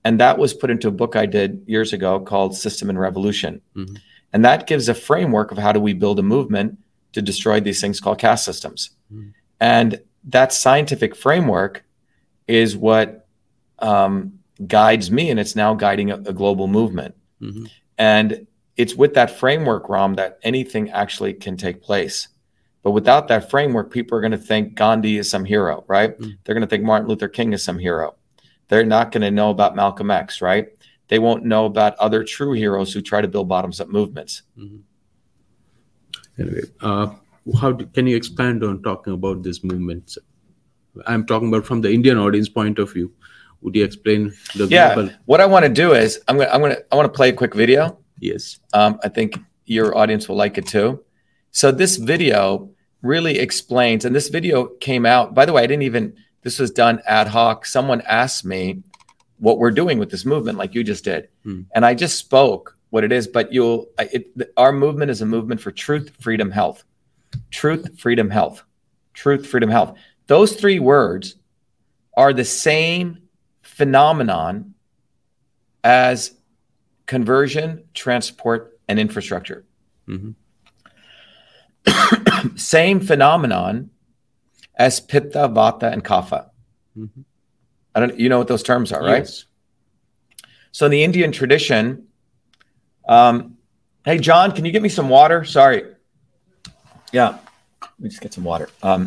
And 0.05 0.21
that 0.21 0.39
was 0.39 0.55
put 0.55 0.71
into 0.71 0.89
a 0.89 0.93
book 0.93 1.15
I 1.17 1.27
did 1.27 1.63
years 1.67 1.93
ago 1.93 2.21
called 2.21 2.57
System 2.57 2.89
and 2.91 2.99
Revolution. 2.99 3.61
Mhm. 3.77 3.99
And 4.33 4.45
that 4.45 4.67
gives 4.67 4.89
a 4.89 4.95
framework 4.95 5.51
of 5.53 5.59
how 5.59 5.73
do 5.73 5.81
we 5.81 5.93
build 5.93 6.19
a 6.19 6.23
movement 6.23 6.79
to 7.13 7.23
destroy 7.23 7.61
these 7.61 7.81
things 7.81 8.01
called 8.01 8.19
caste 8.19 8.45
systems. 8.45 8.91
Mhm. 9.13 9.33
And 9.61 10.01
that 10.25 10.53
scientific 10.53 11.15
framework 11.15 11.85
is 12.47 12.77
what 12.77 13.27
um, 13.79 14.39
guides 14.67 15.11
me, 15.11 15.31
and 15.31 15.41
it's 15.41 15.57
now 15.57 15.75
guiding 15.75 16.11
a, 16.11 16.17
a 16.17 16.33
global 16.33 16.69
movement. 16.69 17.17
Mhm. 17.41 17.69
And 17.99 18.47
it's 18.77 18.95
with 18.95 19.15
that 19.15 19.31
framework, 19.39 19.89
Ram, 19.89 20.15
that 20.15 20.39
anything 20.43 20.91
actually 20.91 21.35
can 21.35 21.57
take 21.57 21.83
place. 21.83 22.29
But 22.83 22.93
without 22.93 23.29
that 23.29 23.51
framework, 23.51 23.91
people 23.93 24.17
are 24.17 24.21
going 24.21 24.33
to 24.33 24.39
think 24.39 24.75
Gandhi 24.75 25.19
is 25.19 25.31
some 25.31 25.45
hero, 25.45 25.85
right? 25.87 26.19
Mm. 26.19 26.39
They're 26.43 26.55
going 26.55 26.67
to 26.67 26.69
think 26.69 26.83
Martin 26.83 27.09
Luther 27.09 27.29
King 27.29 27.53
is 27.53 27.63
some 27.63 27.79
hero. 27.79 28.17
They're 28.69 28.85
not 28.85 29.13
going 29.13 29.23
to 29.23 29.31
know 29.31 29.51
about 29.51 29.77
Malcolm 29.77 30.11
X, 30.11 30.41
right? 30.43 30.69
They 31.09 31.19
won't 31.19 31.45
know 31.45 31.67
about 31.67 31.95
other 31.97 32.25
true 32.25 32.53
heroes 32.53 32.93
who 32.93 33.03
try 33.03 33.21
to 33.21 33.29
build 33.29 33.49
bottoms 33.49 33.81
up 33.81 33.89
movements. 33.89 34.43
Anyway, 36.39 36.63
uh, 36.81 37.09
how 37.61 37.73
do, 37.73 37.87
can 37.87 38.07
you 38.07 38.17
expand 38.17 38.63
on 38.65 38.83
talking 38.83 39.13
about 39.13 39.43
this 39.43 39.63
movement? 39.65 40.17
I'm 41.07 41.27
talking 41.27 41.49
about 41.49 41.67
from 41.67 41.81
the 41.81 41.91
Indian 41.93 42.19
audience 42.19 42.49
point 42.49 42.79
of 42.79 42.93
view. 42.93 43.13
Would 43.63 43.77
you 43.77 43.85
explain 43.85 44.33
the 44.57 44.67
Yeah. 44.67 44.95
global? 44.95 45.13
What 45.27 45.41
I 45.41 45.47
want 45.47 45.65
to 45.65 45.69
do 45.73 45.93
is 45.93 46.21
I'm 46.29 46.39
to, 46.39 46.53
I'm 46.55 46.61
to, 46.63 46.85
I 46.91 46.97
want 46.97 47.07
to 47.13 47.17
play 47.17 47.29
a 47.29 47.33
quick 47.33 47.55
video. 47.55 47.99
Yes. 48.19 48.59
Um, 48.73 48.99
I 49.05 49.09
think 49.09 49.39
your 49.67 49.97
audience 49.97 50.29
will 50.29 50.37
like 50.37 50.59
it 50.59 50.67
too. 50.67 51.03
So 51.51 51.71
this 51.71 51.97
video 51.97 52.71
really 53.03 53.39
explains, 53.39 54.05
and 54.05 54.15
this 54.15 54.29
video 54.29 54.67
came 54.81 55.05
out. 55.07 55.35
By 55.35 55.45
the 55.45 55.53
way, 55.53 55.63
I 55.63 55.67
didn't 55.67 55.83
even. 55.83 56.15
This 56.43 56.59
was 56.59 56.71
done 56.73 57.01
ad 57.07 57.29
hoc. 57.29 57.67
Someone 57.67 58.01
asked 58.03 58.45
me 58.45 58.83
what 59.39 59.59
we're 59.59 59.71
doing 59.71 59.99
with 59.99 60.11
this 60.11 60.25
movement, 60.25 60.59
like 60.59 60.75
you 60.75 60.83
just 60.85 61.05
did, 61.05 61.29
Hmm. 61.45 61.63
and 61.75 61.85
I 61.85 61.95
just 61.95 62.17
spoke 62.19 62.77
what 62.93 63.05
it 63.05 63.11
is. 63.11 63.27
But 63.27 63.53
you'll. 63.55 63.89
It, 63.99 64.53
our 64.59 64.71
movement 64.71 65.11
is 65.11 65.23
a 65.23 65.27
movement 65.27 65.63
for 65.63 65.73
truth, 65.73 66.13
freedom, 66.21 66.51
health. 66.51 66.85
Truth, 67.51 67.99
freedom, 67.99 68.29
health. 68.29 68.63
Truth, 69.15 69.47
freedom, 69.47 69.71
health. 69.71 69.97
Those 70.27 70.55
three 70.55 70.79
words 70.79 71.37
are 72.17 72.35
the 72.35 72.45
same 72.45 73.23
phenomenon 73.63 74.75
as 75.83 76.35
conversion, 77.07 77.85
transport, 77.95 78.79
and 78.89 78.99
infrastructure. 78.99 79.65
Mhm. 80.07 80.35
Same 82.59 83.01
phenomenon 83.01 83.89
as 84.77 85.01
pitta, 85.01 85.49
vata, 85.49 85.91
and 85.91 86.05
kapha. 86.05 86.51
Mhm. 86.97 87.25
I 87.95 88.01
don't. 88.01 88.19
You 88.19 88.29
know 88.29 88.39
what 88.39 88.49
those 88.49 88.63
terms 88.63 88.93
are, 88.93 89.03
right? 89.03 89.19
Yes. 89.25 89.47
So 90.73 90.85
in 90.87 90.93
the 90.93 91.03
Indian 91.05 91.33
tradition, 91.33 92.07
um, 93.07 93.57
hey 94.05 94.19
John, 94.19 94.53
can 94.53 94.65
you 94.65 94.73
get 94.73 94.83
me 94.83 94.89
some 94.89 95.09
water? 95.09 95.45
Sorry. 95.45 95.85
Yeah, 97.13 97.39
let 97.83 98.01
me 98.01 98.09
just 98.09 98.21
get 98.23 98.33
some 98.33 98.45
water. 98.45 98.69
Um, 98.83 99.05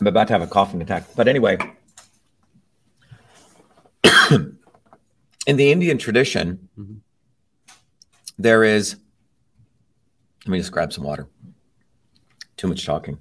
I'm 0.00 0.06
about 0.06 0.28
to 0.28 0.32
have 0.32 0.40
a 0.42 0.46
coughing 0.46 0.80
attack, 0.80 1.04
but 1.14 1.28
anyway, 1.28 1.58
in 4.30 5.56
the 5.56 5.70
Indian 5.70 5.98
tradition, 5.98 6.68
Mhm. 6.78 7.00
there 8.38 8.64
is. 8.64 8.96
Let 10.46 10.52
me 10.52 10.58
just 10.58 10.72
grab 10.72 10.92
some 10.92 11.04
water. 11.04 11.28
Too 12.56 12.66
much 12.68 12.86
talking. 12.86 13.18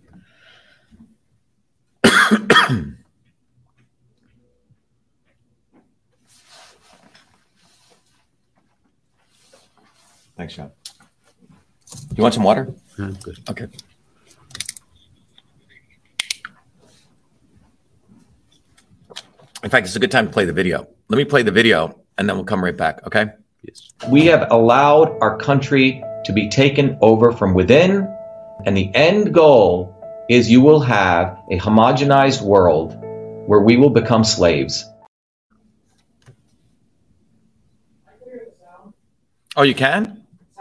Thanks, 10.40 10.56
John. 10.56 10.72
You 12.16 12.24
want 12.24 12.34
some 12.34 12.44
water? 12.44 12.74
I'm 12.98 13.14
good. 13.16 13.40
Okay. 13.50 13.68
In 19.62 19.70
fact, 19.70 19.86
it's 19.86 19.98
a 19.98 20.00
good 20.00 20.12
time 20.12 20.28
to 20.28 20.32
play 20.32 20.46
the 20.46 20.54
video. 20.54 20.88
Let 21.10 21.18
me 21.18 21.26
play 21.26 21.44
the 21.44 21.52
video 21.52 22.00
and 22.18 22.30
then 22.30 22.38
we'll 22.38 22.46
come 22.46 22.64
right 22.64 22.78
back. 22.78 23.06
Okay. 23.06 23.26
Yes. 23.64 23.90
We 24.10 24.28
have 24.28 24.50
allowed 24.50 25.18
our 25.20 25.38
country 25.38 26.02
to 26.24 26.32
be 26.32 26.48
taken 26.48 26.98
over 27.02 27.34
from 27.34 27.54
within, 27.54 28.08
and 28.66 28.78
the 28.78 28.96
end 28.96 29.34
goal 29.34 29.94
is 30.30 30.50
you 30.50 30.62
will 30.62 30.80
have 30.80 31.38
a 31.52 31.60
homogenized 31.60 32.42
world 32.42 32.96
where 33.46 33.60
we 33.60 33.76
will 33.76 33.90
become 33.90 34.24
slaves. 34.24 34.86
Oh, 39.58 39.64
you 39.64 39.76
can? 39.76 40.19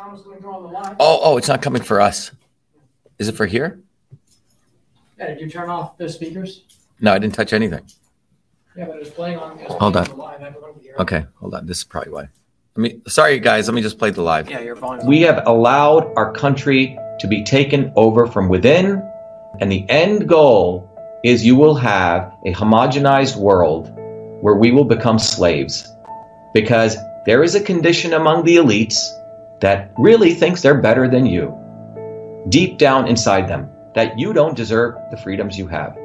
Sound's 0.08 0.22
going 0.22 0.36
to 0.38 0.42
go 0.42 0.54
on 0.54 0.62
the 0.62 0.68
line. 0.70 0.96
Oh, 0.98 1.20
oh, 1.22 1.36
it's 1.36 1.48
not 1.48 1.60
coming 1.60 1.82
for 1.82 2.00
us. 2.00 2.30
Is 3.18 3.28
it 3.28 3.36
for 3.36 3.44
here? 3.44 3.78
Yeah, 5.18 5.26
did 5.26 5.40
you 5.40 5.50
turn 5.50 5.68
off 5.68 5.98
the 5.98 6.08
speakers? 6.08 6.62
No, 6.98 7.12
I 7.12 7.18
didn't 7.18 7.34
touch 7.34 7.52
anything. 7.52 7.84
Yeah, 8.74 8.86
but 8.86 8.96
it 8.96 9.00
was 9.00 9.10
playing 9.10 9.38
on. 9.38 9.58
it 9.58 9.68
was 9.68 9.76
Hold 9.76 9.92
playing 9.92 10.08
on. 10.08 10.16
the 10.16 10.22
live. 10.22 10.40
I 10.40 10.44
have 10.44 10.54
it. 10.54 10.94
Okay, 11.00 11.26
hold 11.34 11.54
on. 11.54 11.66
This 11.66 11.78
is 11.78 11.84
probably 11.84 12.12
why. 12.12 12.28
Let 12.76 12.78
me. 12.78 13.00
Sorry, 13.06 13.38
guys. 13.38 13.68
Let 13.68 13.74
me 13.74 13.82
just 13.82 13.98
play 13.98 14.10
the 14.10 14.22
live. 14.22 14.48
Yeah, 14.48 14.60
your 14.60 14.76
volume. 14.76 15.06
We 15.06 15.20
have 15.22 15.42
allowed 15.46 16.10
our 16.16 16.32
country 16.32 16.98
to 17.20 17.26
be 17.26 17.44
taken 17.44 17.92
over 17.94 18.26
from 18.26 18.48
within, 18.48 19.02
and 19.60 19.70
the 19.70 19.84
end 19.90 20.26
goal 20.26 20.88
is 21.22 21.44
you 21.44 21.54
will 21.56 21.74
have 21.74 22.32
a 22.46 22.54
homogenized 22.54 23.36
world 23.36 23.90
where 24.40 24.54
we 24.54 24.70
will 24.70 24.84
become 24.84 25.18
slaves. 25.18 25.86
Because 26.54 26.96
there 27.26 27.42
is 27.42 27.54
a 27.54 27.60
condition 27.60 28.14
among 28.14 28.44
the 28.44 28.56
elites 28.56 28.96
that 29.60 29.92
really 29.98 30.34
thinks 30.34 30.62
they're 30.62 30.80
better 30.80 31.08
than 31.08 31.26
you. 31.26 31.54
Deep 32.48 32.78
down 32.78 33.08
inside 33.08 33.48
them, 33.48 33.68
that 33.94 34.18
you 34.18 34.32
don't 34.32 34.56
deserve 34.56 34.94
the 35.10 35.16
freedoms 35.16 35.58
you 35.58 35.66
have. 35.66 35.96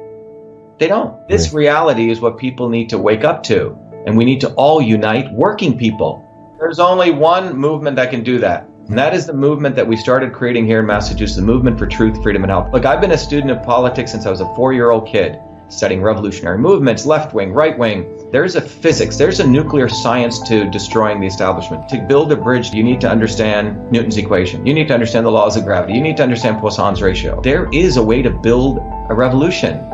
They 0.78 0.88
don't. 0.88 1.26
This 1.28 1.52
reality 1.52 2.10
is 2.10 2.20
what 2.20 2.38
people 2.38 2.68
need 2.68 2.88
to 2.90 2.98
wake 2.98 3.24
up 3.24 3.42
to. 3.44 3.78
And 4.06 4.18
we 4.18 4.24
need 4.24 4.40
to 4.40 4.52
all 4.54 4.82
unite 4.82 5.32
working 5.32 5.78
people. 5.78 6.20
There's 6.58 6.80
only 6.80 7.10
one 7.10 7.56
movement 7.56 7.96
that 7.96 8.10
can 8.10 8.24
do 8.24 8.38
that. 8.40 8.64
And 8.88 8.98
that 8.98 9.14
is 9.14 9.26
the 9.26 9.32
movement 9.32 9.76
that 9.76 9.86
we 9.86 9.96
started 9.96 10.34
creating 10.34 10.66
here 10.66 10.80
in 10.80 10.86
Massachusetts, 10.86 11.36
the 11.36 11.42
movement 11.42 11.78
for 11.78 11.86
truth, 11.86 12.22
freedom, 12.22 12.42
and 12.42 12.50
health. 12.50 12.70
Look, 12.72 12.84
I've 12.84 13.00
been 13.00 13.12
a 13.12 13.18
student 13.18 13.50
of 13.50 13.62
politics 13.62 14.10
since 14.10 14.26
I 14.26 14.30
was 14.30 14.42
a 14.42 14.54
four 14.54 14.74
year 14.74 14.90
old 14.90 15.08
kid, 15.08 15.38
studying 15.68 16.02
revolutionary 16.02 16.58
movements, 16.58 17.06
left 17.06 17.32
wing, 17.32 17.52
right 17.52 17.78
wing. 17.78 18.23
There's 18.34 18.56
a 18.56 18.60
physics, 18.60 19.16
there's 19.16 19.38
a 19.38 19.46
nuclear 19.46 19.88
science 19.88 20.40
to 20.48 20.68
destroying 20.68 21.20
the 21.20 21.26
establishment. 21.28 21.88
To 21.90 22.04
build 22.08 22.32
a 22.32 22.36
bridge, 22.36 22.74
you 22.74 22.82
need 22.82 23.00
to 23.02 23.08
understand 23.08 23.92
Newton's 23.92 24.16
equation. 24.16 24.66
You 24.66 24.74
need 24.74 24.88
to 24.88 24.94
understand 24.94 25.24
the 25.24 25.30
laws 25.30 25.56
of 25.56 25.62
gravity. 25.62 25.92
You 25.92 26.00
need 26.00 26.16
to 26.16 26.24
understand 26.24 26.58
Poisson's 26.58 27.00
ratio. 27.00 27.40
There 27.42 27.68
is 27.72 27.96
a 27.96 28.02
way 28.02 28.22
to 28.22 28.30
build 28.30 28.78
a 29.08 29.14
revolution. 29.14 29.93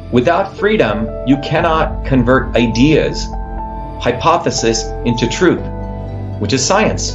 Without 0.11 0.57
freedom, 0.57 1.07
you 1.25 1.37
cannot 1.37 2.05
convert 2.05 2.53
ideas 2.53 3.27
hypothesis 4.01 4.83
into 5.05 5.25
truth, 5.29 5.61
which 6.41 6.51
is 6.51 6.65
science. 6.65 7.13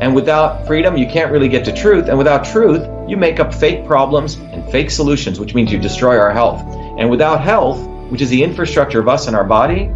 And 0.00 0.14
without 0.14 0.66
freedom, 0.66 0.98
you 0.98 1.06
can't 1.06 1.32
really 1.32 1.48
get 1.48 1.64
to 1.64 1.72
truth. 1.72 2.08
And 2.08 2.18
without 2.18 2.44
truth, 2.44 2.86
you 3.08 3.16
make 3.16 3.40
up 3.40 3.54
fake 3.54 3.86
problems 3.86 4.34
and 4.34 4.70
fake 4.70 4.90
solutions, 4.90 5.40
which 5.40 5.54
means 5.54 5.72
you 5.72 5.78
destroy 5.78 6.18
our 6.18 6.30
health. 6.30 6.60
And 6.98 7.08
without 7.08 7.40
health, 7.40 7.80
which 8.10 8.20
is 8.20 8.28
the 8.28 8.42
infrastructure 8.42 9.00
of 9.00 9.08
us 9.08 9.26
and 9.26 9.34
our 9.34 9.44
body, 9.44 9.90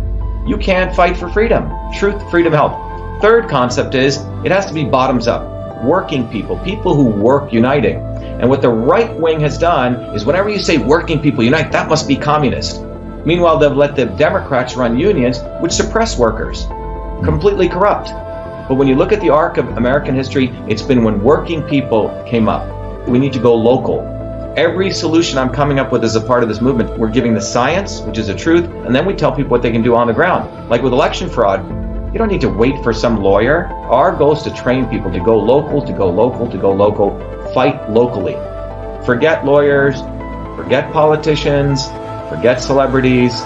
you 0.46 0.56
can't 0.56 0.96
fight 0.96 1.18
for 1.18 1.28
freedom. 1.28 1.70
Truth, 1.98 2.30
freedom, 2.30 2.54
health. 2.54 3.20
Third 3.20 3.50
concept 3.50 3.94
is 3.94 4.16
it 4.44 4.50
has 4.50 4.64
to 4.66 4.72
be 4.72 4.84
bottoms 4.84 5.26
up. 5.26 5.82
Working 5.84 6.26
people, 6.30 6.58
people 6.60 6.94
who 6.94 7.04
work 7.04 7.52
uniting. 7.52 8.13
And 8.40 8.48
what 8.50 8.62
the 8.62 8.68
right 8.68 9.14
wing 9.14 9.40
has 9.40 9.56
done 9.56 9.94
is 10.14 10.24
whenever 10.24 10.48
you 10.48 10.58
say 10.58 10.76
working 10.76 11.20
people 11.20 11.44
unite, 11.44 11.72
that 11.72 11.88
must 11.88 12.08
be 12.08 12.16
communist. 12.16 12.82
Meanwhile, 13.24 13.58
they've 13.58 13.72
let 13.72 13.96
the 13.96 14.06
Democrats 14.06 14.76
run 14.76 14.98
unions, 14.98 15.38
which 15.60 15.72
suppress 15.72 16.18
workers, 16.18 16.66
completely 17.24 17.68
corrupt. 17.68 18.08
But 18.68 18.74
when 18.74 18.88
you 18.88 18.96
look 18.96 19.12
at 19.12 19.20
the 19.20 19.30
arc 19.30 19.56
of 19.56 19.68
American 19.76 20.14
history, 20.14 20.48
it's 20.68 20.82
been 20.82 21.04
when 21.04 21.22
working 21.22 21.62
people 21.62 22.10
came 22.26 22.48
up. 22.48 23.08
We 23.08 23.18
need 23.18 23.32
to 23.34 23.38
go 23.38 23.54
local. 23.54 24.00
Every 24.56 24.90
solution 24.92 25.38
I'm 25.38 25.50
coming 25.50 25.78
up 25.78 25.90
with 25.90 26.04
is 26.04 26.16
a 26.16 26.20
part 26.20 26.42
of 26.42 26.48
this 26.48 26.60
movement, 26.60 26.98
we're 26.98 27.10
giving 27.10 27.34
the 27.34 27.40
science, 27.40 28.00
which 28.00 28.18
is 28.18 28.28
the 28.28 28.34
truth, 28.34 28.64
and 28.64 28.94
then 28.94 29.04
we 29.04 29.14
tell 29.14 29.32
people 29.32 29.50
what 29.50 29.62
they 29.62 29.72
can 29.72 29.82
do 29.82 29.94
on 29.94 30.06
the 30.06 30.12
ground. 30.12 30.68
Like 30.68 30.82
with 30.82 30.92
election 30.92 31.28
fraud, 31.28 31.60
you 32.14 32.18
don't 32.18 32.28
need 32.28 32.42
to 32.42 32.48
wait 32.48 32.80
for 32.84 32.92
some 32.92 33.20
lawyer. 33.20 33.66
Our 33.90 34.14
goal 34.14 34.34
is 34.34 34.42
to 34.44 34.54
train 34.54 34.86
people 34.86 35.10
to 35.10 35.18
go 35.18 35.36
local, 35.36 35.84
to 35.84 35.92
go 35.92 36.08
local, 36.08 36.48
to 36.48 36.56
go 36.56 36.72
local, 36.72 37.18
fight 37.52 37.90
locally. 37.90 38.34
Forget 39.04 39.44
lawyers, 39.44 40.00
forget 40.54 40.92
politicians, 40.92 41.88
forget 42.30 42.62
celebrities. 42.62 43.40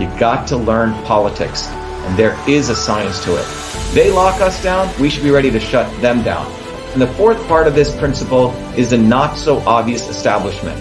You 0.00 0.10
got 0.18 0.48
to 0.48 0.56
learn 0.56 0.94
politics, 1.04 1.68
and 1.68 2.18
there 2.18 2.36
is 2.48 2.70
a 2.70 2.74
science 2.74 3.22
to 3.22 3.36
it. 3.36 3.46
They 3.94 4.10
lock 4.10 4.40
us 4.40 4.60
down, 4.64 4.92
we 5.00 5.10
should 5.10 5.22
be 5.22 5.30
ready 5.30 5.52
to 5.52 5.60
shut 5.60 5.88
them 6.02 6.24
down. 6.24 6.52
And 6.94 7.00
the 7.00 7.06
fourth 7.06 7.46
part 7.46 7.68
of 7.68 7.76
this 7.76 7.96
principle 7.98 8.50
is 8.76 8.90
the 8.90 8.98
not 8.98 9.36
so 9.36 9.60
obvious 9.60 10.08
establishment. 10.08 10.76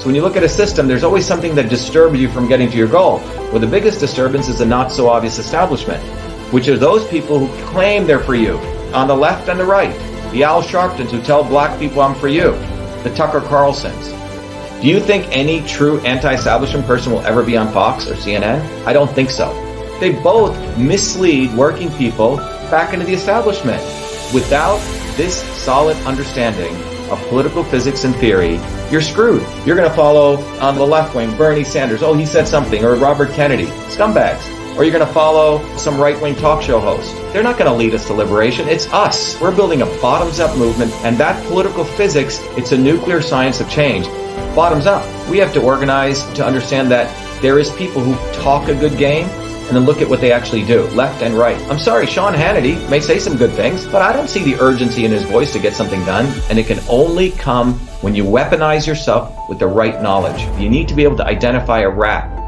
So 0.00 0.06
when 0.06 0.16
you 0.16 0.22
look 0.22 0.36
at 0.36 0.42
a 0.42 0.48
system, 0.48 0.88
there's 0.88 1.04
always 1.04 1.26
something 1.26 1.54
that 1.54 1.68
disturbs 1.68 2.18
you 2.18 2.28
from 2.28 2.48
getting 2.48 2.68
to 2.72 2.76
your 2.76 2.88
goal. 2.88 3.18
Well, 3.52 3.60
the 3.60 3.68
biggest 3.68 4.00
disturbance 4.00 4.48
is 4.48 4.58
the 4.58 4.66
not 4.66 4.90
so 4.90 5.08
obvious 5.08 5.38
establishment, 5.38 6.02
which 6.52 6.68
are 6.68 6.76
those 6.76 7.06
people 7.08 7.44
who 7.44 7.64
claim 7.72 8.06
they're 8.06 8.20
for 8.20 8.34
you, 8.34 8.58
on 8.94 9.08
the 9.08 9.16
left 9.16 9.48
and 9.48 9.58
the 9.58 9.64
right. 9.64 9.92
The 10.32 10.44
Al 10.44 10.62
Sharptons 10.62 11.10
who 11.10 11.20
tell 11.22 11.42
black 11.42 11.78
people 11.78 12.00
I'm 12.00 12.14
for 12.14 12.28
you. 12.28 12.52
The 13.02 13.12
Tucker 13.16 13.40
Carlsons. 13.40 14.12
Do 14.80 14.88
you 14.88 15.00
think 15.00 15.26
any 15.30 15.66
true 15.66 16.00
anti-establishment 16.00 16.86
person 16.86 17.12
will 17.12 17.20
ever 17.20 17.42
be 17.42 17.56
on 17.56 17.72
Fox 17.72 18.08
or 18.08 18.14
CNN? 18.14 18.60
I 18.86 18.92
don't 18.92 19.10
think 19.10 19.30
so. 19.30 19.52
They 20.00 20.12
both 20.12 20.56
mislead 20.76 21.54
working 21.54 21.90
people 21.92 22.36
back 22.70 22.92
into 22.92 23.06
the 23.06 23.14
establishment. 23.14 23.80
Without 24.34 24.78
this 25.16 25.42
solid 25.62 25.96
understanding 25.98 26.74
of 27.10 27.20
political 27.28 27.62
physics 27.62 28.04
and 28.04 28.14
theory, 28.16 28.58
you're 28.90 29.02
screwed. 29.02 29.42
You're 29.64 29.76
going 29.76 29.88
to 29.88 29.94
follow 29.94 30.36
on 30.58 30.74
the 30.74 30.86
left 30.86 31.14
wing 31.14 31.36
Bernie 31.36 31.64
Sanders. 31.64 32.02
Oh, 32.02 32.14
he 32.14 32.26
said 32.26 32.48
something, 32.48 32.84
or 32.84 32.96
Robert 32.96 33.30
Kennedy. 33.30 33.66
Scumbags. 33.88 34.61
Or 34.76 34.84
you're 34.84 34.92
going 34.92 35.06
to 35.06 35.12
follow 35.12 35.64
some 35.76 36.00
right 36.00 36.20
wing 36.20 36.34
talk 36.34 36.62
show 36.62 36.80
host. 36.80 37.14
They're 37.32 37.42
not 37.42 37.58
going 37.58 37.70
to 37.70 37.76
lead 37.76 37.94
us 37.94 38.06
to 38.06 38.14
liberation. 38.14 38.68
It's 38.68 38.86
us. 38.92 39.40
We're 39.40 39.54
building 39.54 39.82
a 39.82 39.86
bottoms 40.00 40.40
up 40.40 40.56
movement, 40.56 40.92
and 41.04 41.16
that 41.18 41.42
political 41.46 41.84
physics, 41.84 42.38
it's 42.56 42.72
a 42.72 42.78
nuclear 42.78 43.20
science 43.20 43.60
of 43.60 43.68
change. 43.68 44.06
Bottoms 44.54 44.86
up. 44.86 45.04
We 45.28 45.38
have 45.38 45.52
to 45.54 45.62
organize 45.62 46.24
to 46.34 46.44
understand 46.44 46.90
that 46.90 47.10
there 47.42 47.58
is 47.58 47.70
people 47.72 48.02
who 48.02 48.14
talk 48.40 48.68
a 48.68 48.74
good 48.74 48.96
game 48.98 49.26
and 49.72 49.76
then 49.76 49.84
look 49.84 50.02
at 50.02 50.08
what 50.08 50.20
they 50.20 50.32
actually 50.32 50.64
do, 50.64 50.82
left 50.88 51.22
and 51.22 51.34
right. 51.34 51.56
I'm 51.70 51.78
sorry, 51.78 52.06
Sean 52.06 52.34
Hannity 52.34 52.88
may 52.90 53.00
say 53.00 53.18
some 53.18 53.36
good 53.36 53.52
things, 53.52 53.86
but 53.86 54.02
I 54.02 54.12
don't 54.12 54.28
see 54.28 54.42
the 54.42 54.60
urgency 54.60 55.04
in 55.04 55.10
his 55.10 55.22
voice 55.22 55.52
to 55.52 55.58
get 55.58 55.72
something 55.72 56.04
done. 56.04 56.26
And 56.50 56.58
it 56.58 56.66
can 56.66 56.80
only 56.88 57.30
come 57.30 57.74
when 58.02 58.14
you 58.14 58.24
weaponize 58.24 58.86
yourself 58.86 59.34
with 59.48 59.58
the 59.58 59.66
right 59.66 60.02
knowledge. 60.02 60.42
You 60.60 60.68
need 60.68 60.88
to 60.88 60.94
be 60.94 61.04
able 61.04 61.16
to 61.18 61.26
identify 61.26 61.80
a 61.80 61.88
rat. 61.88 62.41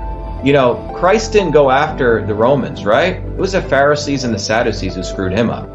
You 0.44 0.52
know, 0.52 0.94
Christ 0.94 1.32
didn't 1.32 1.52
go 1.52 1.70
after 1.70 2.24
the 2.26 2.34
Romans, 2.34 2.84
right? 2.84 3.14
It 3.14 3.36
was 3.36 3.52
the 3.52 3.62
Pharisees 3.62 4.24
and 4.24 4.34
the 4.34 4.38
Sadducees 4.38 4.94
who 4.94 5.02
screwed 5.02 5.32
him 5.32 5.48
up. 5.48 5.66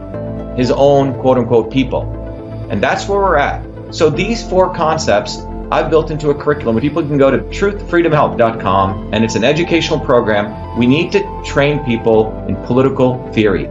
His 0.55 0.69
own 0.69 1.19
quote 1.21 1.39
unquote 1.39 1.71
people. 1.71 2.03
And 2.69 2.79
that's 2.79 3.07
where 3.07 3.19
we're 3.19 3.37
at. 3.37 3.65
So 3.89 4.11
these 4.11 4.47
four 4.47 4.71
concepts 4.75 5.39
I've 5.71 5.89
built 5.89 6.11
into 6.11 6.29
a 6.29 6.35
curriculum 6.35 6.75
where 6.75 6.81
people 6.81 7.01
can 7.01 7.17
go 7.17 7.31
to 7.31 7.39
truthfreedomhealth.com 7.39 9.11
and 9.11 9.23
it's 9.23 9.33
an 9.33 9.43
educational 9.43 9.99
program. 9.99 10.77
We 10.77 10.85
need 10.85 11.11
to 11.13 11.43
train 11.43 11.83
people 11.83 12.31
in 12.47 12.55
political 12.67 13.31
theory. 13.33 13.63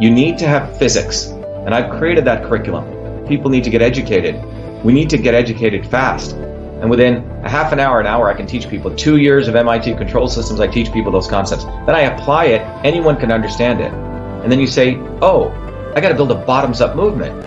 You 0.00 0.10
need 0.10 0.38
to 0.38 0.46
have 0.46 0.78
physics. 0.78 1.26
And 1.26 1.74
I've 1.74 1.98
created 1.98 2.24
that 2.24 2.44
curriculum. 2.44 3.26
People 3.26 3.50
need 3.50 3.64
to 3.64 3.70
get 3.70 3.82
educated. 3.82 4.42
We 4.82 4.94
need 4.94 5.10
to 5.10 5.18
get 5.18 5.34
educated 5.34 5.86
fast. 5.86 6.36
And 6.80 6.88
within 6.88 7.28
a 7.44 7.50
half 7.50 7.72
an 7.72 7.80
hour, 7.80 7.98
an 8.00 8.06
hour, 8.06 8.28
I 8.28 8.34
can 8.34 8.46
teach 8.46 8.68
people. 8.68 8.94
Two 8.94 9.16
years 9.16 9.48
of 9.48 9.56
MIT 9.56 9.96
control 9.96 10.28
systems, 10.28 10.60
I 10.60 10.68
teach 10.68 10.92
people 10.92 11.10
those 11.10 11.26
concepts. 11.26 11.64
Then 11.64 11.90
I 11.90 12.02
apply 12.02 12.46
it, 12.46 12.60
anyone 12.84 13.16
can 13.16 13.32
understand 13.32 13.80
it. 13.80 13.92
And 13.92 14.52
then 14.52 14.60
you 14.60 14.68
say, 14.68 14.96
oh, 15.20 15.50
I 15.96 16.00
got 16.00 16.10
to 16.10 16.14
build 16.14 16.30
a 16.30 16.36
bottoms 16.36 16.80
up 16.80 16.94
movement. 16.94 17.42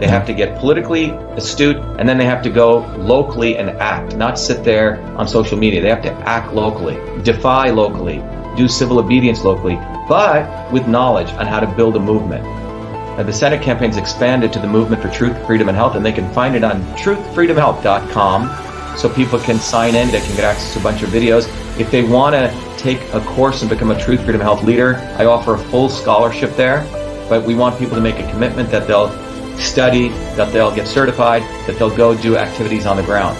They 0.00 0.06
have 0.06 0.26
to 0.28 0.32
get 0.32 0.58
politically 0.58 1.10
astute 1.36 1.76
and 1.76 2.08
then 2.08 2.16
they 2.16 2.24
have 2.24 2.42
to 2.44 2.48
go 2.48 2.78
locally 2.96 3.58
and 3.58 3.68
act, 3.68 4.16
not 4.16 4.38
sit 4.38 4.64
there 4.64 5.02
on 5.18 5.28
social 5.28 5.58
media. 5.58 5.82
They 5.82 5.90
have 5.90 6.02
to 6.04 6.12
act 6.26 6.54
locally, 6.54 6.96
defy 7.22 7.68
locally, 7.68 8.22
do 8.56 8.66
civil 8.66 8.98
obedience 8.98 9.44
locally, 9.44 9.74
but 10.08 10.72
with 10.72 10.86
knowledge 10.88 11.30
on 11.32 11.46
how 11.46 11.60
to 11.60 11.66
build 11.66 11.96
a 11.96 12.00
movement. 12.00 12.44
Now, 12.44 13.24
the 13.24 13.32
Senate 13.32 13.60
campaign's 13.60 13.98
expanded 13.98 14.50
to 14.54 14.58
the 14.58 14.66
Movement 14.66 15.02
for 15.02 15.10
Truth, 15.10 15.46
Freedom, 15.46 15.68
and 15.68 15.76
Health, 15.76 15.96
and 15.96 16.06
they 16.06 16.12
can 16.12 16.32
find 16.32 16.56
it 16.56 16.64
on 16.64 16.82
truthfreedomhealth.com 16.96 18.69
so 19.00 19.08
people 19.08 19.38
can 19.38 19.58
sign 19.58 19.94
in, 19.94 20.10
they 20.10 20.20
can 20.20 20.36
get 20.36 20.44
access 20.44 20.74
to 20.74 20.80
a 20.80 20.82
bunch 20.82 21.02
of 21.02 21.08
videos. 21.08 21.48
If 21.80 21.90
they 21.90 22.02
want 22.02 22.34
to 22.34 22.74
take 22.76 23.00
a 23.14 23.20
course 23.20 23.62
and 23.62 23.70
become 23.70 23.90
a 23.90 23.98
Truth, 23.98 24.24
Freedom, 24.24 24.40
Health 24.40 24.62
leader, 24.62 24.96
I 25.16 25.24
offer 25.24 25.54
a 25.54 25.58
full 25.58 25.88
scholarship 25.88 26.54
there, 26.56 26.86
but 27.28 27.42
we 27.44 27.54
want 27.54 27.78
people 27.78 27.94
to 27.94 28.02
make 28.02 28.18
a 28.18 28.30
commitment 28.30 28.70
that 28.70 28.86
they'll 28.86 29.10
study, 29.58 30.08
that 30.36 30.52
they'll 30.52 30.74
get 30.74 30.86
certified, 30.86 31.42
that 31.66 31.78
they'll 31.78 31.96
go 31.96 32.14
do 32.16 32.36
activities 32.36 32.84
on 32.84 32.96
the 32.96 33.02
ground. 33.02 33.38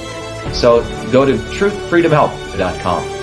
So 0.55 0.83
go 1.13 1.27
to 1.27 1.35
truthfreedomhealth.com. 1.35 3.20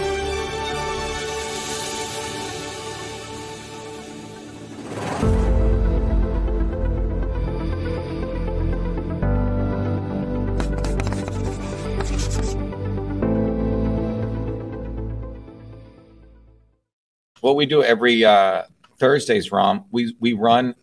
What 17.48 17.56
we 17.56 17.66
do 17.66 17.82
every 17.82 18.26
uh, 18.26 18.64
Thursdays, 19.00 19.54
Ram, 19.54 19.86
we 19.90 20.14
we 20.20 20.34
run 20.34 20.76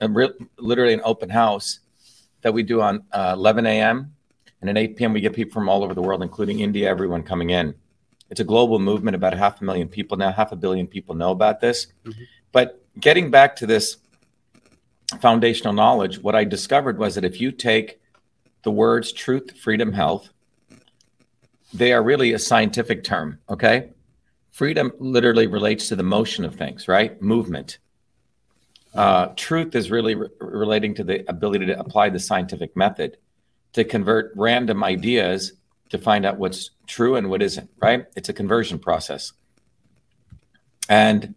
a 0.00 0.08
re- 0.08 0.32
literally 0.58 0.92
an 0.92 1.00
open 1.04 1.30
house 1.30 1.78
that 2.40 2.52
we 2.52 2.64
do 2.64 2.80
on 2.80 3.04
uh, 3.12 3.34
11 3.36 3.66
a.m. 3.66 4.16
and 4.60 4.68
at 4.68 4.76
8 4.76 4.96
p.m. 4.96 5.12
we 5.12 5.20
get 5.20 5.32
people 5.32 5.52
from 5.52 5.68
all 5.68 5.84
over 5.84 5.94
the 5.94 6.02
world, 6.02 6.24
including 6.24 6.58
India, 6.58 6.90
everyone 6.90 7.22
coming 7.22 7.50
in. 7.50 7.72
It's 8.30 8.40
a 8.40 8.44
global 8.44 8.80
movement. 8.80 9.14
About 9.14 9.32
half 9.32 9.60
a 9.60 9.64
million 9.64 9.86
people 9.86 10.16
now, 10.16 10.32
half 10.32 10.50
a 10.50 10.56
billion 10.56 10.88
people 10.88 11.14
know 11.14 11.30
about 11.30 11.60
this. 11.60 11.86
But 12.50 12.84
getting 12.98 13.30
back 13.30 13.54
to 13.54 13.66
this 13.66 13.98
foundational 15.20 15.72
knowledge, 15.72 16.20
what 16.20 16.34
I 16.34 16.42
discovered 16.42 16.98
was 16.98 17.14
that 17.14 17.24
if 17.24 17.40
you 17.40 17.52
take 17.52 18.00
the 18.64 18.72
words 18.72 19.12
truth, 19.12 19.56
freedom, 19.56 19.92
health, 19.92 20.30
they 21.72 21.92
are 21.92 22.02
really 22.02 22.32
a 22.32 22.40
scientific 22.40 23.04
term, 23.04 23.38
okay? 23.48 23.90
Freedom 24.58 24.90
literally 24.98 25.46
relates 25.46 25.86
to 25.86 25.94
the 25.94 26.02
motion 26.02 26.44
of 26.44 26.56
things, 26.56 26.88
right? 26.88 27.22
Movement. 27.22 27.78
Uh, 28.92 29.26
truth 29.36 29.76
is 29.76 29.88
really 29.88 30.16
re- 30.16 30.30
relating 30.40 30.96
to 30.96 31.04
the 31.04 31.24
ability 31.30 31.66
to 31.66 31.78
apply 31.78 32.08
the 32.08 32.18
scientific 32.18 32.76
method 32.76 33.18
to 33.74 33.84
convert 33.84 34.32
random 34.34 34.82
ideas 34.82 35.52
to 35.90 35.96
find 35.96 36.26
out 36.26 36.38
what's 36.38 36.72
true 36.88 37.14
and 37.14 37.30
what 37.30 37.40
isn't, 37.40 37.70
right? 37.80 38.06
It's 38.16 38.30
a 38.30 38.32
conversion 38.32 38.80
process. 38.80 39.32
And 40.88 41.36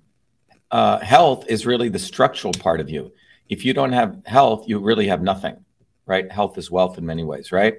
uh, 0.72 0.98
health 0.98 1.46
is 1.48 1.68
really 1.68 1.90
the 1.90 2.00
structural 2.00 2.54
part 2.54 2.80
of 2.80 2.90
you. 2.90 3.12
If 3.50 3.64
you 3.64 3.76
don't 3.76 3.94
have 3.94 4.20
health, 4.26 4.68
you 4.68 4.80
really 4.80 5.06
have 5.10 5.22
nothing, 5.22 5.64
right? 6.08 6.32
Health 6.32 6.58
is 6.58 6.72
wealth 6.72 6.98
in 6.98 7.06
many 7.06 7.24
ways, 7.24 7.52
right? 7.52 7.76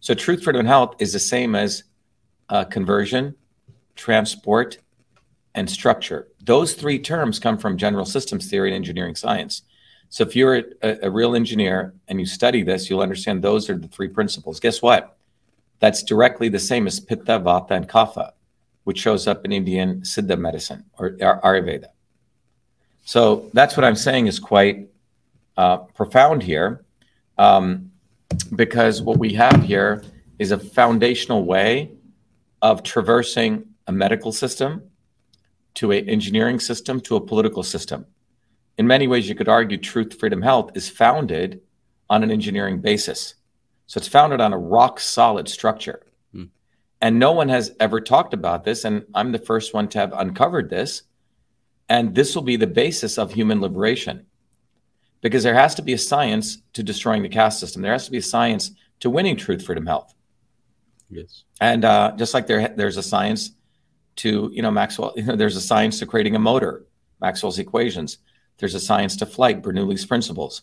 So, 0.00 0.14
truth, 0.14 0.42
freedom, 0.42 0.60
and 0.60 0.68
health 0.68 0.94
is 1.00 1.12
the 1.12 1.20
same 1.20 1.54
as 1.54 1.84
uh, 2.48 2.64
conversion, 2.64 3.34
transport, 4.00 4.78
and 5.54 5.68
structure. 5.68 6.28
Those 6.42 6.72
three 6.72 6.98
terms 6.98 7.38
come 7.38 7.58
from 7.58 7.76
general 7.76 8.06
systems 8.06 8.48
theory 8.48 8.70
and 8.70 8.76
engineering 8.76 9.14
science. 9.14 9.62
So, 10.08 10.24
if 10.24 10.34
you're 10.34 10.56
a, 10.82 11.06
a 11.06 11.10
real 11.10 11.36
engineer 11.36 11.92
and 12.08 12.18
you 12.18 12.26
study 12.26 12.62
this, 12.62 12.88
you'll 12.88 13.02
understand 13.02 13.42
those 13.42 13.68
are 13.68 13.76
the 13.76 13.88
three 13.88 14.08
principles. 14.08 14.58
Guess 14.58 14.80
what? 14.80 15.16
That's 15.80 16.02
directly 16.02 16.48
the 16.48 16.58
same 16.58 16.86
as 16.86 16.98
Pitta, 16.98 17.38
Vata, 17.40 17.72
and 17.72 17.88
Kapha, 17.88 18.32
which 18.84 18.98
shows 18.98 19.26
up 19.26 19.44
in 19.44 19.52
Indian 19.52 20.00
Siddha 20.00 20.38
medicine 20.38 20.84
or 20.98 21.10
Ayurveda. 21.18 21.88
So 23.04 23.50
that's 23.52 23.76
what 23.76 23.84
I'm 23.84 23.96
saying 23.96 24.26
is 24.28 24.38
quite 24.38 24.88
uh, 25.56 25.78
profound 25.98 26.42
here, 26.42 26.84
um, 27.38 27.90
because 28.56 29.02
what 29.02 29.18
we 29.18 29.34
have 29.34 29.62
here 29.62 30.02
is 30.38 30.52
a 30.52 30.58
foundational 30.58 31.44
way 31.44 31.90
of 32.62 32.82
traversing 32.82 33.69
a 33.86 33.92
medical 33.92 34.32
system 34.32 34.82
to 35.74 35.92
an 35.92 36.08
engineering 36.08 36.58
system 36.58 37.00
to 37.00 37.16
a 37.16 37.20
political 37.20 37.62
system. 37.62 38.06
In 38.78 38.86
many 38.86 39.06
ways, 39.06 39.28
you 39.28 39.34
could 39.34 39.48
argue 39.48 39.76
truth, 39.76 40.18
freedom, 40.18 40.42
health 40.42 40.72
is 40.74 40.88
founded 40.88 41.60
on 42.08 42.22
an 42.22 42.30
engineering 42.30 42.80
basis. 42.80 43.34
So 43.86 43.98
it's 43.98 44.08
founded 44.08 44.40
on 44.40 44.52
a 44.52 44.58
rock 44.58 45.00
solid 45.00 45.48
structure. 45.48 46.06
And 47.00 47.18
no 47.18 47.32
one 47.32 47.48
has 47.48 47.74
ever 47.80 48.00
talked 48.00 48.34
about 48.34 48.64
this. 48.64 48.84
And 48.84 49.04
I'm 49.14 49.32
the 49.32 49.38
first 49.38 49.72
one 49.72 49.88
to 49.88 49.98
have 49.98 50.12
uncovered 50.12 50.70
this. 50.70 51.02
And 51.88 52.14
this 52.14 52.34
will 52.34 52.42
be 52.42 52.56
the 52.56 52.66
basis 52.66 53.18
of 53.18 53.32
human 53.32 53.60
liberation 53.60 54.26
because 55.22 55.42
there 55.42 55.54
has 55.54 55.74
to 55.76 55.82
be 55.82 55.92
a 55.92 55.98
science 55.98 56.58
to 56.74 56.82
destroying 56.82 57.22
the 57.22 57.28
caste 57.28 57.58
system. 57.58 57.82
There 57.82 57.92
has 57.92 58.04
to 58.04 58.10
be 58.10 58.18
a 58.18 58.22
science 58.22 58.72
to 59.00 59.10
winning 59.10 59.36
truth, 59.36 59.64
freedom, 59.64 59.86
health. 59.86 60.14
Yes. 61.08 61.44
And 61.60 61.84
uh, 61.84 62.12
just 62.16 62.34
like 62.34 62.46
there, 62.46 62.68
there's 62.68 62.96
a 62.96 63.02
science 63.02 63.52
to, 64.16 64.50
you 64.52 64.62
know, 64.62 64.70
Maxwell, 64.70 65.12
you 65.16 65.22
know, 65.26 65.36
there's 65.36 65.56
a 65.56 65.60
science 65.60 65.98
to 65.98 66.06
creating 66.06 66.36
a 66.36 66.38
motor, 66.38 66.84
Maxwell's 67.20 67.58
equations. 67.58 68.18
There's 68.58 68.74
a 68.74 68.80
science 68.80 69.16
to 69.16 69.26
flight, 69.26 69.62
Bernoulli's 69.62 70.04
principles. 70.04 70.62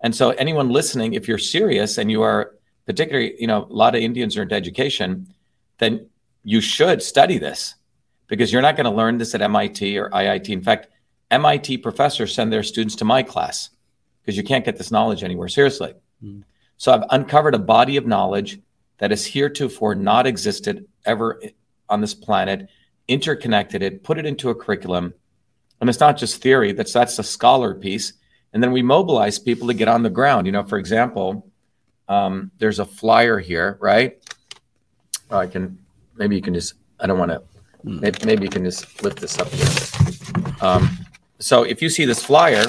And 0.00 0.14
so, 0.14 0.30
anyone 0.30 0.70
listening, 0.70 1.14
if 1.14 1.28
you're 1.28 1.38
serious 1.38 1.98
and 1.98 2.10
you 2.10 2.22
are 2.22 2.56
particularly, 2.86 3.40
you 3.40 3.46
know, 3.46 3.64
a 3.70 3.72
lot 3.72 3.94
of 3.94 4.02
Indians 4.02 4.36
are 4.36 4.42
into 4.42 4.54
education, 4.54 5.32
then 5.78 6.08
you 6.42 6.60
should 6.60 7.02
study 7.02 7.38
this 7.38 7.76
because 8.26 8.52
you're 8.52 8.62
not 8.62 8.76
going 8.76 8.84
to 8.84 8.90
learn 8.90 9.18
this 9.18 9.34
at 9.34 9.42
MIT 9.42 9.96
or 9.98 10.10
IIT. 10.10 10.48
In 10.48 10.62
fact, 10.62 10.88
MIT 11.30 11.78
professors 11.78 12.34
send 12.34 12.52
their 12.52 12.62
students 12.62 12.96
to 12.96 13.04
my 13.04 13.22
class 13.22 13.70
because 14.20 14.36
you 14.36 14.42
can't 14.42 14.64
get 14.64 14.76
this 14.76 14.90
knowledge 14.90 15.22
anywhere. 15.22 15.48
Seriously. 15.48 15.94
Hmm. 16.20 16.40
So 16.76 16.92
I've 16.92 17.04
uncovered 17.10 17.54
a 17.54 17.60
body 17.60 17.96
of 17.96 18.06
knowledge 18.06 18.60
that 18.98 19.10
has 19.10 19.24
heretofore 19.24 19.94
not 19.94 20.26
existed 20.26 20.86
ever 21.04 21.40
on 21.92 22.00
this 22.00 22.14
planet, 22.14 22.68
interconnected 23.06 23.82
it, 23.82 24.02
put 24.02 24.18
it 24.18 24.24
into 24.24 24.48
a 24.50 24.54
curriculum. 24.54 25.12
And 25.80 25.90
it's 25.90 26.00
not 26.00 26.16
just 26.16 26.42
theory, 26.42 26.72
that's 26.72 26.92
that's 26.92 27.18
a 27.18 27.22
scholar 27.22 27.74
piece. 27.74 28.14
And 28.52 28.62
then 28.62 28.72
we 28.72 28.82
mobilize 28.82 29.38
people 29.38 29.68
to 29.68 29.74
get 29.74 29.88
on 29.88 30.02
the 30.02 30.10
ground. 30.10 30.46
You 30.46 30.52
know, 30.52 30.64
for 30.64 30.78
example, 30.78 31.50
um, 32.08 32.50
there's 32.58 32.78
a 32.78 32.84
flyer 32.84 33.38
here, 33.38 33.78
right? 33.80 34.18
Oh, 35.30 35.38
I 35.38 35.46
can 35.46 35.78
maybe 36.16 36.36
you 36.36 36.42
can 36.42 36.54
just 36.54 36.74
I 37.00 37.06
don't 37.06 37.18
want 37.18 37.30
to 37.30 37.42
maybe, 37.84 38.18
maybe 38.24 38.42
you 38.44 38.50
can 38.50 38.64
just 38.64 39.02
lift 39.02 39.20
this 39.20 39.38
up 39.38 39.48
here. 39.48 40.56
Um, 40.60 40.90
so 41.38 41.64
if 41.64 41.82
you 41.82 41.90
see 41.90 42.04
this 42.04 42.24
flyer, 42.24 42.64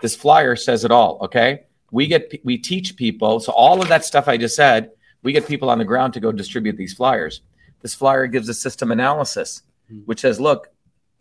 this 0.00 0.14
flyer 0.14 0.56
says 0.56 0.84
it 0.84 0.90
all. 0.90 1.18
Okay, 1.22 1.64
we 1.90 2.06
get 2.06 2.32
we 2.44 2.58
teach 2.58 2.96
people. 2.96 3.40
So 3.40 3.52
all 3.52 3.82
of 3.82 3.88
that 3.88 4.04
stuff 4.04 4.28
I 4.28 4.36
just 4.36 4.56
said, 4.56 4.90
we 5.22 5.32
get 5.32 5.46
people 5.46 5.68
on 5.68 5.78
the 5.78 5.84
ground 5.84 6.14
to 6.14 6.20
go 6.20 6.32
distribute 6.32 6.76
these 6.76 6.94
flyers. 6.94 7.40
This 7.82 7.94
flyer 7.94 8.26
gives 8.26 8.48
a 8.48 8.54
system 8.54 8.90
analysis, 8.90 9.62
which 10.06 10.20
says, 10.20 10.40
look, 10.40 10.68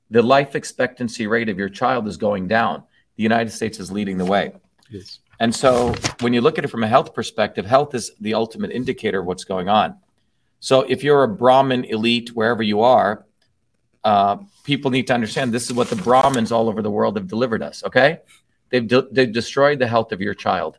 the 0.10 0.22
life 0.22 0.56
expectancy 0.56 1.28
rate 1.28 1.50
of 1.50 1.58
your 1.58 1.70
child 1.70 2.08
is 2.08 2.18
going 2.18 2.48
down. 2.48 2.84
The 3.18 3.24
United 3.24 3.52
States 3.52 3.80
is 3.80 3.92
leading 3.92 4.18
the 4.18 4.26
way. 4.26 4.54
Yes. 4.90 5.20
And 5.40 5.54
so 5.54 5.96
when 6.20 6.34
you 6.34 6.42
look 6.42 6.60
at 6.60 6.66
it 6.66 6.68
from 6.68 6.84
a 6.84 6.88
health 6.88 7.14
perspective, 7.14 7.66
health 7.66 7.96
is 7.96 8.12
the 8.20 8.36
ultimate 8.36 8.72
indicator 8.72 9.22
of 9.22 9.26
what's 9.26 9.44
going 9.44 9.70
on. 9.70 9.96
So 10.60 10.82
if 10.82 11.04
you're 11.04 11.24
a 11.24 11.28
Brahmin 11.28 11.86
elite, 11.86 12.30
wherever 12.36 12.62
you 12.62 12.82
are, 12.82 13.26
uh, 14.04 14.38
people 14.64 14.92
need 14.92 15.08
to 15.08 15.14
understand 15.14 15.52
this 15.52 15.66
is 15.66 15.74
what 15.74 15.90
the 15.90 15.96
Brahmins 15.96 16.52
all 16.52 16.70
over 16.70 16.82
the 16.82 16.92
world 16.92 17.18
have 17.18 17.28
delivered 17.28 17.64
us. 17.64 17.84
Okay, 17.84 18.20
they've 18.70 18.88
de- 18.88 19.08
they've 19.12 19.32
destroyed 19.32 19.80
the 19.80 19.88
health 19.88 20.12
of 20.12 20.22
your 20.22 20.34
child, 20.34 20.78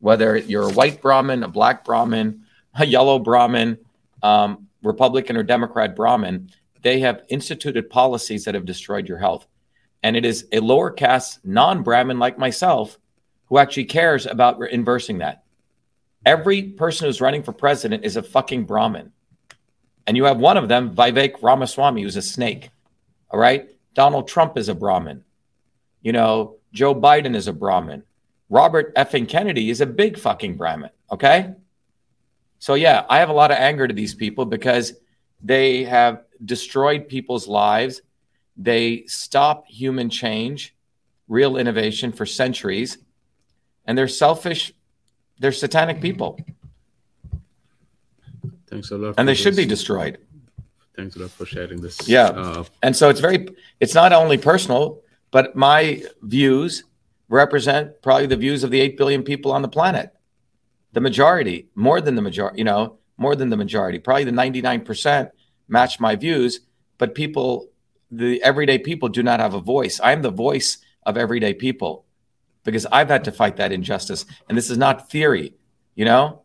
whether 0.00 0.36
you're 0.36 0.70
a 0.70 0.72
white 0.72 1.02
Brahmin, 1.02 1.42
a 1.42 1.48
black 1.48 1.84
Brahmin, 1.84 2.44
a 2.74 2.86
yellow 2.86 3.18
Brahmin, 3.18 3.78
um, 4.22 4.68
Republican 4.82 5.36
or 5.36 5.42
Democrat 5.42 5.96
Brahmin. 5.96 6.50
They 6.82 7.00
have 7.00 7.24
instituted 7.28 7.90
policies 7.90 8.44
that 8.44 8.54
have 8.54 8.64
destroyed 8.64 9.08
your 9.08 9.18
health, 9.18 9.46
and 10.02 10.16
it 10.16 10.24
is 10.24 10.46
a 10.52 10.60
lower 10.60 10.90
caste 10.90 11.44
non-Brahmin 11.44 12.18
like 12.18 12.38
myself 12.38 12.98
who 13.46 13.58
actually 13.58 13.84
cares 13.84 14.26
about 14.26 14.58
re- 14.58 14.72
inversing 14.72 15.18
that. 15.18 15.44
Every 16.24 16.62
person 16.62 17.06
who's 17.06 17.20
running 17.20 17.42
for 17.42 17.52
president 17.52 18.04
is 18.04 18.16
a 18.16 18.22
fucking 18.22 18.64
Brahmin. 18.64 19.12
And 20.06 20.16
you 20.16 20.24
have 20.24 20.38
one 20.38 20.56
of 20.56 20.68
them, 20.68 20.94
Vivek 20.94 21.42
Ramaswamy, 21.42 22.02
who's 22.02 22.16
a 22.16 22.22
snake. 22.22 22.70
All 23.30 23.38
right. 23.38 23.68
Donald 23.94 24.26
Trump 24.26 24.56
is 24.56 24.68
a 24.68 24.74
Brahmin. 24.74 25.24
You 26.00 26.12
know, 26.12 26.56
Joe 26.72 26.94
Biden 26.94 27.36
is 27.36 27.46
a 27.48 27.52
Brahmin. 27.52 28.02
Robert 28.48 28.94
effing 28.94 29.28
Kennedy 29.28 29.70
is 29.70 29.80
a 29.80 29.86
big 29.86 30.18
fucking 30.18 30.56
Brahmin. 30.56 30.90
Okay. 31.10 31.52
So, 32.62 32.74
yeah, 32.74 33.04
I 33.08 33.18
have 33.18 33.28
a 33.28 33.32
lot 33.32 33.50
of 33.50 33.56
anger 33.56 33.88
to 33.88 33.92
these 33.92 34.14
people 34.14 34.44
because 34.44 34.92
they 35.42 35.82
have 35.82 36.22
destroyed 36.44 37.08
people's 37.08 37.48
lives. 37.48 38.02
They 38.56 39.02
stop 39.08 39.66
human 39.66 40.08
change, 40.08 40.72
real 41.26 41.56
innovation 41.56 42.12
for 42.12 42.24
centuries. 42.24 42.98
And 43.84 43.98
they're 43.98 44.06
selfish, 44.06 44.72
they're 45.40 45.50
satanic 45.50 46.00
people. 46.00 46.38
Thanks 48.68 48.92
a 48.92 48.96
lot. 48.96 49.16
And 49.18 49.28
they 49.28 49.34
for 49.34 49.42
should 49.42 49.56
be 49.56 49.66
destroyed. 49.66 50.18
Thanks 50.94 51.16
a 51.16 51.18
lot 51.18 51.30
for 51.30 51.46
sharing 51.46 51.80
this. 51.80 52.06
Yeah. 52.06 52.26
Uh, 52.26 52.64
And 52.84 52.94
so 52.94 53.08
it's 53.08 53.18
very, 53.18 53.48
it's 53.80 53.94
not 53.94 54.12
only 54.12 54.38
personal, 54.38 55.00
but 55.32 55.56
my 55.56 56.04
views 56.22 56.84
represent 57.28 58.00
probably 58.02 58.26
the 58.26 58.36
views 58.36 58.62
of 58.62 58.70
the 58.70 58.80
8 58.80 58.96
billion 58.96 59.24
people 59.24 59.50
on 59.50 59.62
the 59.62 59.68
planet. 59.68 60.14
The 60.92 61.00
majority, 61.00 61.68
more 61.74 62.00
than 62.00 62.14
the 62.14 62.22
majority, 62.22 62.58
you 62.58 62.64
know, 62.64 62.98
more 63.16 63.34
than 63.36 63.50
the 63.50 63.56
majority, 63.56 63.98
probably 63.98 64.24
the 64.24 64.30
99% 64.30 65.30
match 65.68 66.00
my 66.00 66.16
views, 66.16 66.60
but 66.98 67.14
people, 67.14 67.68
the 68.10 68.42
everyday 68.42 68.78
people 68.78 69.08
do 69.08 69.22
not 69.22 69.40
have 69.40 69.54
a 69.54 69.60
voice. 69.60 70.00
I'm 70.02 70.22
the 70.22 70.30
voice 70.30 70.78
of 71.04 71.16
everyday 71.16 71.54
people 71.54 72.04
because 72.64 72.86
I've 72.86 73.08
had 73.08 73.24
to 73.24 73.32
fight 73.32 73.56
that 73.56 73.72
injustice. 73.72 74.24
And 74.48 74.56
this 74.56 74.70
is 74.70 74.78
not 74.78 75.10
theory, 75.10 75.54
you 75.94 76.04
know? 76.04 76.42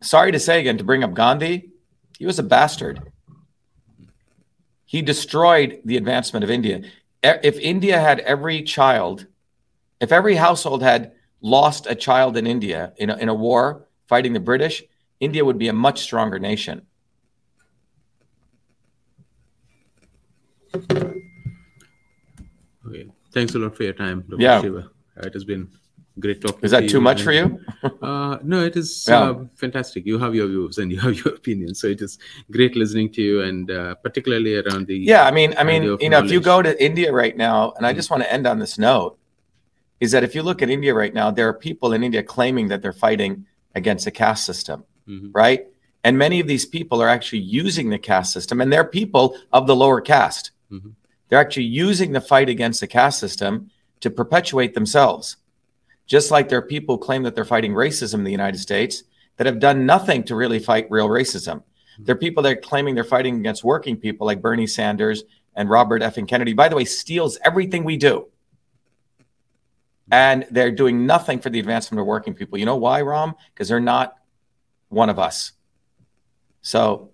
Sorry 0.00 0.32
to 0.32 0.40
say 0.40 0.60
again, 0.60 0.78
to 0.78 0.84
bring 0.84 1.04
up 1.04 1.12
Gandhi, 1.12 1.70
he 2.18 2.26
was 2.26 2.38
a 2.38 2.42
bastard. 2.42 3.02
He 4.86 5.02
destroyed 5.02 5.80
the 5.84 5.96
advancement 5.96 6.44
of 6.44 6.50
India. 6.50 6.82
If 7.22 7.58
India 7.58 8.00
had 8.00 8.20
every 8.20 8.62
child, 8.62 9.26
if 10.00 10.10
every 10.10 10.36
household 10.36 10.82
had 10.82 11.12
lost 11.40 11.86
a 11.86 11.94
child 11.94 12.36
in 12.36 12.46
India 12.46 12.92
in 12.96 13.10
a, 13.10 13.16
in 13.16 13.28
a 13.28 13.34
war 13.34 13.86
fighting 14.06 14.32
the 14.32 14.40
British, 14.40 14.82
India 15.20 15.44
would 15.44 15.58
be 15.58 15.68
a 15.68 15.72
much 15.72 16.00
stronger 16.00 16.38
nation. 16.38 16.82
okay. 22.86 23.06
Thanks 23.32 23.54
a 23.54 23.58
lot 23.58 23.76
for 23.76 23.84
your 23.84 23.92
time, 23.92 24.24
Dr. 24.28 24.42
Yeah. 24.42 24.60
Shiva. 24.60 24.90
Uh, 25.16 25.26
It 25.26 25.34
has 25.34 25.44
been 25.44 25.68
great 26.18 26.40
talking. 26.40 26.60
Is 26.62 26.72
to 26.72 26.76
that 26.80 26.88
too 26.88 26.96
you 26.98 27.00
much 27.00 27.22
for 27.22 27.32
you? 27.32 27.58
Uh, 28.02 28.38
no, 28.42 28.64
it 28.64 28.76
is 28.76 29.06
Yeah. 29.08 29.20
uh, 29.30 29.44
fantastic. 29.56 30.04
You 30.06 30.18
have 30.18 30.34
your 30.34 30.48
views 30.48 30.78
and 30.78 30.90
you 30.94 30.98
have 31.00 31.14
your 31.14 31.34
opinions, 31.34 31.80
so 31.80 31.86
it 31.86 32.00
is 32.02 32.18
great 32.50 32.76
listening 32.76 33.10
to 33.12 33.22
you, 33.22 33.42
and 33.42 33.70
uh, 33.70 33.94
particularly 33.96 34.56
around 34.56 34.86
the 34.86 34.96
Yeah, 34.96 35.24
I 35.24 35.30
mean, 35.30 35.54
I 35.56 35.64
mean, 35.64 35.82
you 36.00 36.10
know, 36.10 36.18
if 36.24 36.30
you 36.30 36.40
go 36.40 36.62
to 36.62 36.72
India 36.82 37.12
right 37.12 37.36
now, 37.36 37.72
and 37.76 37.86
I 37.86 37.92
just 37.92 38.10
want 38.10 38.22
to 38.22 38.32
end 38.32 38.46
on 38.46 38.58
this 38.58 38.78
note, 38.78 39.18
is 40.00 40.10
that 40.12 40.24
if 40.24 40.34
you 40.34 40.42
look 40.42 40.62
at 40.62 40.70
India 40.70 40.94
right 40.94 41.14
now, 41.14 41.30
there 41.30 41.48
are 41.48 41.54
people 41.54 41.92
in 41.92 42.02
India 42.02 42.22
claiming 42.22 42.68
that 42.68 42.82
they're 42.82 42.92
fighting 42.92 43.46
against 43.74 44.04
the 44.06 44.10
caste 44.10 44.44
system, 44.44 44.84
Mhm. 45.08 45.30
right? 45.32 45.66
And 46.02 46.16
many 46.16 46.40
of 46.40 46.46
these 46.46 46.64
people 46.64 47.02
are 47.02 47.08
actually 47.08 47.40
using 47.40 47.90
the 47.90 47.98
caste 47.98 48.32
system, 48.32 48.60
and 48.60 48.72
they're 48.72 48.84
people 48.84 49.36
of 49.52 49.66
the 49.66 49.76
lower 49.76 50.00
caste. 50.00 50.50
Mhm. 50.72 50.92
They're 51.28 51.38
actually 51.38 51.64
using 51.66 52.12
the 52.12 52.20
fight 52.20 52.48
against 52.48 52.80
the 52.80 52.86
caste 52.86 53.20
system 53.20 53.70
to 54.00 54.10
perpetuate 54.10 54.74
themselves. 54.74 55.36
Just 56.06 56.30
like 56.30 56.48
there 56.48 56.58
are 56.58 56.62
people 56.62 56.96
who 56.96 57.02
claim 57.02 57.22
that 57.22 57.34
they're 57.34 57.44
fighting 57.44 57.72
racism 57.74 58.14
in 58.14 58.24
the 58.24 58.32
United 58.32 58.58
States 58.58 59.04
that 59.36 59.46
have 59.46 59.60
done 59.60 59.86
nothing 59.86 60.24
to 60.24 60.34
really 60.34 60.58
fight 60.58 60.86
real 60.90 61.08
racism. 61.08 61.62
There 61.98 62.14
are 62.14 62.18
people 62.18 62.42
that 62.44 62.52
are 62.52 62.60
claiming 62.60 62.94
they're 62.94 63.04
fighting 63.04 63.36
against 63.36 63.62
working 63.62 63.96
people 63.96 64.26
like 64.26 64.40
Bernie 64.40 64.66
Sanders 64.66 65.24
and 65.54 65.68
Robert 65.68 66.02
F. 66.02 66.16
and 66.16 66.26
Kennedy, 66.26 66.54
by 66.54 66.68
the 66.68 66.76
way, 66.76 66.86
steals 66.86 67.38
everything 67.44 67.84
we 67.84 67.96
do. 67.98 68.26
And 70.12 70.46
they're 70.50 70.70
doing 70.72 71.06
nothing 71.06 71.38
for 71.38 71.50
the 71.50 71.60
advancement 71.60 72.00
of 72.00 72.06
working 72.06 72.34
people. 72.34 72.58
You 72.58 72.66
know 72.66 72.76
why, 72.76 73.00
Ram? 73.00 73.34
Because 73.54 73.68
they're 73.68 73.80
not 73.80 74.16
one 74.88 75.08
of 75.08 75.18
us. 75.18 75.52
So, 76.62 77.10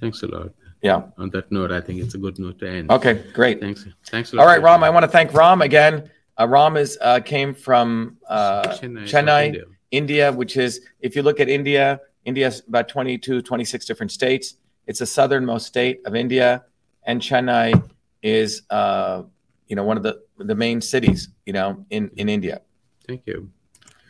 Thanks 0.00 0.22
a 0.22 0.26
lot. 0.26 0.50
yeah. 0.82 1.02
On 1.18 1.30
that 1.30 1.50
note, 1.50 1.72
I 1.72 1.80
think 1.80 2.00
it's 2.02 2.14
a 2.14 2.18
good 2.18 2.38
note 2.38 2.58
to 2.58 2.68
end. 2.68 2.90
Okay, 2.90 3.24
great. 3.32 3.60
Thanks. 3.60 3.86
Thanks 4.06 4.32
a 4.32 4.36
lot. 4.36 4.42
All 4.42 4.48
right, 4.48 4.62
Ram, 4.62 4.84
I 4.84 4.90
want 4.90 5.04
to 5.04 5.08
thank 5.08 5.32
Ram 5.32 5.62
again. 5.62 6.10
Uh, 6.38 6.46
Ram 6.46 6.76
is 6.76 6.98
uh, 7.00 7.20
came 7.20 7.54
from 7.54 8.18
uh, 8.28 8.74
time. 8.76 8.96
Chennai, 8.96 9.46
India. 9.46 9.64
India, 9.90 10.32
which 10.32 10.56
is, 10.56 10.80
if 11.00 11.16
you 11.16 11.22
look 11.22 11.40
at 11.40 11.48
India, 11.48 12.00
India's 12.24 12.62
about 12.68 12.88
22, 12.88 13.40
26 13.40 13.86
different 13.86 14.12
states. 14.12 14.56
It's 14.86 14.98
the 14.98 15.06
southernmost 15.06 15.66
state 15.66 16.00
of 16.04 16.14
India, 16.14 16.64
and 17.04 17.20
Chennai 17.22 17.88
is, 18.22 18.62
uh, 18.68 19.22
you 19.66 19.76
know, 19.76 19.84
one 19.84 19.96
of 19.96 20.02
the 20.02 20.22
the 20.38 20.54
main 20.54 20.80
cities, 20.80 21.28
you 21.44 21.52
know, 21.52 21.84
in 21.90 22.10
in 22.16 22.28
India. 22.28 22.60
Thank 23.06 23.22
you. 23.26 23.50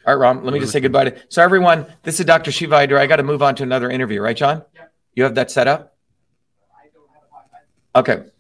All 0.07 0.15
right, 0.17 0.21
Ram, 0.21 0.45
let 0.45 0.53
me 0.55 0.61
just 0.61 0.73
say 0.73 0.79
goodbye 0.79 1.05
to. 1.05 1.17
So, 1.29 1.43
everyone, 1.43 1.85
this 2.05 2.21
is 2.21 2.27
Dr. 2.27 2.53
Shiva 2.53 2.77
Ayyadurai. 2.77 3.01
I 3.01 3.07
got 3.07 3.17
to 3.17 3.25
move 3.25 3.43
on 3.43 3.57
to 3.57 3.65
another 3.65 3.91
interview, 3.91 4.21
right, 4.21 4.37
John? 4.37 4.63
Yep. 4.75 4.93
You 5.15 5.23
have 5.25 5.35
that 5.35 5.51
set 5.51 5.67
up? 5.67 5.97
I 6.73 6.87
don't 6.95 7.09
have 7.13 7.25
a 7.25 7.35
podcast. 7.35 8.21
Okay. 8.21 8.31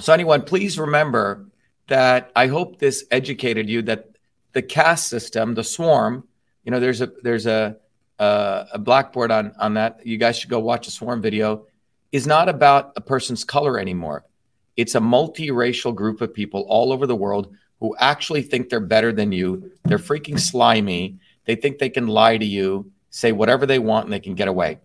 So, 0.00 0.14
anyone, 0.14 0.42
please 0.42 0.78
remember 0.78 1.46
that 1.88 2.32
I 2.34 2.46
hope 2.46 2.78
this 2.78 3.04
educated 3.10 3.68
you 3.68 3.82
that 3.82 4.08
the 4.52 4.62
caste 4.62 5.08
system, 5.08 5.52
the 5.54 5.64
swarm, 5.64 6.26
you 6.64 6.70
know, 6.70 6.80
there's 6.80 7.02
a 7.02 7.12
there's 7.22 7.44
a 7.44 7.76
a, 8.18 8.66
a 8.72 8.78
blackboard 8.78 9.30
on 9.30 9.52
on 9.58 9.74
that. 9.74 10.06
You 10.06 10.16
guys 10.16 10.38
should 10.38 10.50
go 10.50 10.60
watch 10.60 10.88
a 10.88 10.90
swarm 10.90 11.20
video. 11.20 11.66
Is 12.12 12.26
not 12.26 12.48
about 12.48 12.94
a 12.96 13.02
person's 13.02 13.44
color 13.44 13.78
anymore. 13.78 14.24
It's 14.78 14.94
a 14.94 15.00
multiracial 15.00 15.92
group 15.92 16.20
of 16.20 16.32
people 16.32 16.64
all 16.68 16.92
over 16.92 17.04
the 17.04 17.16
world 17.16 17.52
who 17.80 17.96
actually 17.98 18.42
think 18.42 18.68
they're 18.68 18.78
better 18.78 19.12
than 19.12 19.32
you. 19.32 19.72
They're 19.84 19.98
freaking 19.98 20.38
slimy. 20.38 21.18
They 21.46 21.56
think 21.56 21.78
they 21.78 21.90
can 21.90 22.06
lie 22.06 22.38
to 22.38 22.44
you, 22.44 22.88
say 23.10 23.32
whatever 23.32 23.66
they 23.66 23.80
want, 23.80 24.04
and 24.06 24.12
they 24.12 24.20
can 24.20 24.36
get 24.36 24.46
away. 24.46 24.78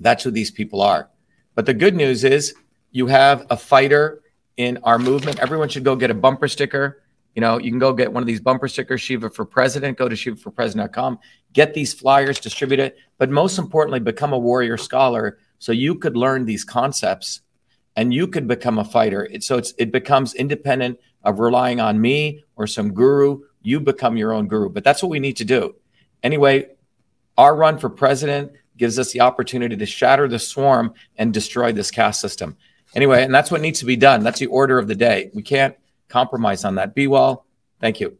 That's 0.00 0.24
who 0.24 0.30
these 0.30 0.50
people 0.50 0.80
are. 0.80 1.10
But 1.54 1.66
the 1.66 1.74
good 1.74 1.94
news 1.94 2.24
is 2.24 2.54
you 2.90 3.06
have 3.08 3.46
a 3.50 3.56
fighter 3.56 4.22
in 4.56 4.78
our 4.82 4.98
movement. 4.98 5.40
Everyone 5.40 5.68
should 5.68 5.84
go 5.84 5.94
get 5.94 6.10
a 6.10 6.14
bumper 6.14 6.48
sticker. 6.48 7.02
You 7.34 7.42
know, 7.42 7.58
you 7.58 7.70
can 7.70 7.78
go 7.78 7.92
get 7.92 8.10
one 8.10 8.22
of 8.22 8.26
these 8.26 8.40
bumper 8.40 8.66
stickers, 8.66 9.02
Shiva 9.02 9.28
for 9.28 9.44
President. 9.44 9.98
Go 9.98 10.08
to 10.08 10.16
shivaforpresident.com, 10.16 11.18
get 11.52 11.74
these 11.74 11.92
flyers, 11.92 12.40
distribute 12.40 12.80
it. 12.80 12.96
But 13.18 13.28
most 13.28 13.58
importantly, 13.58 14.00
become 14.00 14.32
a 14.32 14.38
warrior 14.38 14.78
scholar 14.78 15.36
so 15.58 15.70
you 15.72 15.96
could 15.96 16.16
learn 16.16 16.46
these 16.46 16.64
concepts 16.64 17.42
and 17.96 18.12
you 18.12 18.26
could 18.26 18.46
become 18.46 18.78
a 18.78 18.84
fighter. 18.84 19.24
It, 19.30 19.44
so 19.44 19.58
it's, 19.58 19.74
it 19.78 19.92
becomes 19.92 20.34
independent 20.34 20.98
of 21.24 21.38
relying 21.38 21.80
on 21.80 22.00
me 22.00 22.44
or 22.56 22.66
some 22.66 22.92
guru. 22.92 23.40
You 23.62 23.80
become 23.80 24.16
your 24.16 24.32
own 24.32 24.48
guru. 24.48 24.68
But 24.68 24.84
that's 24.84 25.02
what 25.02 25.10
we 25.10 25.20
need 25.20 25.36
to 25.36 25.44
do. 25.44 25.76
Anyway, 26.22 26.70
our 27.36 27.54
run 27.54 27.78
for 27.78 27.88
president 27.88 28.52
gives 28.76 28.98
us 28.98 29.12
the 29.12 29.20
opportunity 29.20 29.76
to 29.76 29.86
shatter 29.86 30.28
the 30.28 30.38
swarm 30.38 30.94
and 31.16 31.32
destroy 31.32 31.72
this 31.72 31.90
caste 31.90 32.20
system. 32.20 32.56
Anyway, 32.94 33.22
and 33.22 33.34
that's 33.34 33.50
what 33.50 33.60
needs 33.60 33.80
to 33.80 33.86
be 33.86 33.96
done. 33.96 34.22
That's 34.22 34.40
the 34.40 34.46
order 34.46 34.78
of 34.78 34.88
the 34.88 34.94
day. 34.94 35.30
We 35.34 35.42
can't 35.42 35.76
compromise 36.08 36.64
on 36.64 36.74
that. 36.76 36.94
Be 36.94 37.06
well. 37.06 37.46
Thank 37.80 38.00
you. 38.00 38.18